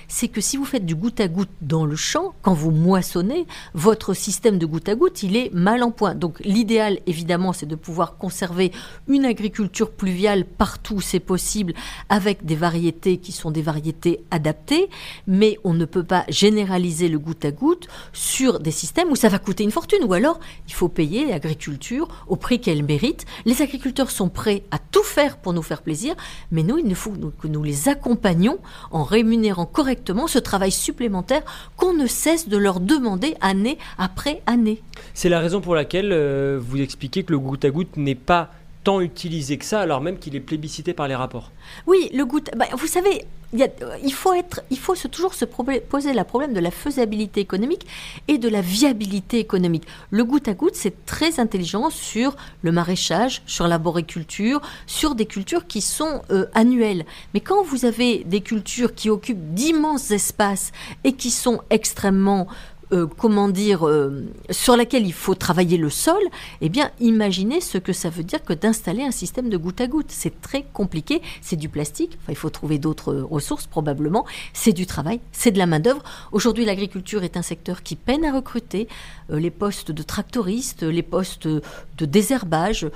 c'est 0.08 0.28
que 0.28 0.40
si 0.40 0.56
vous 0.56 0.64
faites 0.64 0.86
du 0.86 0.94
goutte 0.94 1.20
à 1.20 1.28
goutte 1.28 1.50
dans 1.60 1.84
le 1.84 1.96
champ, 1.96 2.34
quand 2.42 2.54
vous 2.54 2.70
moissonnez, 2.70 3.46
votre 3.74 4.14
système 4.14 4.58
de 4.58 4.66
goutte 4.66 4.88
à 4.88 4.94
goutte, 4.94 5.22
il 5.22 5.36
est 5.36 5.52
mal 5.52 5.82
en 5.82 5.90
point. 5.90 6.14
Donc 6.14 6.40
l'idéal, 6.40 6.98
évidemment, 7.06 7.52
c'est 7.52 7.66
de 7.66 7.76
pouvoir 7.76 8.16
conserver 8.16 8.72
une 9.08 9.24
agriculture 9.24 9.90
pluviale 9.90 10.44
partout 10.44 10.96
où 10.96 11.00
c'est 11.00 11.20
possible, 11.20 11.74
avec 12.08 12.44
des 12.44 12.56
variétés 12.56 13.18
qui 13.18 13.32
sont 13.32 13.50
des 13.50 13.62
variétés 13.62 14.20
adaptées, 14.30 14.88
mais 15.26 15.58
on 15.64 15.74
ne 15.74 15.84
peut 15.84 16.04
pas 16.04 16.24
généraliser 16.28 17.08
le 17.08 17.18
goutte 17.18 17.44
à 17.44 17.50
goutte 17.50 17.88
sur 18.12 18.60
des 18.60 18.70
systèmes 18.70 19.10
où 19.10 19.16
ça 19.16 19.28
va 19.28 19.38
coûter 19.38 19.64
une 19.64 19.70
fortune, 19.70 20.04
ou 20.04 20.12
alors 20.12 20.40
il 20.68 20.74
faut 20.74 20.88
payer 20.88 21.26
l'agriculture 21.26 22.08
au 22.28 22.36
prix 22.36 22.60
qu'elle 22.60 22.82
mérite. 22.82 23.26
Les 23.44 23.62
agriculteurs 23.62 24.10
sont 24.10 24.28
prêts 24.28 24.62
à 24.70 24.78
tout 24.78 25.02
faire 25.02 25.36
pour 25.36 25.52
nous 25.52 25.62
faire 25.62 25.82
plaisir, 25.82 26.14
mais 26.50 26.62
nous, 26.62 26.78
il 26.78 26.94
faut 26.94 27.12
que 27.40 27.48
nous 27.48 27.62
les 27.62 27.88
accompagnions 27.88 28.58
en 28.90 29.02
rémunérant 29.06 29.66
correctement 29.66 30.26
ce 30.26 30.38
travail 30.38 30.70
supplémentaire 30.70 31.42
qu'on 31.76 31.94
ne 31.94 32.06
cesse 32.06 32.48
de 32.48 32.56
leur 32.56 32.80
demander 32.80 33.34
année 33.40 33.78
après 33.98 34.42
année. 34.46 34.82
C'est 35.14 35.28
la 35.28 35.40
raison 35.40 35.60
pour 35.60 35.74
laquelle 35.74 36.12
euh, 36.12 36.58
vous 36.60 36.80
expliquez 36.80 37.22
que 37.22 37.32
le 37.32 37.38
goutte 37.38 37.64
à 37.64 37.70
goutte 37.70 37.96
n'est 37.96 38.14
pas 38.14 38.50
tant 38.86 39.00
utilisé 39.00 39.58
que 39.58 39.64
ça, 39.64 39.80
alors 39.80 40.00
même 40.00 40.16
qu'il 40.16 40.36
est 40.36 40.40
plébiscité 40.40 40.94
par 40.94 41.08
les 41.08 41.16
rapports. 41.16 41.50
Oui, 41.88 42.08
le 42.14 42.24
goutte. 42.24 42.52
Bah, 42.56 42.66
vous 42.72 42.86
savez, 42.86 43.24
il, 43.52 44.12
faut 44.12 44.32
être, 44.32 44.60
il 44.70 44.78
faut 44.78 44.94
toujours 44.94 45.34
se 45.34 45.44
poser 45.44 46.14
le 46.14 46.22
problème 46.22 46.52
de 46.52 46.60
la 46.60 46.70
faisabilité 46.70 47.40
économique 47.40 47.84
et 48.28 48.38
de 48.38 48.48
la 48.48 48.60
viabilité 48.60 49.40
économique. 49.40 49.88
Le 50.12 50.22
goutte 50.24 50.46
à 50.46 50.54
goutte, 50.54 50.76
c'est 50.76 51.04
très 51.04 51.40
intelligent 51.40 51.90
sur 51.90 52.36
le 52.62 52.70
maraîchage, 52.70 53.42
sur 53.46 53.66
l'arboriculture, 53.66 54.60
sur 54.86 55.16
des 55.16 55.26
cultures 55.26 55.66
qui 55.66 55.80
sont 55.80 56.22
euh, 56.30 56.46
annuelles. 56.54 57.06
Mais 57.34 57.40
quand 57.40 57.64
vous 57.64 57.86
avez 57.86 58.22
des 58.22 58.40
cultures 58.40 58.94
qui 58.94 59.10
occupent 59.10 59.52
d'immenses 59.52 60.12
espaces 60.12 60.70
et 61.02 61.14
qui 61.14 61.32
sont 61.32 61.60
extrêmement 61.70 62.46
euh, 62.92 63.06
comment 63.06 63.48
dire, 63.48 63.86
euh, 63.86 64.24
sur 64.50 64.76
laquelle 64.76 65.06
il 65.06 65.12
faut 65.12 65.34
travailler 65.34 65.76
le 65.76 65.90
sol, 65.90 66.22
eh 66.60 66.68
bien, 66.68 66.90
imaginez 67.00 67.60
ce 67.60 67.78
que 67.78 67.92
ça 67.92 68.10
veut 68.10 68.22
dire 68.22 68.44
que 68.44 68.52
d'installer 68.52 69.02
un 69.02 69.10
système 69.10 69.48
de 69.48 69.56
goutte 69.56 69.80
à 69.80 69.88
goutte. 69.88 70.10
C'est 70.10 70.40
très 70.40 70.62
compliqué, 70.72 71.20
c'est 71.42 71.56
du 71.56 71.68
plastique, 71.68 72.16
il 72.28 72.36
faut 72.36 72.50
trouver 72.50 72.78
d'autres 72.78 73.14
ressources 73.14 73.66
probablement, 73.66 74.24
c'est 74.52 74.72
du 74.72 74.86
travail, 74.86 75.20
c'est 75.32 75.50
de 75.50 75.58
la 75.58 75.66
main-d'œuvre. 75.66 76.02
Aujourd'hui, 76.30 76.64
l'agriculture 76.64 77.24
est 77.24 77.36
un 77.36 77.42
secteur 77.42 77.82
qui 77.82 77.96
peine 77.96 78.24
à 78.24 78.32
recruter. 78.32 78.86
Euh, 79.30 79.40
les 79.40 79.50
postes 79.50 79.90
de 79.90 80.02
tractoristes, 80.02 80.82
les 80.82 81.02
postes 81.02 81.48
de 81.48 82.04
désherbage 82.04 82.88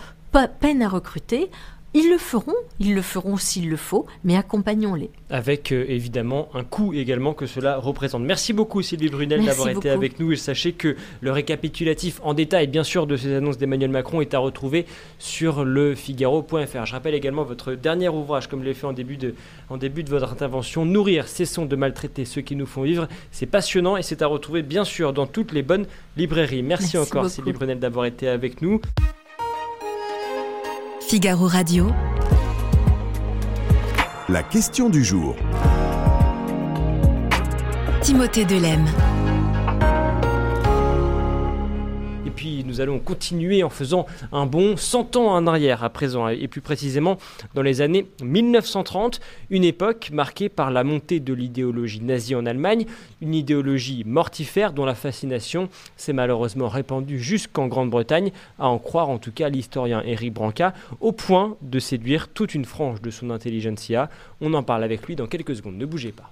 peinent 0.61 0.83
à 0.83 0.89
recruter. 0.89 1.51
Ils 1.93 2.09
le 2.09 2.19
feront, 2.19 2.55
ils 2.79 2.95
le 2.95 3.03
feront 3.03 3.37
s'il 3.37 3.69
le 3.69 3.77
faut, 3.77 4.07
mais 4.23 4.37
accompagnons-les. 4.37 5.11
Avec 5.29 5.73
euh, 5.73 5.85
évidemment 5.89 6.49
un 6.55 6.63
coût 6.63 6.95
également 6.95 7.35
que 7.35 7.47
cela 7.47 7.79
représente. 7.79 8.23
Merci 8.23 8.53
beaucoup 8.53 8.81
Sylvie 8.81 9.09
Brunel 9.09 9.45
d'avoir 9.45 9.71
été 9.71 9.91
avec 9.91 10.21
nous 10.21 10.31
et 10.31 10.37
sachez 10.37 10.73
que 10.73 10.95
le 11.21 11.33
récapitulatif 11.33 12.21
en 12.23 12.33
détail 12.33 12.69
bien 12.69 12.85
sûr 12.85 13.09
de 13.09 13.17
ces 13.17 13.35
annonces 13.35 13.59
d'Emmanuel 13.59 13.91
Macron 13.91 14.21
est 14.21 14.35
à 14.35 14.39
retrouver 14.39 14.87
sur 15.19 15.65
le 15.65 15.97
Figaro.fr. 15.97 16.87
Je 16.87 16.93
rappelle 16.93 17.15
également 17.15 17.43
votre 17.43 17.73
dernier 17.73 18.09
ouvrage 18.09 18.47
comme 18.47 18.61
je 18.61 18.67
l'ai 18.67 18.75
fait 18.75 18.87
en 18.87 18.93
début, 18.93 19.17
de, 19.17 19.35
en 19.69 19.77
début 19.77 20.05
de 20.05 20.11
votre 20.11 20.31
intervention, 20.31 20.85
Nourrir, 20.85 21.27
cessons 21.27 21.67
de 21.67 21.75
maltraiter 21.75 22.25
ceux 22.25 22.41
qui 22.41 22.55
nous 22.55 22.67
font 22.67 22.83
vivre. 22.83 23.09
C'est 23.33 23.47
passionnant 23.47 23.97
et 23.97 24.03
c'est 24.03 24.23
à 24.23 24.29
retrouver 24.29 24.63
bien 24.63 24.85
sûr 24.85 25.13
dans 25.13 25.27
toutes 25.27 25.51
les 25.51 25.63
bonnes 25.63 25.87
librairies. 26.17 26.63
Merci, 26.63 26.99
encore 26.99 27.29
Sylvie 27.29 27.53
Brunel 27.53 27.81
d'avoir 27.81 28.07
été 28.07 28.29
avec 28.29 28.63
nous. 28.63 28.81
Figaro 31.11 31.49
Radio. 31.49 31.89
La 34.29 34.45
question 34.45 34.89
du 34.89 35.03
jour. 35.03 35.35
Timothée 38.01 38.45
Delem 38.45 38.85
puis 42.31 42.65
nous 42.65 42.81
allons 42.81 42.99
continuer 42.99 43.63
en 43.63 43.71
faisant 43.71 44.07
un 44.33 44.47
bond 44.47 44.77
100 44.77 45.17
ans 45.17 45.27
en 45.27 45.47
arrière 45.47 45.85
à 45.85 45.91
présent, 45.91 46.29
et 46.29 46.49
plus 46.49 46.61
précisément 46.61 47.19
dans 47.55 47.63
les 47.63 47.81
années 47.81 48.07
1930, 48.23 49.21
une 49.51 49.65
époque 49.65 50.11
marquée 50.13 50.49
par 50.49 50.71
la 50.71 50.85
montée 50.85 51.21
de 51.21 51.35
l'idéologie 51.35 52.01
nazie 52.01 52.35
en 52.35 52.47
Allemagne, 52.47 52.87
une 53.21 53.35
idéologie 53.35 54.05
mortifère 54.07 54.73
dont 54.73 54.85
la 54.85 54.95
fascination 54.95 55.69
s'est 55.97 56.13
malheureusement 56.13 56.69
répandue 56.69 57.19
jusqu'en 57.19 57.67
Grande-Bretagne, 57.67 58.33
à 58.59 58.69
en 58.69 58.79
croire 58.79 59.09
en 59.09 59.19
tout 59.19 59.33
cas 59.33 59.49
l'historien 59.49 60.03
Eric 60.05 60.33
Branca, 60.33 60.75
au 61.01 61.13
point 61.13 61.57
de 61.63 61.79
séduire 61.79 62.29
toute 62.29 62.55
une 62.55 62.65
frange 62.65 63.01
de 63.03 63.11
son 63.11 63.31
intelligentsia. 63.31 64.11
On 64.41 64.55
en 64.55 64.63
parle 64.63 64.85
avec 64.85 65.07
lui 65.07 65.17
dans 65.17 65.27
quelques 65.27 65.57
secondes, 65.57 65.77
ne 65.77 65.87
bougez 65.87 66.13
pas. 66.13 66.31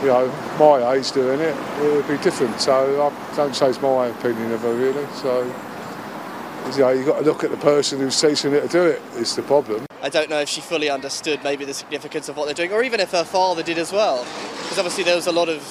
You 0.00 0.06
know, 0.06 0.26
my 0.58 0.92
age 0.92 1.12
doing 1.12 1.40
it, 1.40 1.56
it 1.80 1.92
would 1.92 2.08
be 2.08 2.22
different. 2.22 2.60
So 2.60 3.12
I 3.12 3.36
don't 3.36 3.54
say 3.54 3.68
it's 3.68 3.80
my 3.80 4.06
opinion 4.06 4.52
of 4.52 4.60
her 4.62 4.74
really. 4.74 5.06
So 5.14 5.42
you 6.72 6.78
know, 6.78 6.90
you've 6.90 7.06
got 7.06 7.18
to 7.18 7.24
look 7.24 7.44
at 7.44 7.50
the 7.50 7.56
person 7.56 7.98
who's 7.98 8.20
teaching 8.20 8.52
her 8.52 8.60
to 8.60 8.68
do 8.68 8.84
it. 8.84 9.02
it. 9.14 9.20
Is 9.20 9.36
the 9.36 9.42
problem. 9.42 9.86
I 10.02 10.08
don't 10.08 10.30
know 10.30 10.40
if 10.40 10.48
she 10.48 10.60
fully 10.60 10.88
understood 10.88 11.42
maybe 11.44 11.64
the 11.64 11.74
significance 11.74 12.28
of 12.28 12.36
what 12.36 12.46
they're 12.46 12.54
doing, 12.54 12.72
or 12.72 12.82
even 12.82 13.00
if 13.00 13.10
her 13.10 13.24
father 13.24 13.62
did 13.62 13.78
as 13.78 13.92
well. 13.92 14.24
Because 14.62 14.78
obviously 14.78 15.04
there 15.04 15.16
was 15.16 15.26
a 15.26 15.32
lot 15.32 15.48
of 15.48 15.62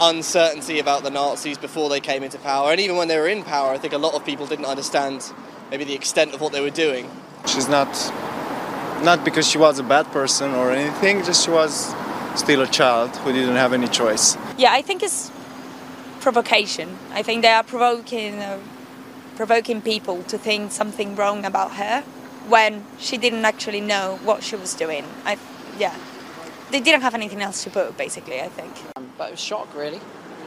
uncertainty 0.00 0.78
about 0.78 1.02
the 1.02 1.10
Nazis 1.10 1.58
before 1.58 1.88
they 1.88 2.00
came 2.00 2.22
into 2.22 2.38
power, 2.38 2.70
and 2.70 2.80
even 2.80 2.96
when 2.96 3.08
they 3.08 3.18
were 3.18 3.28
in 3.28 3.42
power, 3.42 3.72
I 3.72 3.78
think 3.78 3.92
a 3.92 3.98
lot 3.98 4.14
of 4.14 4.24
people 4.24 4.46
didn't 4.46 4.66
understand 4.66 5.32
maybe 5.70 5.84
the 5.84 5.94
extent 5.94 6.34
of 6.34 6.40
what 6.40 6.52
they 6.52 6.60
were 6.60 6.70
doing. 6.70 7.10
She's 7.46 7.68
not, 7.68 7.88
not 9.02 9.24
because 9.24 9.48
she 9.48 9.58
was 9.58 9.78
a 9.78 9.82
bad 9.82 10.06
person 10.12 10.52
or 10.54 10.70
anything, 10.70 11.24
just 11.24 11.44
she 11.44 11.50
was 11.50 11.92
still 12.36 12.62
a 12.62 12.66
child 12.66 13.16
who 13.16 13.32
didn't 13.32 13.56
have 13.56 13.72
any 13.72 13.88
choice. 13.88 14.36
Yeah, 14.58 14.72
I 14.72 14.82
think 14.82 15.02
it's 15.02 15.30
provocation. 16.20 16.98
I 17.12 17.22
think 17.22 17.42
they 17.42 17.50
are 17.50 17.62
provoking, 17.62 18.38
uh, 18.40 18.58
provoking 19.36 19.80
people 19.80 20.22
to 20.24 20.38
think 20.38 20.72
something 20.72 21.16
wrong 21.16 21.44
about 21.44 21.72
her 21.72 22.02
when 22.48 22.84
she 22.98 23.16
didn't 23.16 23.44
actually 23.44 23.80
know 23.80 24.18
what 24.24 24.42
she 24.42 24.56
was 24.56 24.74
doing. 24.74 25.04
I, 25.24 25.38
yeah, 25.78 25.94
they 26.70 26.80
didn't 26.80 27.02
have 27.02 27.14
anything 27.14 27.42
else 27.42 27.64
to 27.64 27.70
put, 27.70 27.96
basically. 27.96 28.40
I 28.40 28.48
think. 28.48 28.72
Um, 28.96 29.10
but 29.18 29.28
it 29.28 29.30
was 29.32 29.40
shock, 29.40 29.74
really, 29.74 30.00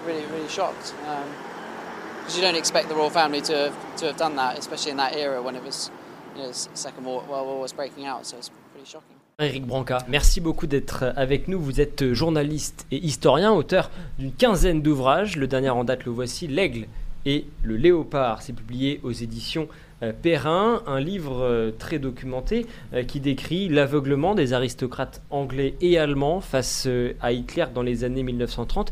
really, 0.06 0.26
really 0.28 0.48
shocked. 0.48 0.94
Because 0.96 2.36
you 2.36 2.42
don't 2.42 2.56
expect 2.56 2.90
the 2.90 2.96
royal 2.96 3.10
family 3.10 3.42
to 3.42 3.54
have, 3.58 3.96
to 3.98 4.06
have 4.08 4.18
done 4.18 4.36
that, 4.36 4.58
especially 4.58 4.92
in 4.92 4.98
that 4.98 5.16
era 5.16 5.42
when 5.42 5.56
it 5.56 5.64
was, 5.64 5.92
you 6.36 6.42
know, 6.42 6.48
the 6.48 6.54
Second 6.54 7.06
World 7.06 7.28
War 7.28 7.60
was 7.60 7.74
breaking 7.74 8.06
out. 8.06 8.26
So 8.26 8.38
it's 8.38 8.52
pretty 8.74 8.86
shocking. 8.86 9.19
Eric 9.42 9.66
Branca, 9.66 10.00
merci 10.10 10.42
beaucoup 10.42 10.68
d'être 10.68 11.14
avec 11.16 11.48
nous. 11.48 11.62
Vous 11.62 11.80
êtes 11.80 12.12
journaliste 12.12 12.86
et 12.92 12.98
historien, 12.98 13.54
auteur 13.54 13.90
d'une 14.18 14.34
quinzaine 14.34 14.82
d'ouvrages. 14.82 15.38
Le 15.38 15.48
dernier 15.48 15.70
en 15.70 15.86
date, 15.86 16.04
le 16.04 16.12
voici, 16.12 16.46
L'Aigle 16.46 16.88
et 17.26 17.46
le 17.64 17.78
Léopard. 17.78 18.42
C'est 18.42 18.52
publié 18.52 19.00
aux 19.02 19.14
éditions 19.14 19.70
euh, 20.04 20.12
Perrin, 20.12 20.84
un 20.88 21.00
livre 21.00 21.42
euh, 21.42 21.72
très 21.72 22.00
documenté 22.00 22.66
euh, 22.94 23.04
qui 23.04 23.22
décrit 23.22 23.70
l'aveuglement 23.70 24.36
des 24.36 24.52
aristocrates 24.52 25.22
anglais 25.30 25.76
et 25.80 25.98
allemands 25.98 26.42
face 26.42 26.90
à 27.22 27.32
Hitler 27.32 27.68
dans 27.74 27.82
les 27.82 28.04
années 28.04 28.24
1930 28.24 28.92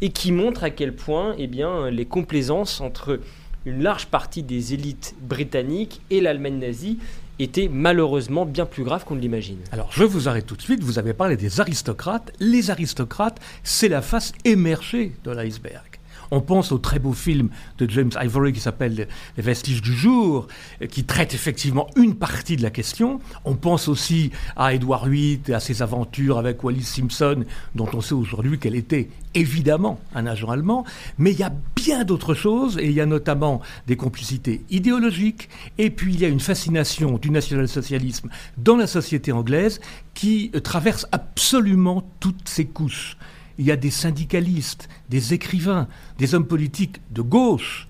et 0.00 0.10
qui 0.10 0.30
montre 0.30 0.62
à 0.62 0.70
quel 0.70 0.94
point 0.94 1.34
eh 1.38 1.48
bien, 1.48 1.90
les 1.90 2.06
complaisances 2.06 2.80
entre 2.80 3.18
une 3.64 3.82
large 3.82 4.06
partie 4.06 4.44
des 4.44 4.74
élites 4.74 5.16
britanniques 5.20 6.00
et 6.10 6.20
l'Allemagne 6.20 6.58
nazie 6.58 6.98
étaient 7.38 7.68
malheureusement 7.72 8.44
bien 8.46 8.66
plus 8.66 8.84
graves 8.84 9.04
qu'on 9.04 9.14
ne 9.14 9.20
l'imagine. 9.20 9.58
Alors, 9.72 9.90
je 9.92 10.04
vous 10.04 10.28
arrête 10.28 10.46
tout 10.46 10.56
de 10.56 10.62
suite. 10.62 10.82
Vous 10.82 10.98
avez 10.98 11.14
parlé 11.14 11.36
des 11.36 11.60
aristocrates. 11.60 12.32
Les 12.40 12.70
aristocrates, 12.70 13.40
c'est 13.62 13.88
la 13.88 14.02
face 14.02 14.32
émergée 14.44 15.12
de 15.24 15.30
l'iceberg. 15.30 15.91
On 16.34 16.40
pense 16.40 16.72
au 16.72 16.78
très 16.78 16.98
beau 16.98 17.12
film 17.12 17.50
de 17.76 17.88
James 17.90 18.10
Ivory 18.18 18.54
qui 18.54 18.60
s'appelle 18.60 19.06
Les 19.36 19.42
vestiges 19.42 19.82
du 19.82 19.92
jour, 19.92 20.48
qui 20.90 21.04
traite 21.04 21.34
effectivement 21.34 21.86
une 21.94 22.14
partie 22.14 22.56
de 22.56 22.62
la 22.62 22.70
question. 22.70 23.20
On 23.44 23.54
pense 23.54 23.86
aussi 23.86 24.30
à 24.56 24.72
Édouard 24.72 25.04
VIII 25.08 25.42
et 25.48 25.52
à 25.52 25.60
ses 25.60 25.82
aventures 25.82 26.38
avec 26.38 26.64
Wallis 26.64 26.84
Simpson, 26.84 27.44
dont 27.74 27.88
on 27.92 28.00
sait 28.00 28.14
aujourd'hui 28.14 28.58
qu'elle 28.58 28.76
était 28.76 29.10
évidemment 29.34 30.00
un 30.14 30.24
agent 30.24 30.48
allemand. 30.48 30.86
Mais 31.18 31.32
il 31.32 31.38
y 31.38 31.42
a 31.42 31.52
bien 31.76 32.04
d'autres 32.04 32.32
choses, 32.32 32.78
et 32.78 32.86
il 32.86 32.92
y 32.92 33.02
a 33.02 33.06
notamment 33.06 33.60
des 33.86 33.96
complicités 33.96 34.62
idéologiques, 34.70 35.50
et 35.76 35.90
puis 35.90 36.14
il 36.14 36.20
y 36.20 36.24
a 36.24 36.28
une 36.28 36.40
fascination 36.40 37.18
du 37.18 37.28
national-socialisme 37.28 38.30
dans 38.56 38.76
la 38.76 38.86
société 38.86 39.32
anglaise 39.32 39.82
qui 40.14 40.50
traverse 40.64 41.06
absolument 41.12 42.10
toutes 42.20 42.48
ces 42.48 42.64
couches 42.64 43.18
il 43.58 43.66
y 43.66 43.70
a 43.70 43.76
des 43.76 43.90
syndicalistes, 43.90 44.88
des 45.08 45.34
écrivains, 45.34 45.88
des 46.18 46.34
hommes 46.34 46.46
politiques 46.46 47.00
de 47.10 47.22
gauche. 47.22 47.88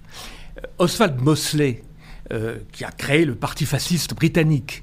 Euh, 0.59 0.67
Oswald 0.79 1.21
Mosley, 1.21 1.83
euh, 2.33 2.59
qui 2.73 2.85
a 2.85 2.91
créé 2.91 3.25
le 3.25 3.35
parti 3.35 3.67
fasciste 3.67 4.15
britannique, 4.15 4.83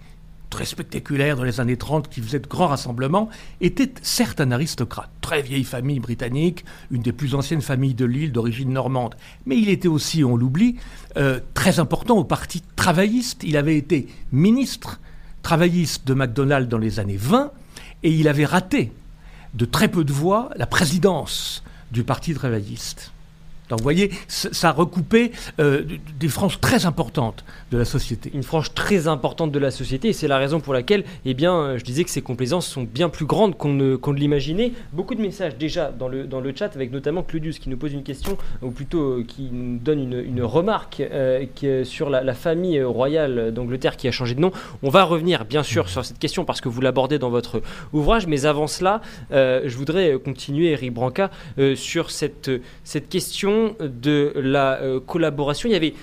très 0.49 0.65
spectaculaire 0.65 1.38
dans 1.38 1.43
les 1.43 1.59
années 1.59 1.77
30, 1.77 2.09
qui 2.09 2.21
faisait 2.21 2.39
de 2.39 2.47
grands 2.47 2.67
rassemblements, 2.67 3.30
était 3.61 3.93
certes 4.01 4.41
un 4.41 4.51
aristocrate, 4.51 5.09
très 5.21 5.41
vieille 5.41 5.63
famille 5.63 5.99
britannique, 5.99 6.65
une 6.91 7.01
des 7.01 7.11
plus 7.11 7.36
anciennes 7.36 7.61
familles 7.61 7.93
de 7.93 8.05
l'île 8.05 8.32
d'origine 8.32 8.71
normande, 8.71 9.15
mais 9.45 9.57
il 9.57 9.69
était 9.69 9.88
aussi, 9.88 10.23
on 10.23 10.36
l'oublie, 10.36 10.77
euh, 11.17 11.39
très 11.53 11.80
important 11.80 12.17
au 12.17 12.23
parti 12.23 12.63
travailliste. 12.75 13.43
Il 13.43 13.57
avait 13.57 13.77
été 13.77 14.07
ministre 14.32 14.99
travailliste 15.43 16.07
de 16.07 16.13
MacDonald 16.13 16.67
dans 16.67 16.77
les 16.77 16.99
années 16.99 17.17
20, 17.17 17.51
et 18.03 18.11
il 18.11 18.27
avait 18.27 18.45
raté 18.45 18.91
de 19.54 19.66
très 19.66 19.88
peu 19.88 20.04
de 20.04 20.14
voix 20.14 20.50
la 20.56 20.66
présidence 20.66 21.64
du 21.91 22.04
Parti 22.04 22.34
travailliste. 22.34 23.12
Donc 23.70 23.80
vous 23.80 23.84
voyez, 23.84 24.11
ça 24.28 24.72
recoupait 24.72 25.32
euh, 25.59 25.84
des 26.20 26.28
franges 26.28 26.59
très 26.59 26.86
importantes 26.86 27.43
de 27.72 27.78
la 27.78 27.86
société. 27.86 28.32
Une 28.34 28.43
frange 28.43 28.74
très 28.74 29.07
importante 29.07 29.51
de 29.51 29.59
la 29.59 29.72
société, 29.72 30.09
et 30.09 30.13
c'est 30.13 30.28
la 30.28 30.38
raison 30.38 30.59
pour 30.59 30.74
laquelle, 30.74 31.03
eh 31.26 31.34
bien, 31.34 31.78
je 31.78 31.84
disais 31.84 32.03
que 32.03 32.09
ces 32.09 32.22
complaisances 32.22 32.67
sont 32.67 32.84
bien 32.84 33.09
plus 33.09 33.26
grandes 33.26 33.57
qu'on 33.57 33.74
ne, 33.74 33.97
l'imaginait. 34.13 34.74
Beaucoup 34.91 35.15
de 35.15 35.22
messages 35.22 35.57
déjà 35.57 35.91
dans 35.91 36.07
le, 36.07 36.26
dans 36.26 36.41
le 36.41 36.53
chat, 36.55 36.76
avec 36.76 36.91
notamment 36.91 37.24
Claudius 37.24 37.59
qui 37.59 37.70
nous 37.70 37.78
pose 37.78 37.93
une 37.93 38.03
question, 38.03 38.38
ou 38.61 38.72
plutôt 38.72 39.20
euh, 39.20 39.24
qui 39.28 39.49
nous 39.51 39.78
donne 39.78 39.99
une, 39.99 40.20
une 40.20 40.43
remarque 40.43 41.01
euh, 41.01 41.84
sur 41.84 42.09
la, 42.09 42.34
famille 42.34 42.82
royale 42.84 43.51
d'Angleterre 43.53 43.97
qui 43.97 44.07
a 44.07 44.11
changé 44.11 44.36
de 44.36 44.39
nom. 44.39 44.51
On 44.84 44.89
va 44.89 45.03
revenir 45.03 45.45
bien 45.45 45.63
sûr 45.63 45.89
sur 45.89 46.05
cette 46.05 46.20
question 46.20 46.45
parce 46.45 46.61
que 46.61 46.70
vous 46.70 46.80
l'abordez 46.80 47.20
dans 47.20 47.30
votre 47.30 47.61
ouvrage, 47.91 48.28
mais 48.28 48.45
avant 48.45 48.67
cela, 48.67 49.01
euh, 49.32 49.63
je 49.65 49.76
voudrais 49.76 50.17
continuer, 50.24 50.72
Eric 50.72 50.93
Branca, 50.93 51.32
euh, 51.57 51.76
sur 51.76 52.11
cette, 52.11 52.51
cette 52.84 53.09
question 53.09 53.59
de 53.80 54.34
la 54.36 54.80
euh, 54.82 54.99
collaboration. 54.99 55.70
Il 55.70 55.74
y 55.74 55.76
avait 55.76 55.93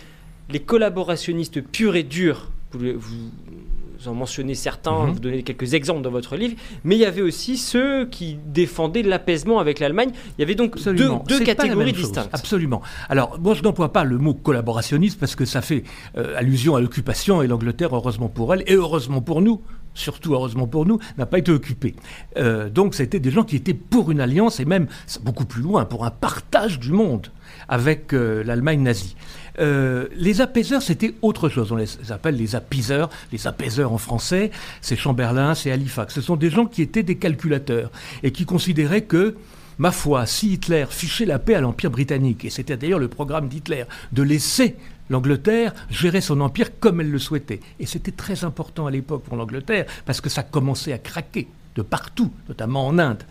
les 0.48 0.60
collaborationnistes 0.60 1.60
purs 1.60 1.96
et 1.96 2.02
durs, 2.04 2.50
vous, 2.72 2.98
vous 2.98 4.08
en 4.08 4.14
mentionnez 4.14 4.54
certains, 4.54 5.06
-hmm. 5.06 5.12
vous 5.12 5.20
donnez 5.20 5.42
quelques 5.42 5.74
exemples 5.74 6.02
dans 6.02 6.10
votre 6.10 6.36
livre, 6.36 6.56
mais 6.84 6.94
il 6.96 7.00
y 7.00 7.04
avait 7.04 7.22
aussi 7.22 7.56
ceux 7.56 8.06
qui 8.06 8.38
défendaient 8.46 9.02
l'apaisement 9.02 9.58
avec 9.58 9.80
l'Allemagne. 9.80 10.10
Il 10.36 10.40
y 10.42 10.44
avait 10.44 10.54
donc 10.54 10.72
Absolument. 10.76 11.24
deux, 11.26 11.38
deux 11.38 11.44
catégories 11.44 11.92
distinctes. 11.92 12.30
Absolument. 12.32 12.82
Alors, 13.08 13.38
moi, 13.40 13.54
je 13.54 13.62
n'emploie 13.62 13.92
pas 13.92 14.04
le 14.04 14.18
mot 14.18 14.34
collaborationniste 14.34 15.18
parce 15.18 15.34
que 15.34 15.44
ça 15.44 15.60
fait 15.62 15.82
euh, 16.16 16.40
allusion 16.40 16.72
à 16.76 16.80
l'occupation 16.80 17.42
et 17.42 17.46
l'Angleterre, 17.52 17.92
heureusement 17.94 18.28
pour 18.28 18.46
elle, 18.52 18.62
et 18.66 18.74
heureusement 18.74 19.22
pour 19.22 19.40
nous, 19.46 19.60
surtout 19.94 20.34
heureusement 20.34 20.68
pour 20.74 20.84
nous, 20.86 20.98
n'a 21.18 21.26
pas 21.26 21.38
été 21.38 21.50
occupé. 21.50 21.94
Euh, 22.36 22.68
donc 22.78 22.94
c'était 22.94 23.20
des 23.26 23.30
gens 23.30 23.44
qui 23.44 23.56
étaient 23.56 23.78
pour 23.92 24.10
une 24.12 24.20
alliance 24.20 24.60
et 24.60 24.66
même 24.74 24.86
beaucoup 25.26 25.46
plus 25.46 25.62
loin, 25.62 25.84
pour 25.84 26.04
un 26.04 26.10
partage 26.10 26.78
du 26.78 26.92
monde 26.92 27.28
avec 27.68 28.12
euh, 28.12 28.42
l'Allemagne 28.44 28.82
nazie. 28.82 29.16
Euh, 29.58 30.06
les 30.14 30.40
apaiseurs, 30.40 30.82
c'était 30.82 31.14
autre 31.22 31.48
chose. 31.48 31.72
On 31.72 31.76
les 31.76 32.12
appelle 32.12 32.36
les 32.36 32.54
apiseurs, 32.54 33.10
les 33.32 33.46
apaiseurs 33.46 33.92
en 33.92 33.98
français. 33.98 34.50
C'est 34.80 34.96
Chamberlain, 34.96 35.54
c'est 35.54 35.70
Halifax. 35.70 36.14
Ce 36.14 36.20
sont 36.20 36.36
des 36.36 36.50
gens 36.50 36.66
qui 36.66 36.82
étaient 36.82 37.02
des 37.02 37.16
calculateurs 37.16 37.90
et 38.22 38.32
qui 38.32 38.44
considéraient 38.44 39.04
que 39.04 39.36
ma 39.78 39.92
foi, 39.92 40.26
si 40.26 40.54
Hitler 40.54 40.86
fichait 40.90 41.26
la 41.26 41.38
paix 41.38 41.54
à 41.54 41.60
l'Empire 41.60 41.90
britannique, 41.90 42.44
et 42.44 42.50
c'était 42.50 42.76
d'ailleurs 42.76 42.98
le 42.98 43.08
programme 43.08 43.48
d'Hitler, 43.48 43.84
de 44.12 44.22
laisser 44.22 44.76
l'Angleterre 45.10 45.74
gérer 45.90 46.20
son 46.20 46.40
empire 46.40 46.78
comme 46.80 47.00
elle 47.00 47.10
le 47.10 47.18
souhaitait. 47.18 47.60
Et 47.78 47.86
c'était 47.86 48.12
très 48.12 48.44
important 48.44 48.86
à 48.86 48.90
l'époque 48.90 49.22
pour 49.22 49.36
l'Angleterre, 49.36 49.86
parce 50.04 50.20
que 50.20 50.28
ça 50.28 50.42
commençait 50.42 50.92
à 50.92 50.98
craquer 50.98 51.48
de 51.76 51.82
partout, 51.82 52.30
notamment 52.48 52.86
en 52.86 52.98
Inde. 52.98 53.22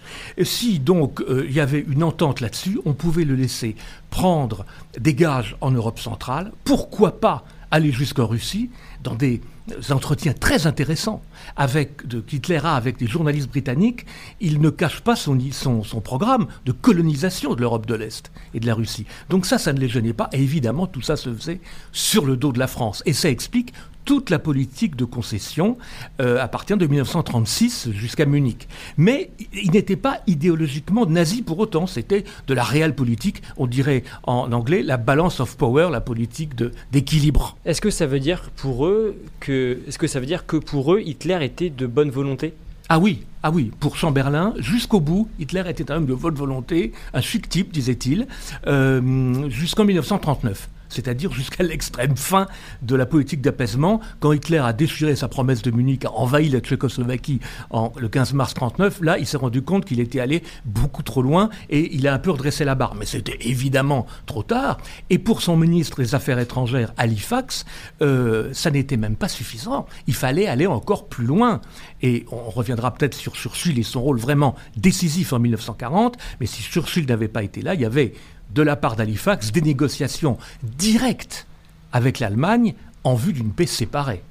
Si 0.44 0.80
donc 0.80 1.22
euh, 1.22 1.46
il 1.48 1.54
y 1.54 1.60
avait 1.60 1.84
une 1.88 2.04
entente 2.04 2.40
là-dessus, 2.42 2.80
on 2.86 2.94
pouvait 2.94 3.26
le 3.26 3.36
laisser 3.36 3.76
prendre 4.10 4.66
des 4.98 5.14
gages 5.14 5.58
en 5.62 5.72
Europe 5.72 6.00
centrale, 6.00 6.52
pourquoi 6.64 7.20
pas 7.20 7.44
aller 7.72 7.92
jusqu'en 7.92 8.28
Russie 8.28 8.70
dans 9.04 9.16
des 9.16 9.42
entretiens 9.90 10.34
très 10.34 10.68
intéressants 10.68 11.22
avec 11.56 12.08
de 12.08 12.24
avec 12.64 12.98
des 12.98 13.08
journalistes 13.08 13.50
britanniques, 13.50 14.06
il 14.40 14.62
ne 14.62 14.70
cache 14.70 15.02
pas 15.02 15.16
son, 15.16 15.38
son, 15.52 15.84
son 15.84 16.02
programme 16.02 16.48
de 16.66 16.72
colonisation 16.72 17.56
de 17.56 17.62
l'Europe 17.62 17.86
de 17.86 17.96
l'Est 17.96 18.32
et 18.54 18.60
de 18.60 18.68
la 18.68 18.76
Russie. 18.76 19.06
Donc 19.30 19.46
ça, 19.46 19.58
ça 19.58 19.74
ne 19.74 19.80
les 19.80 19.90
gênait 19.90 20.14
pas. 20.14 20.30
Et 20.32 20.42
évidemment, 20.42 20.88
tout 20.88 21.02
ça 21.02 21.16
se 21.16 21.34
faisait 21.34 21.60
sur 21.92 22.26
le 22.26 22.38
dos 22.38 22.52
de 22.52 22.60
la 22.60 22.68
France. 22.68 23.04
Et 23.06 23.14
ça 23.14 23.30
explique 23.30 23.74
toute 24.06 24.30
la 24.30 24.40
politique 24.40 24.96
de 24.96 25.04
concession 25.04 25.78
euh, 26.22 26.42
à 26.42 26.48
partir 26.48 26.78
de 26.78 26.86
1936 26.86 27.90
jusqu'à 27.92 28.26
Munich. 28.26 28.68
Mais 28.98 29.32
il 29.52 29.72
n'était 29.72 29.96
pas 29.96 30.22
idéologiquement 30.28 31.06
nazi 31.06 31.42
pour 31.42 31.60
autant, 31.60 31.88
c'était 31.88 32.24
de 32.48 32.54
la 32.54 32.64
réelle 32.64 32.96
politique, 32.96 33.42
on 33.58 33.68
dirait 33.68 34.04
en 34.24 34.52
anglais 34.52 34.84
la 34.84 34.98
balance 34.98 35.40
of 35.40 35.58
power, 35.58 35.90
la 35.92 36.02
politique 36.02 36.52
d'équilibre. 36.92 37.58
Est-ce 37.66 37.82
que 37.82 37.90
ça 37.90 38.06
veut 38.06 38.20
dire 38.20 38.52
pour 38.56 38.86
eux 38.86 39.16
que 39.40 39.80
est-ce 39.88 39.98
que 39.98 40.08
ça 40.08 40.20
veut 40.20 40.26
dire 40.26 40.46
que 40.46 40.58
pour 40.58 40.94
eux 40.94 41.02
Hitler 41.04 41.35
était 41.42 41.70
de 41.70 41.88
bonne 41.88 42.10
volonté? 42.10 42.54
Ah 42.88 43.00
oui, 43.00 43.24
ah 43.42 43.50
oui, 43.52 43.72
pour 43.80 43.98
Chamberlain, 43.98 44.54
jusqu'au 44.58 45.00
bout, 45.00 45.28
Hitler 45.40 45.64
était 45.68 45.92
un 45.92 45.98
homme 45.98 46.06
de 46.06 46.14
bonne 46.14 46.36
volonté, 46.36 46.94
un 47.14 47.22
chic 47.22 47.50
type, 47.50 47.72
disait-il, 47.72 48.28
euh, 48.68 49.50
jusqu'en 49.50 49.86
1939. 49.86 50.70
C'est-à-dire 50.96 51.32
jusqu'à 51.32 51.64
l'extrême 51.64 52.16
fin 52.16 52.48
de 52.82 52.96
la 52.96 53.06
politique 53.06 53.42
d'apaisement. 53.42 54.00
Quand 54.20 54.32
Hitler 54.32 54.60
a 54.60 54.74
déchiré 54.74 55.16
sa 55.16 55.28
promesse 55.28 55.62
de 55.62 55.72
Munich, 55.72 56.06
a 56.06 56.12
envahi 56.12 56.50
la 56.50 56.60
Tchécoslovaquie 56.60 57.40
en, 57.70 57.92
le 57.98 58.08
15 58.08 58.34
mars 58.34 58.54
39, 58.54 59.02
là, 59.02 59.18
il 59.18 59.28
s'est 59.28 59.38
rendu 59.38 59.62
compte 59.62 59.86
qu'il 59.86 60.00
était 60.00 60.20
allé 60.20 60.42
beaucoup 60.64 61.04
trop 61.04 61.22
loin 61.22 61.50
et 61.70 61.94
il 61.96 62.08
a 62.08 62.14
un 62.14 62.20
peu 62.20 62.32
redressé 62.32 62.64
la 62.64 62.76
barre. 62.76 62.96
Mais 62.96 63.06
c'était 63.06 63.38
évidemment 63.42 64.06
trop 64.26 64.44
tard. 64.44 64.78
Et 65.10 65.20
pour 65.20 65.42
son 65.42 65.58
ministre 65.58 66.02
des 66.02 66.16
Affaires 66.16 66.40
étrangères, 66.40 66.94
Halifax, 66.98 67.66
euh, 68.02 68.50
ça 68.54 68.72
n'était 68.72 68.98
même 68.98 69.16
pas 69.16 69.28
suffisant. 69.28 69.86
Il 70.08 70.16
fallait 70.16 70.48
aller 70.48 70.68
encore 70.68 71.08
plus 71.08 71.26
loin. 71.26 71.62
Et 72.02 72.26
on 72.32 72.50
reviendra 72.50 72.94
peut-être 72.94 73.16
sur 73.16 73.36
Churchill 73.36 73.80
et 73.80 73.84
son 73.84 74.02
rôle 74.02 74.20
vraiment 74.20 74.56
décisif 74.78 75.34
en 75.34 75.40
1940. 75.40 76.18
Mais 76.40 76.46
si 76.46 76.62
Churchill 76.62 77.06
n'avait 77.06 77.28
pas 77.28 77.44
été 77.44 77.62
là, 77.62 77.74
il 77.74 77.82
y 77.82 77.86
avait 77.86 78.14
de 78.56 78.62
la 78.62 78.76
part 78.78 78.96
d'Halifax 78.96 79.52
des 79.52 79.62
négociations 79.62 80.38
directes 80.64 81.46
avec 81.92 82.20
l'Allemagne 82.20 82.74
en 83.04 83.14
vue 83.14 83.34
d'une 83.34 83.52
paix 83.52 83.68
séparée. 83.68 84.24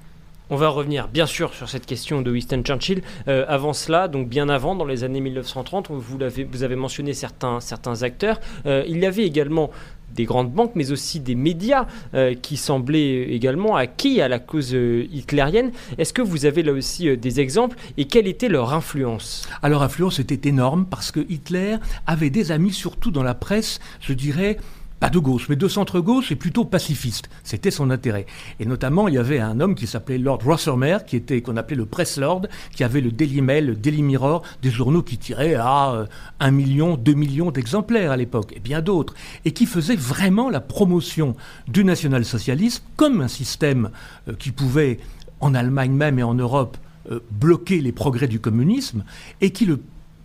On 0.51 0.57
va 0.57 0.69
revenir 0.69 1.09
bien 1.09 1.25
sûr 1.25 1.55
sur 1.55 1.71
cette 1.71 1.87
question 1.87 2.21
de 2.21 2.31
Winston 2.31 2.63
Churchill. 2.63 3.03
Euh, 3.29 3.47
avant 3.49 3.73
cela, 3.73 4.09
donc 4.09 4.29
bien 4.29 4.51
avant, 4.51 4.75
dans 4.75 4.85
les 4.85 5.03
années 5.03 5.21
1930, 5.21 5.91
vous, 5.91 6.23
avez, 6.23 6.45
vous 6.45 6.63
avez 6.63 6.77
mentionné 6.77 7.15
certains, 7.15 7.59
acteurs. 8.03 8.41
Euh, 8.67 8.85
il 8.87 8.99
y 8.99 9.07
avait 9.07 9.25
également 9.25 9.71
des 10.15 10.25
grandes 10.25 10.51
banques, 10.51 10.73
mais 10.75 10.91
aussi 10.91 11.21
des 11.21 11.35
médias 11.35 11.87
euh, 12.15 12.35
qui 12.35 12.57
semblaient 12.57 13.35
également 13.35 13.77
acquis 13.77 14.21
à 14.21 14.29
la 14.29 14.39
cause 14.39 14.73
hitlérienne. 14.73 15.73
Est-ce 15.99 16.13
que 16.13 16.23
vous 16.23 16.47
avez 16.47 16.63
là 16.63 16.73
aussi 16.73 17.17
des 17.17 17.41
exemples 17.41 17.77
et 17.97 18.07
quelle 18.07 18.27
était 18.27 18.49
leur 18.49 18.73
influence? 18.73 19.47
Alors, 19.63 19.75
leur 19.75 19.83
influence 19.83 20.21
était 20.21 20.49
énorme 20.49 20.87
parce 20.89 21.11
que 21.11 21.19
Hitler 21.29 21.79
avait 22.07 22.31
des 22.31 22.53
amis, 22.53 22.73
surtout 22.73 23.11
dans 23.11 23.25
la 23.25 23.35
presse, 23.35 23.81
je 24.01 24.13
dirais, 24.13 24.59
pas 25.01 25.11
de 25.11 25.19
gauche, 25.19 25.49
mais 25.49 25.57
de 25.57 25.69
centre-gauche 25.69 26.33
et 26.33 26.37
plutôt 26.37 26.65
pacifiste. 26.65 27.29
C'était 27.43 27.71
son 27.71 27.91
intérêt. 27.91 28.27
Et 28.61 28.67
notamment, 28.67 29.09
il 29.09 29.15
y 29.15 29.19
avait 29.19 29.39
un 29.39 29.61
homme 29.61 29.75
qui 29.75 29.87
s'appelait 29.87 30.19
Lord 30.19 30.41
Rothermere, 30.45 31.05
qui 31.05 31.17
était, 31.17 31.43
qu'on 31.43 31.57
appelait 31.57 31.77
le 31.77 31.87
Press 31.87 32.17
Lord, 32.17 32.43
qui 32.75 32.85
avait 32.85 33.01
le 33.01 33.11
Daily 33.11 33.41
Mail, 33.41 33.67
le 33.67 33.75
Daily 33.75 34.03
Mirror, 34.03 34.43
des 34.63 34.71
journaux 34.71 35.03
qui 35.03 35.19
tiraient 35.19 35.55
à 35.55 36.07
1 36.41 36.49
euh, 36.49 36.51
million, 36.51 36.97
2 36.97 37.13
millions 37.13 37.51
d'exemplaires 37.51 38.13
à 38.13 38.17
l'époque, 38.17 38.53
et 38.57 38.61
bien 38.61 38.81
d'autres, 38.81 39.15
et 39.45 39.53
qui 39.53 39.67
faisait 39.67 39.97
vraiment 39.97 40.49
la 40.49 40.61
promotion 40.61 41.37
du 41.69 41.85
national-socialisme 41.85 42.85
comme 42.97 43.21
un 43.21 43.29
système 43.29 43.91
euh, 44.29 44.35
qui 44.39 44.53
pouvait, 44.53 44.99
en 45.41 45.55
Allemagne 45.55 45.93
même 45.93 46.19
et 46.19 46.23
en 46.23 46.35
Europe, 46.35 46.79
euh, 47.11 47.21
bloquer 47.31 47.81
les 47.81 47.93
progrès 47.93 48.29
du 48.29 48.41
communisme, 48.41 49.05
et 49.43 49.51
qui 49.51 49.67
le 49.67 49.81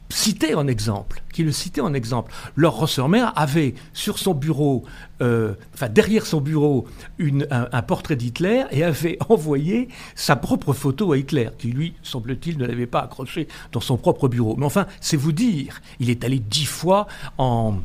cité 0.10 0.56
en 0.56 0.68
exemple, 0.68 1.22
qui 1.32 1.44
le 1.44 1.52
citait 1.52 1.82
en 1.82 1.94
exemple. 1.94 2.32
Lord 2.56 2.78
Rossermer 2.78 3.28
avait 3.36 3.76
sur 3.94 4.18
son 4.18 4.34
bureau, 4.34 4.84
euh, 5.22 5.54
enfin 5.74 5.88
derrière 5.88 6.26
son 6.26 6.42
bureau, 6.42 6.88
un, 7.20 7.82
portrait 7.84 8.16
d'Hitler 8.16 8.66
et 8.72 8.84
avait 8.84 9.18
envoyé 9.30 9.88
sa 10.16 10.36
propre 10.36 10.74
photo 10.74 11.12
à 11.14 11.18
Hitler, 11.18 11.50
qui 11.58 11.68
lui, 11.68 11.94
semble-t-il, 12.02 12.58
ne 12.58 12.66
l'avait 12.66 12.88
pas 12.88 13.02
accroché 13.02 13.48
dans 13.72 13.80
son 13.80 13.98
propre 13.98 14.28
bureau. 14.28 14.56
Mais 14.58 14.66
enfin, 14.66 14.88
c'est 15.00 15.18
vous 15.18 15.32
dire, 15.32 15.82
il 16.00 16.10
est 16.10 16.24
allé 16.24 16.40
dix 16.40 16.66
fois 16.66 17.08
en, 17.38 17.80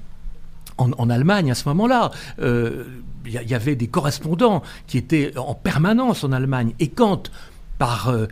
Allemagne 1.11 1.51
à 1.53 1.55
ce 1.55 1.69
moment-là. 1.69 2.11
Euh, 2.41 2.85
il 3.27 3.33
y, 3.33 3.55
avait 3.55 3.77
des 3.77 3.87
correspondants 3.87 4.63
qui 4.87 4.99
étaient 4.99 5.33
en 5.39 5.55
permanence 5.55 6.25
en 6.25 6.33
Allemagne. 6.33 6.75
Et 6.81 6.89
quand, 6.89 7.31
par... 7.79 8.09
Euh, 8.11 8.27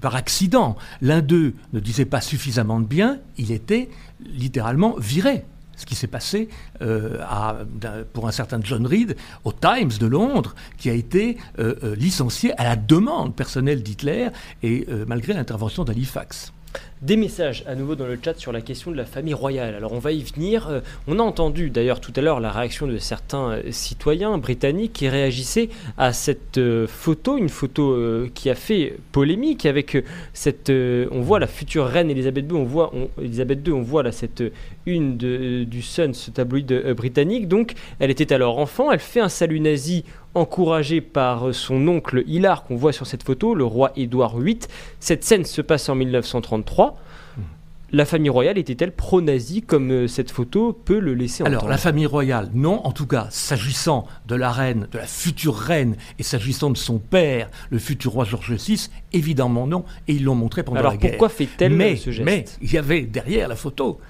par 0.00 0.16
accident, 0.16 0.76
l'un 1.00 1.20
d'eux 1.20 1.54
ne 1.72 1.80
disait 1.80 2.04
pas 2.04 2.20
suffisamment 2.20 2.80
de 2.80 2.86
bien, 2.86 3.18
il 3.38 3.52
était 3.52 3.88
littéralement 4.20 4.96
viré. 4.98 5.44
Ce 5.76 5.84
qui 5.84 5.94
s'est 5.94 6.06
passé 6.06 6.48
euh, 6.80 7.22
pour 8.14 8.26
un 8.26 8.32
certain 8.32 8.58
John 8.62 8.86
Reed 8.86 9.14
au 9.44 9.52
Times 9.52 9.92
de 10.00 10.06
Londres, 10.06 10.54
qui 10.78 10.88
a 10.88 10.94
été 10.94 11.36
euh, 11.58 11.74
euh, 11.84 11.94
licencié 11.96 12.58
à 12.58 12.64
la 12.64 12.76
demande 12.76 13.36
personnelle 13.36 13.82
d'Hitler 13.82 14.28
et 14.62 14.86
malgré 15.06 15.34
l'intervention 15.34 15.84
d'Halifax. 15.84 16.52
Des 17.02 17.18
messages 17.18 17.62
à 17.66 17.74
nouveau 17.74 17.94
dans 17.94 18.06
le 18.06 18.18
chat 18.22 18.38
sur 18.38 18.52
la 18.52 18.62
question 18.62 18.90
de 18.90 18.96
la 18.96 19.04
famille 19.04 19.34
royale. 19.34 19.74
Alors 19.74 19.92
on 19.92 19.98
va 19.98 20.12
y 20.12 20.22
venir. 20.22 20.68
Euh, 20.68 20.80
on 21.06 21.18
a 21.18 21.22
entendu 21.22 21.68
d'ailleurs 21.68 22.00
tout 22.00 22.12
à 22.16 22.22
l'heure 22.22 22.40
la 22.40 22.50
réaction 22.50 22.86
de 22.86 22.96
certains 22.96 23.50
euh, 23.50 23.62
citoyens 23.70 24.38
britanniques 24.38 24.94
qui 24.94 25.06
réagissaient 25.06 25.68
à 25.98 26.14
cette 26.14 26.56
euh, 26.56 26.86
photo, 26.86 27.36
une 27.36 27.50
photo 27.50 27.94
qui 28.32 28.48
a 28.48 28.54
fait 28.54 28.96
polémique 29.12 29.66
avec 29.66 30.02
cette. 30.32 30.70
on 30.70 31.20
voit 31.20 31.38
la 31.38 31.46
future 31.46 31.86
reine 31.86 32.10
Elisabeth 32.10 32.46
II, 32.50 32.56
on 32.56 32.64
voit 32.64 32.90
Elisabeth 33.20 33.66
II, 33.66 33.74
on 33.74 33.82
voit 33.82 34.02
là 34.02 34.10
cette 34.10 34.42
une 34.86 35.16
du 35.16 35.82
Sun, 35.82 36.14
ce 36.14 36.30
tabloïd 36.30 36.94
britannique. 36.96 37.48
Donc 37.48 37.74
elle 37.98 38.10
était 38.10 38.32
alors 38.32 38.58
enfant, 38.58 38.90
elle 38.90 39.00
fait 39.00 39.20
un 39.20 39.28
salut 39.28 39.60
nazi 39.60 40.04
encouragé 40.34 41.00
par 41.00 41.54
son 41.54 41.86
oncle 41.88 42.22
Hilar 42.26 42.64
qu'on 42.64 42.76
voit 42.76 42.92
sur 42.92 43.06
cette 43.06 43.22
photo, 43.22 43.54
le 43.54 43.64
roi 43.64 43.92
Édouard 43.96 44.38
VIII. 44.38 44.58
Cette 45.00 45.24
scène 45.24 45.44
se 45.44 45.62
passe 45.62 45.88
en 45.88 45.94
1933. 45.94 46.96
La 47.92 48.04
famille 48.04 48.30
royale 48.30 48.58
était-elle 48.58 48.90
pro-nazie 48.90 49.62
comme 49.62 49.92
euh, 49.92 50.08
cette 50.08 50.32
photo 50.32 50.72
peut 50.72 50.98
le 50.98 51.14
laisser 51.14 51.44
entendre 51.44 51.58
Alors 51.58 51.68
la 51.70 51.78
famille 51.78 52.06
royale, 52.06 52.50
non. 52.52 52.84
En 52.84 52.90
tout 52.90 53.06
cas, 53.06 53.28
s'agissant 53.30 54.08
de 54.26 54.34
la 54.34 54.50
reine, 54.50 54.88
de 54.90 54.98
la 54.98 55.06
future 55.06 55.56
reine, 55.56 55.96
et 56.18 56.24
s'agissant 56.24 56.70
de 56.70 56.76
son 56.76 56.98
père, 56.98 57.48
le 57.70 57.78
futur 57.78 58.12
roi 58.12 58.24
George 58.24 58.52
VI, 58.52 58.90
évidemment 59.12 59.68
non. 59.68 59.84
Et 60.08 60.14
ils 60.14 60.24
l'ont 60.24 60.34
montré 60.34 60.64
pendant 60.64 60.82
la 60.82 60.96
guerre. 60.96 60.98
Alors 61.00 61.10
pourquoi 61.10 61.28
fait-elle 61.28 61.96
ce 61.96 62.10
geste 62.10 62.24
Mais 62.24 62.44
il 62.60 62.72
y 62.72 62.76
avait 62.76 63.02
derrière 63.02 63.46
la 63.46 63.56
photo 63.56 64.00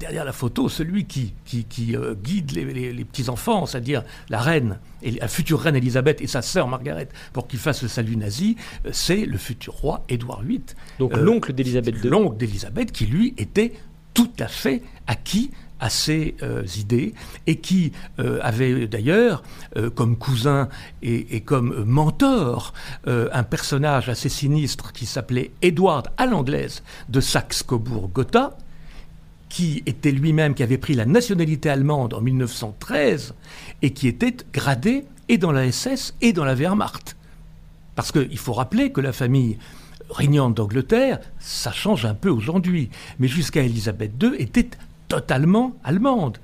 derrière 0.00 0.24
la 0.24 0.32
photo, 0.32 0.68
celui 0.68 1.04
qui, 1.04 1.34
qui, 1.44 1.94
euh, 1.94 2.14
guide 2.14 2.52
les, 2.52 3.04
petits-enfants, 3.04 3.66
c'est-à-dire 3.66 4.02
la 4.30 4.40
reine, 4.40 4.78
et 5.02 5.12
la 5.12 5.28
future 5.28 5.60
reine 5.60 5.76
Elisabeth 5.76 6.20
et 6.22 6.26
sa 6.26 6.42
sœur 6.42 6.66
Margaret, 6.66 7.08
pour 7.32 7.46
qu'ils 7.46 7.58
fassent 7.58 7.82
le 7.82 7.88
salut 7.88 8.16
nazi, 8.16 8.56
euh, 8.86 8.90
c'est 8.92 9.26
le 9.26 9.36
futur 9.36 9.74
roi 9.74 10.02
Édouard 10.08 10.42
VIII. 10.42 10.62
Donc 10.98 11.14
euh, 11.14 11.20
l'oncle 11.20 11.52
d'Elisabeth 11.52 12.02
II. 12.02 12.10
L'oncle 12.10 12.38
d'Elisabeth 12.38 12.90
qui, 12.90 13.06
lui, 13.06 13.34
était 13.36 13.74
tout 14.14 14.32
à 14.40 14.48
fait 14.48 14.82
acquis 15.06 15.50
à 15.78 15.88
ces 15.88 16.34
idées 16.76 17.14
et 17.46 17.56
qui 17.56 17.92
avait 18.18 18.86
d'ailleurs 18.86 19.42
comme 19.94 20.18
cousin 20.18 20.68
et, 21.00 21.40
comme 21.40 21.84
mentor 21.84 22.74
un 23.06 23.42
personnage 23.44 24.10
assez 24.10 24.28
sinistre 24.28 24.92
qui 24.92 25.06
s'appelait 25.06 25.52
Édouard 25.62 26.02
à 26.18 26.26
l'anglaise 26.26 26.82
de 27.08 27.22
Saxe-Cobourg-Gotha, 27.22 28.58
qui 29.50 29.82
était 29.84 30.12
lui-même, 30.12 30.54
qui 30.54 30.62
avait 30.62 30.78
pris 30.78 30.94
la 30.94 31.04
nationalité 31.04 31.68
allemande 31.68 32.14
en 32.14 32.22
1913 32.22 33.34
et 33.82 33.90
qui 33.90 34.08
était 34.08 34.36
gradé 34.52 35.04
et 35.28 35.36
dans 35.36 35.52
la 35.52 35.70
SS 35.70 36.14
et 36.22 36.32
dans 36.32 36.44
la 36.44 36.54
Wehrmacht. 36.54 37.16
Parce 37.96 38.12
qu'il 38.12 38.38
faut 38.38 38.54
rappeler 38.54 38.92
que 38.92 39.02
la 39.02 39.12
famille 39.12 39.58
régnante 40.08 40.54
d'Angleterre, 40.54 41.20
ça 41.38 41.72
change 41.72 42.06
un 42.06 42.14
peu 42.14 42.30
aujourd'hui, 42.30 42.90
mais 43.18 43.28
jusqu'à 43.28 43.62
Élisabeth 43.62 44.12
II 44.22 44.34
était 44.38 44.70
totalement 45.08 45.76
allemande. 45.84 46.38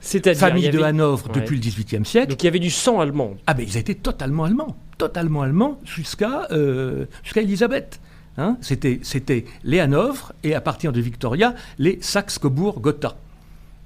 C'est-à-dire 0.00 0.40
famille 0.40 0.70
de 0.70 0.80
Hanovre 0.80 1.28
depuis 1.32 1.56
le 1.56 1.62
XVIIIe 1.62 2.04
siècle. 2.04 2.28
Donc 2.28 2.42
il 2.42 2.46
y 2.46 2.48
avait 2.48 2.58
du 2.58 2.70
sang 2.70 3.00
allemand. 3.00 3.34
Ah 3.46 3.54
ben 3.54 3.64
ils 3.66 3.76
étaient 3.76 3.94
totalement 3.94 4.44
allemands, 4.44 4.76
totalement 4.98 5.42
allemands 5.42 5.80
jusqu'à 5.84 6.46
euh, 6.52 7.06
jusqu'à 7.24 7.40
Élisabeth. 7.40 7.98
Hein, 8.38 8.58
c'était, 8.60 9.44
les 9.64 9.80
Hanovre 9.80 10.32
et 10.42 10.54
à 10.54 10.60
partir 10.60 10.92
de 10.92 11.00
Victoria, 11.00 11.54
les 11.78 11.98
Saxe-Cobourg-Gotha. 12.02 13.16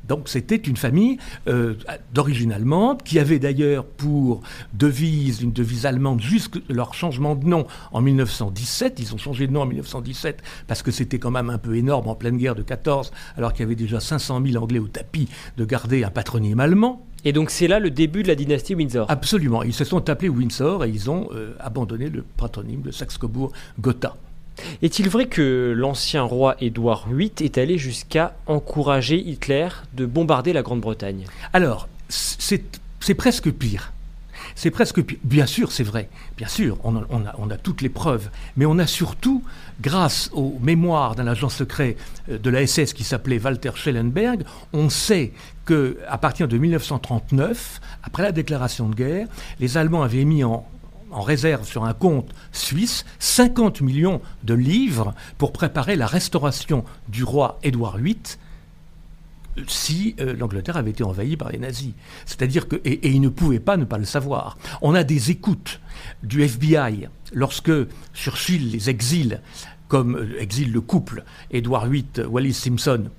Donc 0.08 0.28
c'était 0.28 0.56
une 0.56 0.76
famille 0.76 1.18
euh, 1.46 1.74
d'origine 2.12 2.50
allemande 2.50 3.04
qui 3.04 3.20
avait 3.20 3.38
d'ailleurs 3.38 3.84
pour 3.84 4.40
devise, 4.74 5.40
une 5.40 5.52
devise 5.52 5.86
allemande, 5.86 6.20
jusque 6.20 6.60
leur 6.68 6.94
changement 6.94 7.36
de 7.36 7.46
nom 7.46 7.66
en 7.92 8.00
1917. 8.00 8.98
Ils 8.98 9.14
ont 9.14 9.18
changé 9.18 9.46
de 9.46 9.52
nom 9.52 9.60
en 9.60 9.66
1917 9.66 10.42
parce 10.66 10.82
que 10.82 10.90
c'était 10.90 11.20
quand 11.20 11.30
même 11.30 11.48
un 11.48 11.58
peu 11.58 11.76
énorme 11.76 12.08
en 12.08 12.16
pleine 12.16 12.38
guerre 12.38 12.56
de 12.56 12.62
14, 12.62 13.12
alors 13.36 13.52
qu'il 13.52 13.60
y 13.60 13.66
avait 13.66 13.76
déjà 13.76 14.00
500 14.00 14.42
000 14.44 14.60
Anglais 14.60 14.80
au 14.80 14.88
tapis 14.88 15.28
de 15.56 15.64
garder 15.64 16.02
un 16.02 16.10
patronyme 16.10 16.58
allemand. 16.58 17.06
Et 17.24 17.32
donc 17.32 17.50
c'est 17.50 17.68
là 17.68 17.78
le 17.78 17.90
début 17.90 18.24
de 18.24 18.28
la 18.28 18.34
dynastie 18.34 18.74
Windsor. 18.74 19.06
Absolument. 19.08 19.62
Ils 19.62 19.74
se 19.74 19.84
sont 19.84 20.10
appelés 20.10 20.30
Windsor 20.30 20.86
et 20.86 20.88
ils 20.88 21.08
ont 21.08 21.28
euh, 21.34 21.54
abandonné 21.60 22.08
le 22.08 22.24
patronyme 22.36 22.80
de 22.80 22.90
Saxe-Cobourg-Gotha. 22.90 24.16
Est-il 24.82 25.08
vrai 25.08 25.26
que 25.26 25.74
l'ancien 25.76 26.22
roi 26.22 26.56
Édouard 26.60 27.08
VIII 27.10 27.32
est 27.40 27.58
allé 27.58 27.78
jusqu'à 27.78 28.34
encourager 28.46 29.18
Hitler 29.18 29.68
de 29.94 30.06
bombarder 30.06 30.52
la 30.52 30.62
Grande-Bretagne? 30.62 31.24
Alors, 31.52 31.88
c'est 32.08 33.14
presque 33.14 33.50
pire. 33.50 33.92
C'est 34.54 34.70
presque. 34.70 35.00
Bien 35.24 35.46
sûr, 35.46 35.72
c'est 35.72 35.84
vrai. 35.84 36.08
Bien 36.36 36.48
sûr, 36.48 36.78
on 36.84 36.96
a, 36.96 37.56
toutes 37.56 37.82
les 37.82 37.88
preuves. 37.88 38.30
Mais 38.56 38.66
on 38.66 38.78
a 38.78 38.86
surtout, 38.86 39.42
grâce 39.80 40.30
aux 40.32 40.58
mémoires 40.60 41.14
d'un 41.14 41.26
agent 41.26 41.48
secret 41.48 41.96
euh, 42.28 42.38
de 42.38 42.50
la 42.50 42.66
SS 42.66 42.92
qui 42.92 43.04
s'appelait 43.04 43.38
Walter 43.38 43.70
Schellenberg, 43.74 44.42
on 44.72 44.90
sait 44.90 45.32
qu'à 45.66 46.18
partir 46.18 46.48
de 46.48 46.58
1939, 46.58 47.80
après 48.02 48.22
la 48.22 48.32
déclaration 48.32 48.88
de 48.88 48.94
guerre, 48.94 49.28
les 49.60 49.76
Allemands 49.76 50.02
avaient 50.02 50.24
mis 50.24 50.44
en, 50.44 50.66
en 51.10 51.22
réserve 51.22 51.66
sur 51.66 51.84
un 51.84 51.94
compte 51.94 52.30
suisse 52.52 53.04
50 53.18 53.80
millions 53.80 54.20
de 54.44 54.54
livres 54.54 55.14
pour 55.38 55.52
préparer 55.52 55.96
la 55.96 56.06
restauration 56.06 56.84
du 57.08 57.24
roi 57.24 57.58
Édouard 57.62 57.98
VIII 57.98 58.16
si 59.66 60.14
euh, 60.20 60.34
l'Angleterre 60.36 60.76
avait 60.76 60.90
été 60.90 61.02
envahie 61.02 61.36
par 61.36 61.50
les 61.50 61.58
nazis. 61.58 61.92
C'est-à-dire 62.24 62.68
que, 62.68 62.76
et, 62.84 62.92
et 62.92 63.10
ils 63.10 63.20
ne 63.20 63.28
pouvaient 63.28 63.60
pas 63.60 63.76
ne 63.76 63.84
pas 63.84 63.98
le 63.98 64.04
savoir. 64.04 64.56
On 64.80 64.94
a 64.94 65.04
des 65.04 65.30
écoutes 65.30 65.80
du 66.22 66.42
FBI 66.42 67.08
lorsque 67.32 67.72
Churchill 68.14 68.70
les 68.70 68.90
exile, 68.90 69.40
comme 69.88 70.16
euh, 70.16 70.40
exile 70.40 70.72
le 70.72 70.80
couple 70.80 71.24
Edward 71.50 71.90
VIII, 71.90 72.26
Wallis 72.28 72.54
Simpson, 72.54 73.10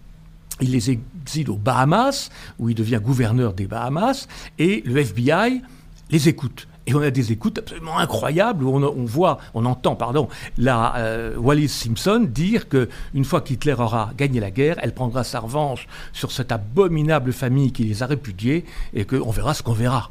il 0.62 0.72
les 0.72 0.92
exile 0.92 1.50
aux 1.50 1.58
Bahamas, 1.58 2.30
où 2.60 2.70
il 2.70 2.76
devient 2.76 3.00
gouverneur 3.04 3.54
des 3.54 3.68
Bahamas, 3.68 4.28
et 4.60 4.84
le 4.86 4.98
FBI 4.98 5.62
les 6.10 6.30
écoute. 6.30 6.68
Et 6.88 6.96
on 6.96 7.02
a 7.02 7.12
des 7.12 7.32
écoutes 7.32 7.60
absolument 7.60 7.98
incroyables 8.00 8.64
où 8.64 8.76
on, 8.76 8.82
on 8.84 9.06
voit, 9.06 9.38
on 9.54 9.66
entend, 9.66 9.96
pardon, 9.96 10.28
la 10.58 10.96
euh, 10.98 11.36
Wallis 11.38 11.70
Simpson 11.70 12.26
dire 12.28 12.68
que 12.68 12.90
une 13.14 13.24
fois 13.24 13.42
qu'Hitler 13.42 13.74
aura 13.74 14.12
gagné 14.18 14.40
la 14.40 14.50
guerre, 14.50 14.78
elle 14.82 14.94
prendra 14.94 15.24
sa 15.24 15.40
revanche 15.40 15.88
sur 16.12 16.32
cette 16.32 16.52
abominable 16.52 17.34
famille 17.34 17.72
qui 17.72 17.84
les 17.84 18.02
a 18.02 18.08
répudiés 18.08 18.66
et 18.96 19.06
qu'on 19.06 19.30
verra 19.30 19.54
ce 19.54 19.62
qu'on 19.62 19.74
verra. 19.74 20.10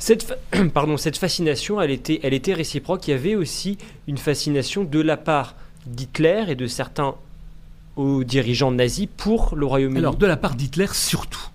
Cette, 0.00 0.24
fa- 0.24 0.34
pardon, 0.74 0.96
cette 0.96 1.16
fascination, 1.16 1.80
elle 1.80 1.92
était, 1.92 2.18
elle 2.24 2.34
était 2.34 2.54
réciproque. 2.54 3.06
Il 3.06 3.12
y 3.12 3.14
avait 3.14 3.36
aussi 3.36 3.78
une 4.08 4.18
fascination 4.18 4.82
de 4.84 5.00
la 5.00 5.16
part 5.16 5.54
d'Hitler 5.86 6.44
et 6.48 6.54
de 6.56 6.66
certains 6.66 7.14
dirigeants 8.24 8.70
nazis 8.72 9.08
pour 9.16 9.54
le 9.56 9.66
Royaume-Uni. 9.66 9.98
Alors, 9.98 10.16
de 10.16 10.26
la 10.26 10.36
part 10.36 10.54
d'Hitler, 10.54 10.86
surtout. 10.92 11.49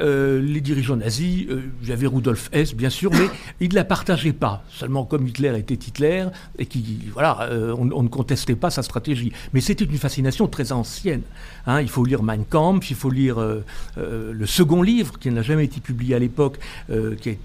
Euh, 0.00 0.40
les 0.40 0.60
dirigeants 0.60 0.96
nazis, 0.96 1.46
euh, 1.50 1.60
j'avais 1.82 2.06
Rudolf 2.06 2.48
Hess, 2.52 2.74
bien 2.74 2.90
sûr, 2.90 3.10
mais 3.12 3.26
ils 3.60 3.68
ne 3.68 3.74
la 3.74 3.84
partageaient 3.84 4.32
pas. 4.32 4.64
Seulement, 4.70 5.04
comme 5.04 5.26
Hitler 5.26 5.52
était 5.58 5.74
Hitler, 5.74 6.26
et 6.58 6.66
qui, 6.66 7.00
voilà, 7.12 7.42
euh, 7.42 7.74
on, 7.78 7.90
on 7.92 8.02
ne 8.02 8.08
contestait 8.08 8.56
pas 8.56 8.70
sa 8.70 8.82
stratégie. 8.82 9.32
Mais 9.52 9.60
c'était 9.60 9.84
une 9.84 9.98
fascination 9.98 10.46
très 10.46 10.72
ancienne. 10.72 11.22
hein. 11.66 11.80
il 11.80 11.88
faut 11.88 12.04
lire 12.04 12.22
Mein 12.22 12.44
Kampf, 12.44 12.90
il 12.90 12.96
faut 12.96 13.10
lire 13.10 13.40
euh, 13.40 13.62
le 13.96 14.46
second 14.46 14.82
livre, 14.82 15.18
qui 15.18 15.30
n'a 15.30 15.42
jamais 15.42 15.64
été 15.64 15.80
publié 15.80 16.14
à 16.14 16.18
l'époque, 16.18 16.58
qui 17.20 17.28
est 17.28 17.38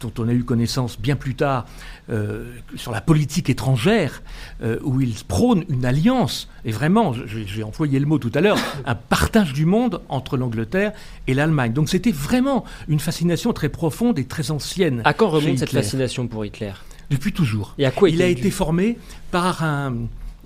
dont 0.00 0.12
on 0.18 0.28
a 0.28 0.32
eu 0.32 0.44
connaissance 0.44 1.00
bien 1.00 1.16
plus 1.16 1.34
tard 1.34 1.64
euh, 2.10 2.52
sur 2.76 2.92
la 2.92 3.00
politique 3.00 3.48
étrangère, 3.50 4.22
euh, 4.62 4.78
où 4.82 5.00
il 5.00 5.14
prône 5.26 5.64
une 5.68 5.84
alliance, 5.86 6.48
et 6.64 6.70
vraiment, 6.70 7.14
j'ai 7.26 7.62
employé 7.62 7.98
le 7.98 8.06
mot 8.06 8.18
tout 8.18 8.30
à 8.34 8.40
l'heure, 8.40 8.58
un 8.86 8.94
partage 8.94 9.52
du 9.52 9.64
monde 9.64 10.02
entre 10.08 10.36
l'Angleterre 10.36 10.92
et 11.26 11.34
l'Allemagne. 11.34 11.72
Donc 11.72 11.88
c'était 11.88 12.12
vraiment 12.12 12.64
une 12.88 13.00
fascination 13.00 13.52
très 13.52 13.68
profonde 13.70 14.18
et 14.18 14.24
très 14.24 14.50
ancienne. 14.50 15.00
À 15.04 15.14
quand 15.14 15.28
remonte 15.28 15.58
cette 15.58 15.70
fascination 15.70 16.26
pour 16.28 16.44
Hitler? 16.44 16.72
Depuis 17.10 17.32
toujours. 17.32 17.74
Et 17.78 17.86
à 17.86 17.90
quoi 17.90 18.10
Il 18.10 18.20
a 18.20 18.26
été 18.26 18.50
formé 18.50 18.98
par 19.30 19.62
un, 19.64 19.94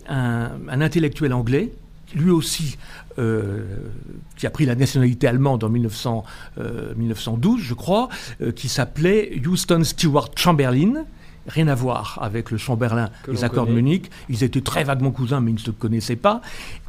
un- 0.08 0.50
un 0.68 0.80
intellectuel 0.80 1.32
anglais, 1.32 1.72
lui 2.14 2.30
aussi, 2.30 2.76
euh, 3.18 3.64
qui 4.36 4.46
a 4.46 4.50
pris 4.50 4.66
la 4.66 4.74
nationalité 4.74 5.26
allemande 5.26 5.64
en 5.64 5.68
1900, 5.68 6.24
euh, 6.58 6.94
1912, 6.94 7.60
je 7.60 7.74
crois, 7.74 8.08
euh, 8.40 8.52
qui 8.52 8.68
s'appelait 8.68 9.40
Houston 9.46 9.82
Stewart 9.84 10.30
Chamberlain. 10.36 11.04
Rien 11.46 11.68
à 11.68 11.74
voir 11.74 12.18
avec 12.22 12.50
le 12.50 12.58
Chamberlain 12.58 13.10
Que 13.24 13.32
des 13.32 13.44
accords 13.44 13.66
de. 13.66 13.72
Munich. 13.72 14.10
Ils 14.28 14.44
étaient 14.44 14.60
très 14.60 14.84
vaguement 14.84 15.10
cousins, 15.10 15.40
mais 15.40 15.50
ils 15.50 15.54
ne 15.54 15.58
se 15.58 15.70
connaissaient 15.70 16.16
pas. 16.16 16.40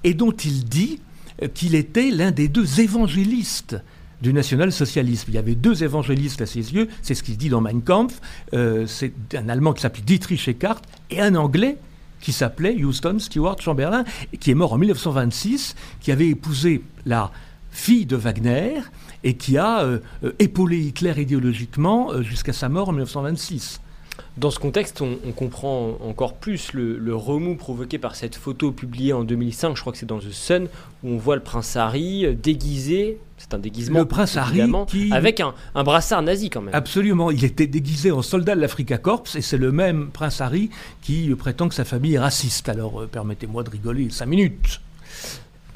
Et 0.03 0.13
dont 0.13 0.31
il 0.31 0.65
dit 0.65 0.99
qu'il 1.53 1.73
était 1.73 2.11
l'un 2.11 2.31
des 2.31 2.47
deux 2.47 2.81
évangélistes 2.81 3.77
du 4.21 4.33
national-socialisme. 4.33 5.25
Il 5.29 5.33
y 5.33 5.39
avait 5.39 5.55
deux 5.55 5.83
évangélistes 5.83 6.41
à 6.41 6.45
ses 6.45 6.73
yeux, 6.73 6.87
c'est 7.01 7.15
ce 7.15 7.23
qu'il 7.23 7.37
dit 7.37 7.49
dans 7.49 7.61
Mein 7.61 7.81
Kampf. 7.81 8.21
C'est 8.51 9.13
un 9.33 9.49
Allemand 9.49 9.73
qui 9.73 9.81
s'appelait 9.81 10.03
Dietrich 10.05 10.47
Eckart 10.47 10.81
et 11.09 11.19
un 11.21 11.33
Anglais 11.33 11.77
qui 12.21 12.31
s'appelait 12.31 12.75
Houston 12.83 13.17
Stewart 13.19 13.59
Chamberlain, 13.59 14.05
qui 14.39 14.51
est 14.51 14.55
mort 14.55 14.73
en 14.73 14.77
1926, 14.77 15.75
qui 15.99 16.11
avait 16.11 16.29
épousé 16.29 16.83
la 17.05 17.31
fille 17.71 18.05
de 18.05 18.15
Wagner 18.15 18.81
et 19.23 19.35
qui 19.35 19.57
a 19.57 19.83
euh, 19.83 19.99
euh, 20.23 20.33
épaulé 20.39 20.77
Hitler 20.79 21.13
idéologiquement 21.17 22.11
euh, 22.11 22.21
jusqu'à 22.21 22.53
sa 22.53 22.69
mort 22.69 22.89
en 22.89 22.91
1926. 22.91 23.81
Dans 24.37 24.51
ce 24.51 24.59
contexte, 24.59 25.01
on, 25.01 25.17
comprend 25.31 25.97
encore 26.01 26.35
plus 26.35 26.73
le, 26.73 26.97
le 26.97 27.15
remous 27.15 27.55
provoqué 27.55 27.97
par 27.97 28.15
cette 28.15 28.35
photo 28.35 28.71
publiée 28.71 29.13
en 29.13 29.23
2005, 29.23 29.75
je 29.75 29.81
crois 29.81 29.91
que 29.91 29.99
c'est 29.99 30.05
dans 30.05 30.19
The 30.19 30.31
Sun, 30.31 30.67
où 31.03 31.09
on 31.09 31.17
voit 31.17 31.35
le 31.35 31.41
prince 31.41 31.75
Harry 31.75 32.25
déguisé, 32.35 33.17
c'est 33.51 33.55
un 33.57 33.59
déguisement 33.59 33.99
Le 33.99 34.05
prince 34.05 34.37
Harry 34.37 34.61
qui- 34.87 35.11
avec 35.11 35.39
un, 35.39 35.53
un 35.75 35.83
brassard 35.83 36.21
nazi 36.21 36.49
quand 36.49 36.61
même. 36.61 36.73
Absolument, 36.73 37.31
il 37.31 37.43
était 37.43 37.67
déguisé 37.67 38.11
en 38.11 38.21
soldat 38.21 38.55
de 38.55 38.61
l'Africa 38.61 38.97
Corps 38.97 39.23
et 39.35 39.41
c'est 39.41 39.57
le 39.57 39.71
même 39.71 40.09
prince 40.11 40.41
Harry 40.41 40.69
qui 41.01 41.29
prétend 41.37 41.67
que 41.69 41.75
sa 41.75 41.85
famille 41.85 42.15
est 42.15 42.19
raciste. 42.19 42.69
Alors 42.69 43.01
euh, 43.01 43.07
permettez-moi 43.11 43.63
de 43.63 43.69
rigoler 43.69 44.09
cinq 44.09 44.27
minutes. 44.27 44.79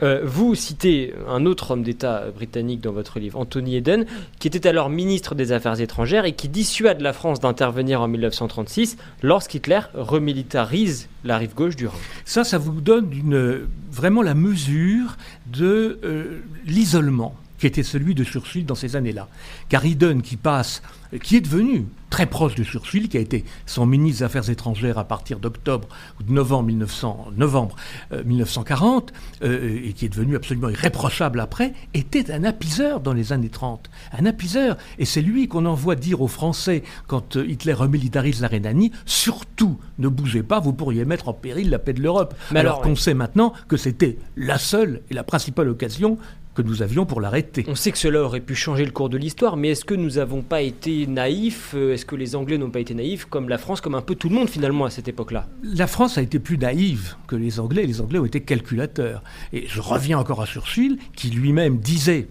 Euh, 0.04 0.22
vous 0.26 0.56
citez 0.56 1.14
un 1.30 1.46
autre 1.46 1.72
homme 1.72 1.82
d'État 1.82 2.26
britannique 2.36 2.82
dans 2.82 2.92
votre 2.92 3.18
livre, 3.18 3.40
Anthony 3.40 3.78
Eden, 3.78 4.06
qui 4.40 4.50
était 4.50 4.68
alors 4.68 4.90
ministre 4.90 5.36
des 5.36 5.54
Affaires 5.54 5.80
étrangères 5.80 6.26
et 6.26 6.34
qui 6.34 6.50
dissuade 6.50 7.00
la 7.00 7.14
France 7.14 7.40
d'intervenir 7.40 8.02
en 8.02 8.10
1936 8.10 8.98
lorsqu'Hitler 9.24 9.80
remilitarise 9.94 11.08
la 11.24 11.38
rive 11.38 11.54
gauche 11.56 11.78
du 11.78 11.88
Rhin. 11.88 11.96
Ça, 12.26 12.44
ça 12.44 12.58
vous 12.58 12.82
donne 12.82 13.10
une, 13.14 13.68
vraiment 13.90 14.22
la 14.22 14.34
mesure 14.34 15.16
de 15.48 15.98
euh, 16.04 16.42
l'isolement 16.66 17.34
qui 17.66 17.68
était 17.68 17.82
celui 17.82 18.14
de 18.14 18.24
Churchill 18.24 18.64
dans 18.64 18.76
ces 18.76 18.96
années-là. 18.96 19.28
Car 19.70 19.84
Eden, 19.86 20.22
qui 20.22 20.38
passe, 20.38 20.84
qui 21.24 21.36
est 21.36 21.42
devenu 21.42 21.88
très 22.12 22.28
proche 22.28 22.54
de 22.54 22.64
Churchill, 22.64 23.10
qui 23.10 23.18
a 23.18 23.20
été 23.20 23.44
son 23.66 23.88
ministre 23.88 24.20
des 24.20 24.24
Affaires 24.26 24.48
étrangères 24.52 25.00
à 25.00 25.04
partir 25.04 25.40
d'octobre 25.40 25.88
ou 26.20 26.24
de 26.24 26.32
novembre, 26.32 26.68
1900, 26.68 27.32
novembre 27.36 27.76
euh, 28.12 28.24
1940, 28.24 29.12
euh, 29.42 29.82
et 29.84 29.94
qui 29.94 30.06
est 30.06 30.10
devenu 30.10 30.36
absolument 30.36 30.70
irréprochable 30.70 31.40
après, 31.40 31.74
était 31.96 32.32
un 32.32 32.44
apiseur 32.44 33.00
dans 33.00 33.14
les 33.14 33.34
années 33.34 33.50
30. 33.50 33.90
Un 34.16 34.28
apiseur. 34.28 34.78
Et 35.00 35.06
c'est 35.06 35.24
lui 35.24 35.48
qu'on 35.48 35.66
envoie 35.66 35.96
dire 35.96 36.22
aux 36.22 36.28
Français, 36.28 36.84
quand 37.08 37.36
euh, 37.36 37.48
Hitler 37.48 37.74
remilitarise 37.74 38.42
la 38.42 38.48
Rhénanie, 38.48 38.92
surtout 39.06 39.80
ne 39.98 40.08
bougez 40.08 40.44
pas, 40.44 40.60
vous 40.60 40.74
pourriez 40.74 41.04
mettre 41.04 41.30
en 41.30 41.34
péril 41.34 41.72
la 41.72 41.80
paix 41.80 41.94
de 41.94 42.02
l'Europe. 42.02 42.36
Mais 42.52 42.60
alors 42.60 42.74
alors, 42.74 42.82
qu'on 42.84 42.90
ouais. 42.90 42.96
sait 42.96 43.16
maintenant 43.16 43.54
que 43.68 43.76
c'était 43.76 44.20
la 44.38 44.60
seule 44.60 45.02
et 45.10 45.16
la 45.16 45.24
principale 45.24 45.70
occasion 45.70 46.20
que 46.56 46.62
nous 46.62 46.82
avions 46.82 47.06
pour 47.06 47.22
l'arrêter. 47.22 47.66
On 47.68 47.76
sait 47.76 47.92
que 47.92 47.98
cela 47.98 48.24
aurait 48.24 48.40
pu 48.40 48.56
changer 48.56 48.86
le 48.86 48.92
cours 48.92 49.10
de 49.10 49.18
l'histoire, 49.18 49.58
mais 49.58 49.70
est-ce 49.70 49.86
que 49.86 49.94
nous 49.94 50.12
n'avons 50.12 50.42
pas 50.42 50.62
été 50.62 51.06
naïfs 51.06 51.74
Euh, 51.76 51.94
Est-ce 51.94 52.06
que 52.06 52.16
les 52.16 52.36
Anglais 52.36 52.58
n'ont 52.58 52.72
pas 52.72 52.80
été 52.80 52.94
naïfs, 52.94 53.26
comme 53.26 53.50
la 53.50 53.58
France, 53.58 53.82
comme 53.82 53.94
un 53.96 54.02
peu 54.02 54.16
tout 54.16 54.30
le 54.30 54.36
monde 54.36 54.50
finalement 54.50 54.86
à 54.86 54.90
cette 54.90 55.08
époque-là? 55.08 55.48
La 55.64 55.86
France 55.88 56.18
a 56.18 56.22
été 56.22 56.40
plus 56.40 56.58
naïve 56.58 57.16
que 57.28 57.36
les 57.36 57.60
Anglais. 57.60 57.86
Les 57.86 58.02
Anglais 58.02 58.20
ont 58.20 58.26
été 58.26 58.42
calculateurs. 58.42 59.22
Et 59.54 59.66
je 59.68 59.82
reviens 59.82 60.18
encore 60.18 60.42
à 60.42 60.46
Churchill, 60.46 60.98
qui 61.16 61.30
lui-même 61.30 61.78
disait 61.78 62.28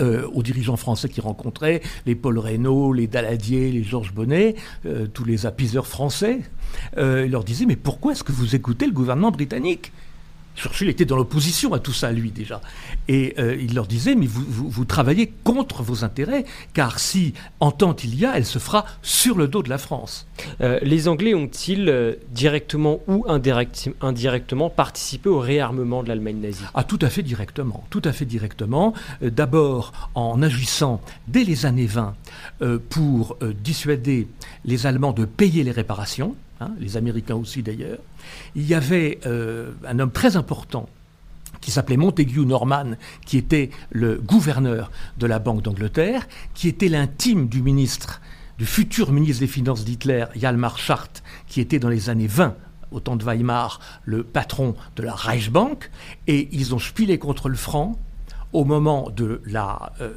euh, 0.00 0.26
aux 0.32 0.42
dirigeants 0.42 0.76
français 0.76 1.08
qu'il 1.08 1.22
rencontrait, 1.22 1.80
les 2.06 2.14
Paul 2.14 2.38
Reynaud, 2.38 2.92
les 2.92 3.06
Daladier, 3.06 3.70
les 3.70 3.84
Georges 3.84 4.12
Bonnet, 4.12 4.56
euh, 4.86 5.06
tous 5.06 5.24
les 5.24 5.46
apiseurs 5.46 5.86
français, 5.86 6.40
euh, 6.98 7.24
il 7.26 7.32
leur 7.32 7.44
disait 7.44 7.66
Mais 7.66 7.76
pourquoi 7.76 8.12
est-ce 8.12 8.24
que 8.24 8.32
vous 8.32 8.54
écoutez 8.56 8.86
le 8.86 8.92
gouvernement 8.92 9.30
britannique? 9.30 9.92
Churchill 10.56 10.88
était 10.88 11.04
dans 11.04 11.16
l'opposition 11.16 11.72
à 11.74 11.78
tout 11.78 11.92
ça, 11.92 12.12
lui, 12.12 12.30
déjà. 12.30 12.60
Et 13.08 13.34
euh, 13.38 13.56
il 13.60 13.74
leur 13.74 13.86
disait, 13.86 14.14
mais 14.14 14.26
vous, 14.26 14.44
vous, 14.46 14.68
vous 14.70 14.84
travaillez 14.84 15.32
contre 15.44 15.82
vos 15.82 16.04
intérêts, 16.04 16.44
car 16.72 16.98
si 16.98 17.34
entente 17.60 18.04
il 18.04 18.14
y 18.18 18.24
a, 18.24 18.36
elle 18.36 18.46
se 18.46 18.58
fera 18.58 18.84
sur 19.02 19.36
le 19.36 19.48
dos 19.48 19.62
de 19.62 19.68
la 19.68 19.78
France. 19.78 20.26
Euh, 20.60 20.78
Les 20.82 21.08
Anglais 21.08 21.34
ont-ils 21.34 21.88
euh, 21.88 22.14
directement 22.30 23.00
ou 23.08 23.24
indirect- 23.28 23.92
indirectement 24.00 24.70
participé 24.70 25.28
au 25.28 25.38
réarmement 25.40 26.02
de 26.02 26.08
l'Allemagne 26.08 26.40
nazie? 26.40 26.62
Ah, 26.74 26.84
tout 26.84 26.98
à 27.02 27.10
fait 27.10 27.22
directement, 27.22 27.84
tout 27.90 28.02
à 28.04 28.12
fait 28.12 28.24
directement. 28.24 28.94
D'abord 29.22 29.92
en 30.14 30.40
agissant 30.42 31.00
dès 31.28 31.44
les 31.44 31.66
années 31.66 31.86
20 31.86 32.14
euh, 32.62 32.78
pour 32.90 33.36
dissuader 33.62 34.28
les 34.64 34.86
Allemands 34.86 35.12
de 35.12 35.24
payer 35.24 35.62
les 35.64 35.70
réparations, 35.72 36.36
hein, 36.64 36.74
les 36.78 36.96
Américains 36.96 37.36
aussi 37.36 37.62
d'ailleurs. 37.62 37.98
Il 38.54 38.66
y 38.66 38.74
avait 38.74 39.20
euh, 39.26 39.72
un 39.86 39.98
homme 39.98 40.12
très 40.12 40.36
important 40.36 40.88
qui 41.60 41.70
s'appelait 41.70 41.96
Montagu 41.96 42.44
Norman, 42.44 42.96
qui 43.24 43.38
était 43.38 43.70
le 43.90 44.16
gouverneur 44.16 44.90
de 45.18 45.26
la 45.26 45.38
Banque 45.38 45.62
d'Angleterre, 45.62 46.26
qui 46.52 46.68
était 46.68 46.88
l'intime 46.88 47.48
du 47.48 47.62
ministre, 47.62 48.20
du 48.58 48.66
futur 48.66 49.12
ministre 49.12 49.40
des 49.40 49.46
Finances 49.46 49.84
d'Hitler, 49.84 50.26
Hjalmar 50.36 50.78
Schacht, 50.78 51.22
qui 51.46 51.60
était 51.60 51.78
dans 51.78 51.88
les 51.88 52.10
années 52.10 52.26
20 52.26 52.54
au 52.90 53.00
temps 53.00 53.16
de 53.16 53.24
Weimar, 53.24 53.80
le 54.04 54.22
patron 54.22 54.76
de 54.96 55.02
la 55.02 55.14
Reichsbank, 55.14 55.90
et 56.26 56.48
ils 56.52 56.74
ont 56.74 56.78
spilé 56.78 57.18
contre 57.18 57.48
le 57.48 57.56
franc 57.56 57.98
au 58.52 58.64
moment 58.64 59.10
de 59.10 59.42
la, 59.46 59.92
euh, 60.00 60.12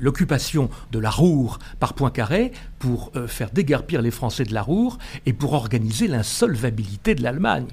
l'occupation 0.00 0.70
de 0.90 0.98
la 0.98 1.10
Roure 1.10 1.58
par 1.78 1.94
Poincaré 1.94 2.52
pour 2.78 3.12
euh, 3.16 3.26
faire 3.26 3.50
déguerpir 3.50 4.02
les 4.02 4.10
Français 4.10 4.44
de 4.44 4.54
la 4.54 4.62
Roure 4.62 4.98
et 5.26 5.32
pour 5.32 5.52
organiser 5.52 6.08
l'insolvabilité 6.08 7.14
de 7.14 7.22
l'Allemagne. 7.22 7.66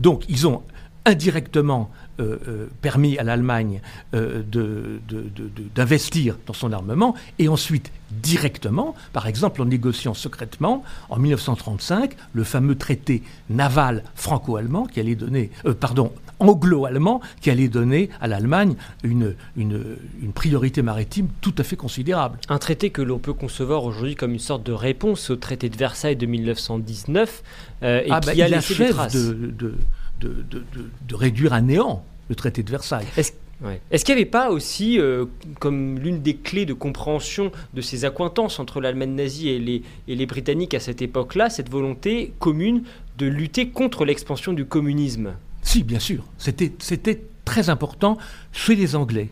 Donc 0.00 0.24
ils 0.28 0.46
ont 0.46 0.62
indirectement 1.06 1.90
euh, 2.20 2.38
euh, 2.48 2.66
permis 2.80 3.18
à 3.18 3.24
l'Allemagne 3.24 3.80
euh, 4.14 4.42
d'investir 5.74 6.36
dans 6.46 6.52
son 6.52 6.72
armement, 6.72 7.14
et 7.38 7.48
ensuite 7.48 7.90
directement, 8.10 8.94
par 9.12 9.26
exemple 9.26 9.60
en 9.60 9.64
négociant 9.64 10.14
secrètement, 10.14 10.84
en 11.10 11.18
1935, 11.18 12.14
le 12.32 12.44
fameux 12.44 12.76
traité 12.76 13.22
naval 13.50 14.04
franco-allemand 14.14 14.86
qui 14.86 15.00
allait 15.00 15.16
donner, 15.16 15.50
pardon, 15.80 16.12
anglo-allemand 16.38 17.20
qui 17.40 17.50
allait 17.50 17.68
donner 17.68 18.10
à 18.20 18.28
l'Allemagne 18.28 18.76
une, 19.02 19.34
une, 19.56 19.96
priorité 20.34 20.82
maritime 20.82 21.28
tout 21.40 21.54
à 21.58 21.64
fait 21.64 21.76
considérable. 21.76 22.38
Un 22.48 22.58
traité 22.58 22.90
que 22.90 23.02
l'on 23.02 23.18
peut 23.18 23.32
concevoir 23.32 23.84
aujourd'hui 23.84 24.14
comme 24.14 24.32
une 24.32 24.38
sorte 24.38 24.64
de 24.64 24.72
réponse 24.72 25.30
au 25.30 25.36
traité 25.36 25.68
de 25.68 25.76
Versailles 25.76 26.16
de 26.16 26.26
1919 26.26 27.42
et 27.82 28.06
ah, 28.10 28.20
qui 28.20 28.36
bah, 28.36 28.44
a 28.44 28.48
laissé 28.48 28.74
des 28.74 28.90
traces. 28.90 29.14
de 29.14 29.74
de, 30.20 31.14
réduire 31.14 31.52
à 31.52 31.60
néant 31.60 32.04
le 32.28 32.34
traité 32.34 32.62
de 32.62 32.70
Versailles. 32.70 33.06
Est-ce 33.16 34.04
qu'il 34.04 34.14
n'y 34.14 34.20
avait 34.20 34.30
pas 34.30 34.50
aussi, 34.50 34.98
euh, 34.98 35.26
comme 35.58 35.98
l'une 35.98 36.20
des 36.20 36.36
clés 36.36 36.66
de 36.66 36.74
compréhension 36.74 37.52
de 37.72 37.80
ces 37.80 38.04
accointances 38.04 38.58
entre 38.58 38.80
l'Allemagne 38.80 39.14
nazie 39.14 39.48
et 39.48 39.58
les, 39.58 39.82
et 40.08 40.16
les 40.16 40.26
Britanniques 40.26 40.74
à 40.74 40.80
cette 40.80 41.02
époque-là, 41.02 41.50
cette 41.50 41.70
volonté 41.70 42.34
commune 42.38 42.82
de 43.16 43.26
lutter 43.26 43.68
contre 43.68 44.04
l'expansion 44.04 44.52
du 44.52 44.64
communisme? 44.64 45.34
Si, 45.62 45.82
bien 45.82 46.00
sûr. 46.00 46.24
C'était 46.38 47.22
très 47.44 47.70
important 47.70 48.18
chez 48.52 48.74
les 48.74 48.96
Anglais. 48.96 49.30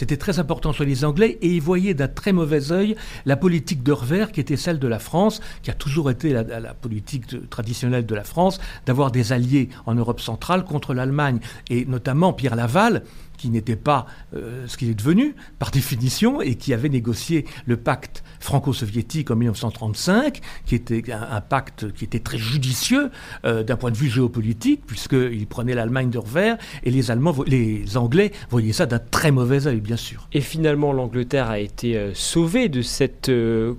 C'était 0.00 0.16
très 0.16 0.38
important 0.38 0.72
sur 0.72 0.84
les 0.84 1.04
Anglais 1.04 1.36
et 1.42 1.48
ils 1.48 1.60
voyaient 1.60 1.92
d'un 1.92 2.08
très 2.08 2.32
mauvais 2.32 2.72
œil 2.72 2.96
la 3.26 3.36
politique 3.36 3.82
d'Orvers 3.82 4.32
qui 4.32 4.40
était 4.40 4.56
celle 4.56 4.78
de 4.78 4.88
la 4.88 4.98
France, 4.98 5.42
qui 5.62 5.70
a 5.70 5.74
toujours 5.74 6.10
été 6.10 6.32
la, 6.32 6.72
politique 6.72 7.50
traditionnelle 7.50 8.06
de 8.06 8.14
la 8.14 8.24
France, 8.24 8.62
d'avoir 8.86 9.10
des 9.10 9.34
alliés 9.34 9.68
en 9.84 9.94
Europe 9.94 10.22
centrale 10.22 10.64
contre 10.64 10.94
l'Allemagne. 10.94 11.40
Et 11.68 11.84
notamment 11.84 12.32
Pierre 12.32 12.56
Laval, 12.56 13.02
qui 13.40 13.48
n'était 13.48 13.76
pas 13.76 14.06
euh, 14.34 14.66
ce 14.66 14.76
qu'il 14.76 14.90
est 14.90 14.94
devenu, 14.94 15.34
par 15.58 15.70
définition, 15.80 16.42
et 16.42 16.56
qui 16.56 16.74
avait 16.74 16.90
négocié 16.90 17.46
le 17.66 17.78
pacte 17.78 18.22
franco-soviétique 18.38 19.30
en 19.30 19.36
1935, 19.36 20.40
qui 20.66 20.74
était 20.74 21.02
un, 21.12 21.40
pacte 21.40 21.92
qui 21.92 22.04
était 22.04 22.18
très 22.18 22.38
judicieux 22.38 23.10
euh, 23.44 23.62
d'un 23.62 23.76
point 23.76 23.90
de 23.90 23.96
vue 23.96 24.10
géopolitique, 24.10 24.82
puisqu'il 24.86 25.46
prenait 25.46 25.74
l'Allemagne 25.74 26.10
de 26.10 26.18
revers, 26.18 26.58
et 26.84 26.90
les, 26.90 27.10
Allemands, 27.10 27.34
les 27.46 27.96
Anglais 27.96 28.32
voyaient 28.50 28.72
ça 28.72 28.84
d'un 28.84 28.98
très 28.98 29.30
mauvais 29.30 29.66
œil, 29.66 29.80
bien 29.80 29.96
sûr. 29.96 30.28
Et 30.32 30.42
finalement, 30.42 30.92
l'Angleterre 30.92 31.48
a 31.48 31.58
été 31.58 31.96
euh, 31.96 32.12
sauvée 32.14 32.68
de 32.68 32.82
cette 32.82 33.30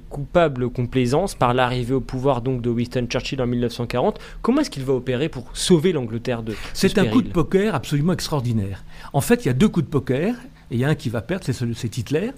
coupable 0.10 0.70
complaisance 0.70 1.36
par 1.36 1.54
l'arrivée 1.54 1.94
au 1.94 2.02
pouvoir 2.02 2.42
donc 2.42 2.62
de 2.62 2.70
Winston 2.70 3.06
Churchill 3.08 3.42
en 3.42 3.48
1940. 3.48 4.20
Comment 4.42 4.62
est-ce 4.62 4.70
qu'il 4.72 4.84
va 4.84 4.94
opérer 4.94 5.30
pour 5.30 5.46
sauver 5.54 5.92
l'Angleterre 5.92 6.42
de 6.42 6.56
C'est 6.74 6.98
un 6.98 7.06
coup 7.06 7.22
de 7.22 7.30
poker 7.30 7.76
absolument 7.76 8.14
extraordinaire. 8.14 8.84
En 9.14 9.22
fait, 9.22 9.46
il 9.46 9.48
y 9.48 9.51
a 9.51 9.51
deux 9.54 9.70
coups 9.70 9.86
de 9.86 9.92
poker, 9.92 10.36
et 10.70 10.76
il 10.76 10.80
y 10.80 10.86
a 10.86 10.90
un 10.90 10.96
qui 10.96 11.10
va 11.10 11.22
perdre, 11.22 11.46
c'est 11.46 11.98
Hitler, 11.98 12.32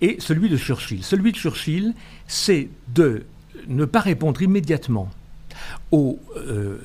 et 0.00 0.16
celui 0.18 0.48
de 0.48 0.56
Churchill. 0.56 1.04
Celui 1.04 1.32
de 1.32 1.36
Churchill, 1.36 1.94
c'est 2.26 2.68
de 2.88 3.24
ne 3.68 3.84
pas 3.84 4.00
répondre 4.00 4.40
immédiatement 4.42 5.10
aux, 5.90 6.18
euh, 6.36 6.78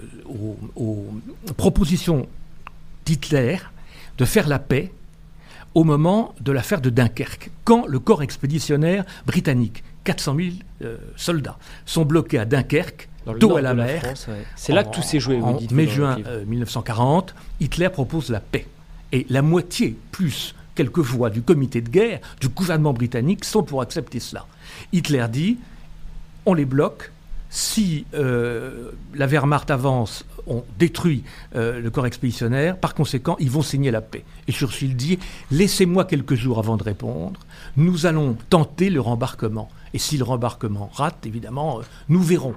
propositions 1.57 2.27
d'Hitler 3.05 3.57
de 4.17 4.25
faire 4.25 4.47
la 4.47 4.59
paix 4.59 4.91
au 5.73 5.83
moment 5.83 6.33
de 6.39 6.51
l'affaire 6.51 6.81
de 6.81 6.89
Dunkerque, 6.89 7.51
quand 7.65 7.85
le 7.85 7.99
corps 7.99 8.23
expéditionnaire 8.23 9.03
britannique, 9.25 9.83
400 10.05 10.35
000 10.35 10.49
euh, 10.81 10.97
soldats, 11.17 11.57
sont 11.85 12.05
bloqués 12.05 12.39
à 12.39 12.45
Dunkerque, 12.45 13.09
dos 13.39 13.57
à 13.57 13.61
la 13.61 13.73
mer. 13.73 14.13
C'est 14.55 14.73
là 14.73 14.83
que 14.83 14.95
tout 14.95 15.01
s'est 15.01 15.19
joué. 15.19 15.41
En 15.41 15.59
mai-juin 15.71 16.17
1940, 16.47 17.31
euh, 17.31 17.41
Hitler 17.59 17.89
propose 17.89 18.29
la 18.29 18.39
paix 18.39 18.65
et 19.11 19.25
la 19.29 19.41
moitié 19.41 19.97
plus 20.11 20.55
quelques 20.75 20.99
voix 20.99 21.29
du 21.29 21.41
comité 21.41 21.81
de 21.81 21.89
guerre, 21.89 22.19
du 22.39 22.49
gouvernement 22.49 22.93
britannique, 22.93 23.45
sont 23.45 23.63
pour 23.63 23.81
accepter 23.81 24.19
cela. 24.19 24.45
Hitler 24.91 25.25
dit, 25.29 25.57
on 26.45 26.53
les 26.53 26.65
bloque, 26.65 27.11
si 27.49 28.05
euh, 28.13 28.91
la 29.13 29.27
Wehrmacht 29.27 29.71
avance, 29.71 30.25
on 30.45 30.63
détruit 30.77 31.23
euh, 31.55 31.79
le 31.79 31.89
corps 31.89 32.05
expéditionnaire, 32.05 32.77
par 32.77 32.93
conséquent, 32.93 33.37
ils 33.39 33.49
vont 33.49 33.61
signer 33.61 33.91
la 33.91 34.01
paix. 34.01 34.25
Et 34.47 34.51
Churchill 34.51 34.95
dit, 34.95 35.17
laissez-moi 35.51 36.05
quelques 36.05 36.35
jours 36.35 36.59
avant 36.59 36.75
de 36.77 36.83
répondre, 36.83 37.39
nous 37.77 38.05
allons 38.05 38.37
tenter 38.49 38.89
le 38.89 38.99
rembarquement. 38.99 39.69
Et 39.93 39.99
si 39.99 40.17
le 40.17 40.25
rembarquement 40.25 40.91
rate, 40.93 41.25
évidemment, 41.25 41.79
euh, 41.79 41.83
nous 42.09 42.21
verrons. 42.21 42.55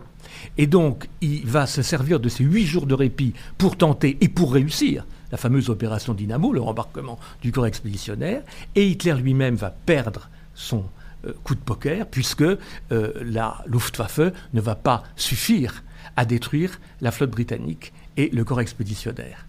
Et 0.57 0.67
donc, 0.67 1.09
il 1.21 1.47
va 1.47 1.67
se 1.67 1.83
servir 1.83 2.19
de 2.19 2.29
ces 2.29 2.45
huit 2.45 2.67
jours 2.67 2.87
de 2.87 2.95
répit 2.95 3.35
pour 3.57 3.77
tenter 3.77 4.19
et 4.21 4.29
pour 4.29 4.53
réussir 4.53 5.05
la 5.31 5.39
fameuse 5.39 5.71
opération 5.71 6.15
Dynamo, 6.15 6.53
le 6.53 6.61
rembarquement 6.61 7.19
du 7.43 7.53
corps 7.53 7.67
expéditionnaire, 7.67 8.43
et 8.75 8.87
Hitler 8.87 9.15
lui-même 9.15 9.57
va 9.57 9.71
perdre 9.71 10.29
son 10.55 10.85
euh, 11.27 11.33
coup 11.45 11.55
de 11.55 11.61
poker, 11.61 12.07
puisque 12.07 12.43
euh, 12.43 12.59
la 12.91 13.63
Luftwaffe 13.67 14.21
ne 14.53 14.61
va 14.61 14.75
pas 14.75 15.05
suffire 15.17 15.83
à 16.17 16.25
détruire 16.25 16.81
la 17.01 17.11
flotte 17.11 17.31
britannique 17.31 17.93
et 18.17 18.31
le 18.31 18.45
corps 18.45 18.61
expéditionnaire. 18.61 19.45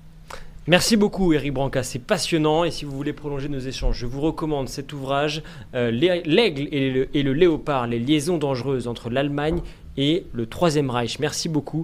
Merci 0.67 0.97
beaucoup 0.97 1.34
Eric 1.34 1.53
Branca, 1.53 1.82
c'est 1.82 1.97
passionnant 1.97 2.63
et 2.63 2.69
si 2.69 2.86
vous 2.86 2.95
voulez 2.95 3.13
prolonger 3.13 3.49
nos 3.49 3.59
échanges, 3.59 3.97
je 3.97 4.05
vous 4.05 4.21
recommande 4.21 4.69
cet 4.69 4.93
ouvrage, 4.93 5.41
euh, 5.73 5.89
L'aigle 5.89 6.67
et 6.71 7.23
le 7.23 7.34
léopard, 7.34 7.88
les 7.88 7.97
liaisons 7.97 8.38
dangereuses 8.38 8.88
entre 8.88 9.09
l'Allemagne 9.09 9.61
et 9.97 10.25
le 10.32 10.45
Troisième 10.45 10.89
Reich. 10.89 11.19
Merci 11.19 11.49
beaucoup. 11.49 11.77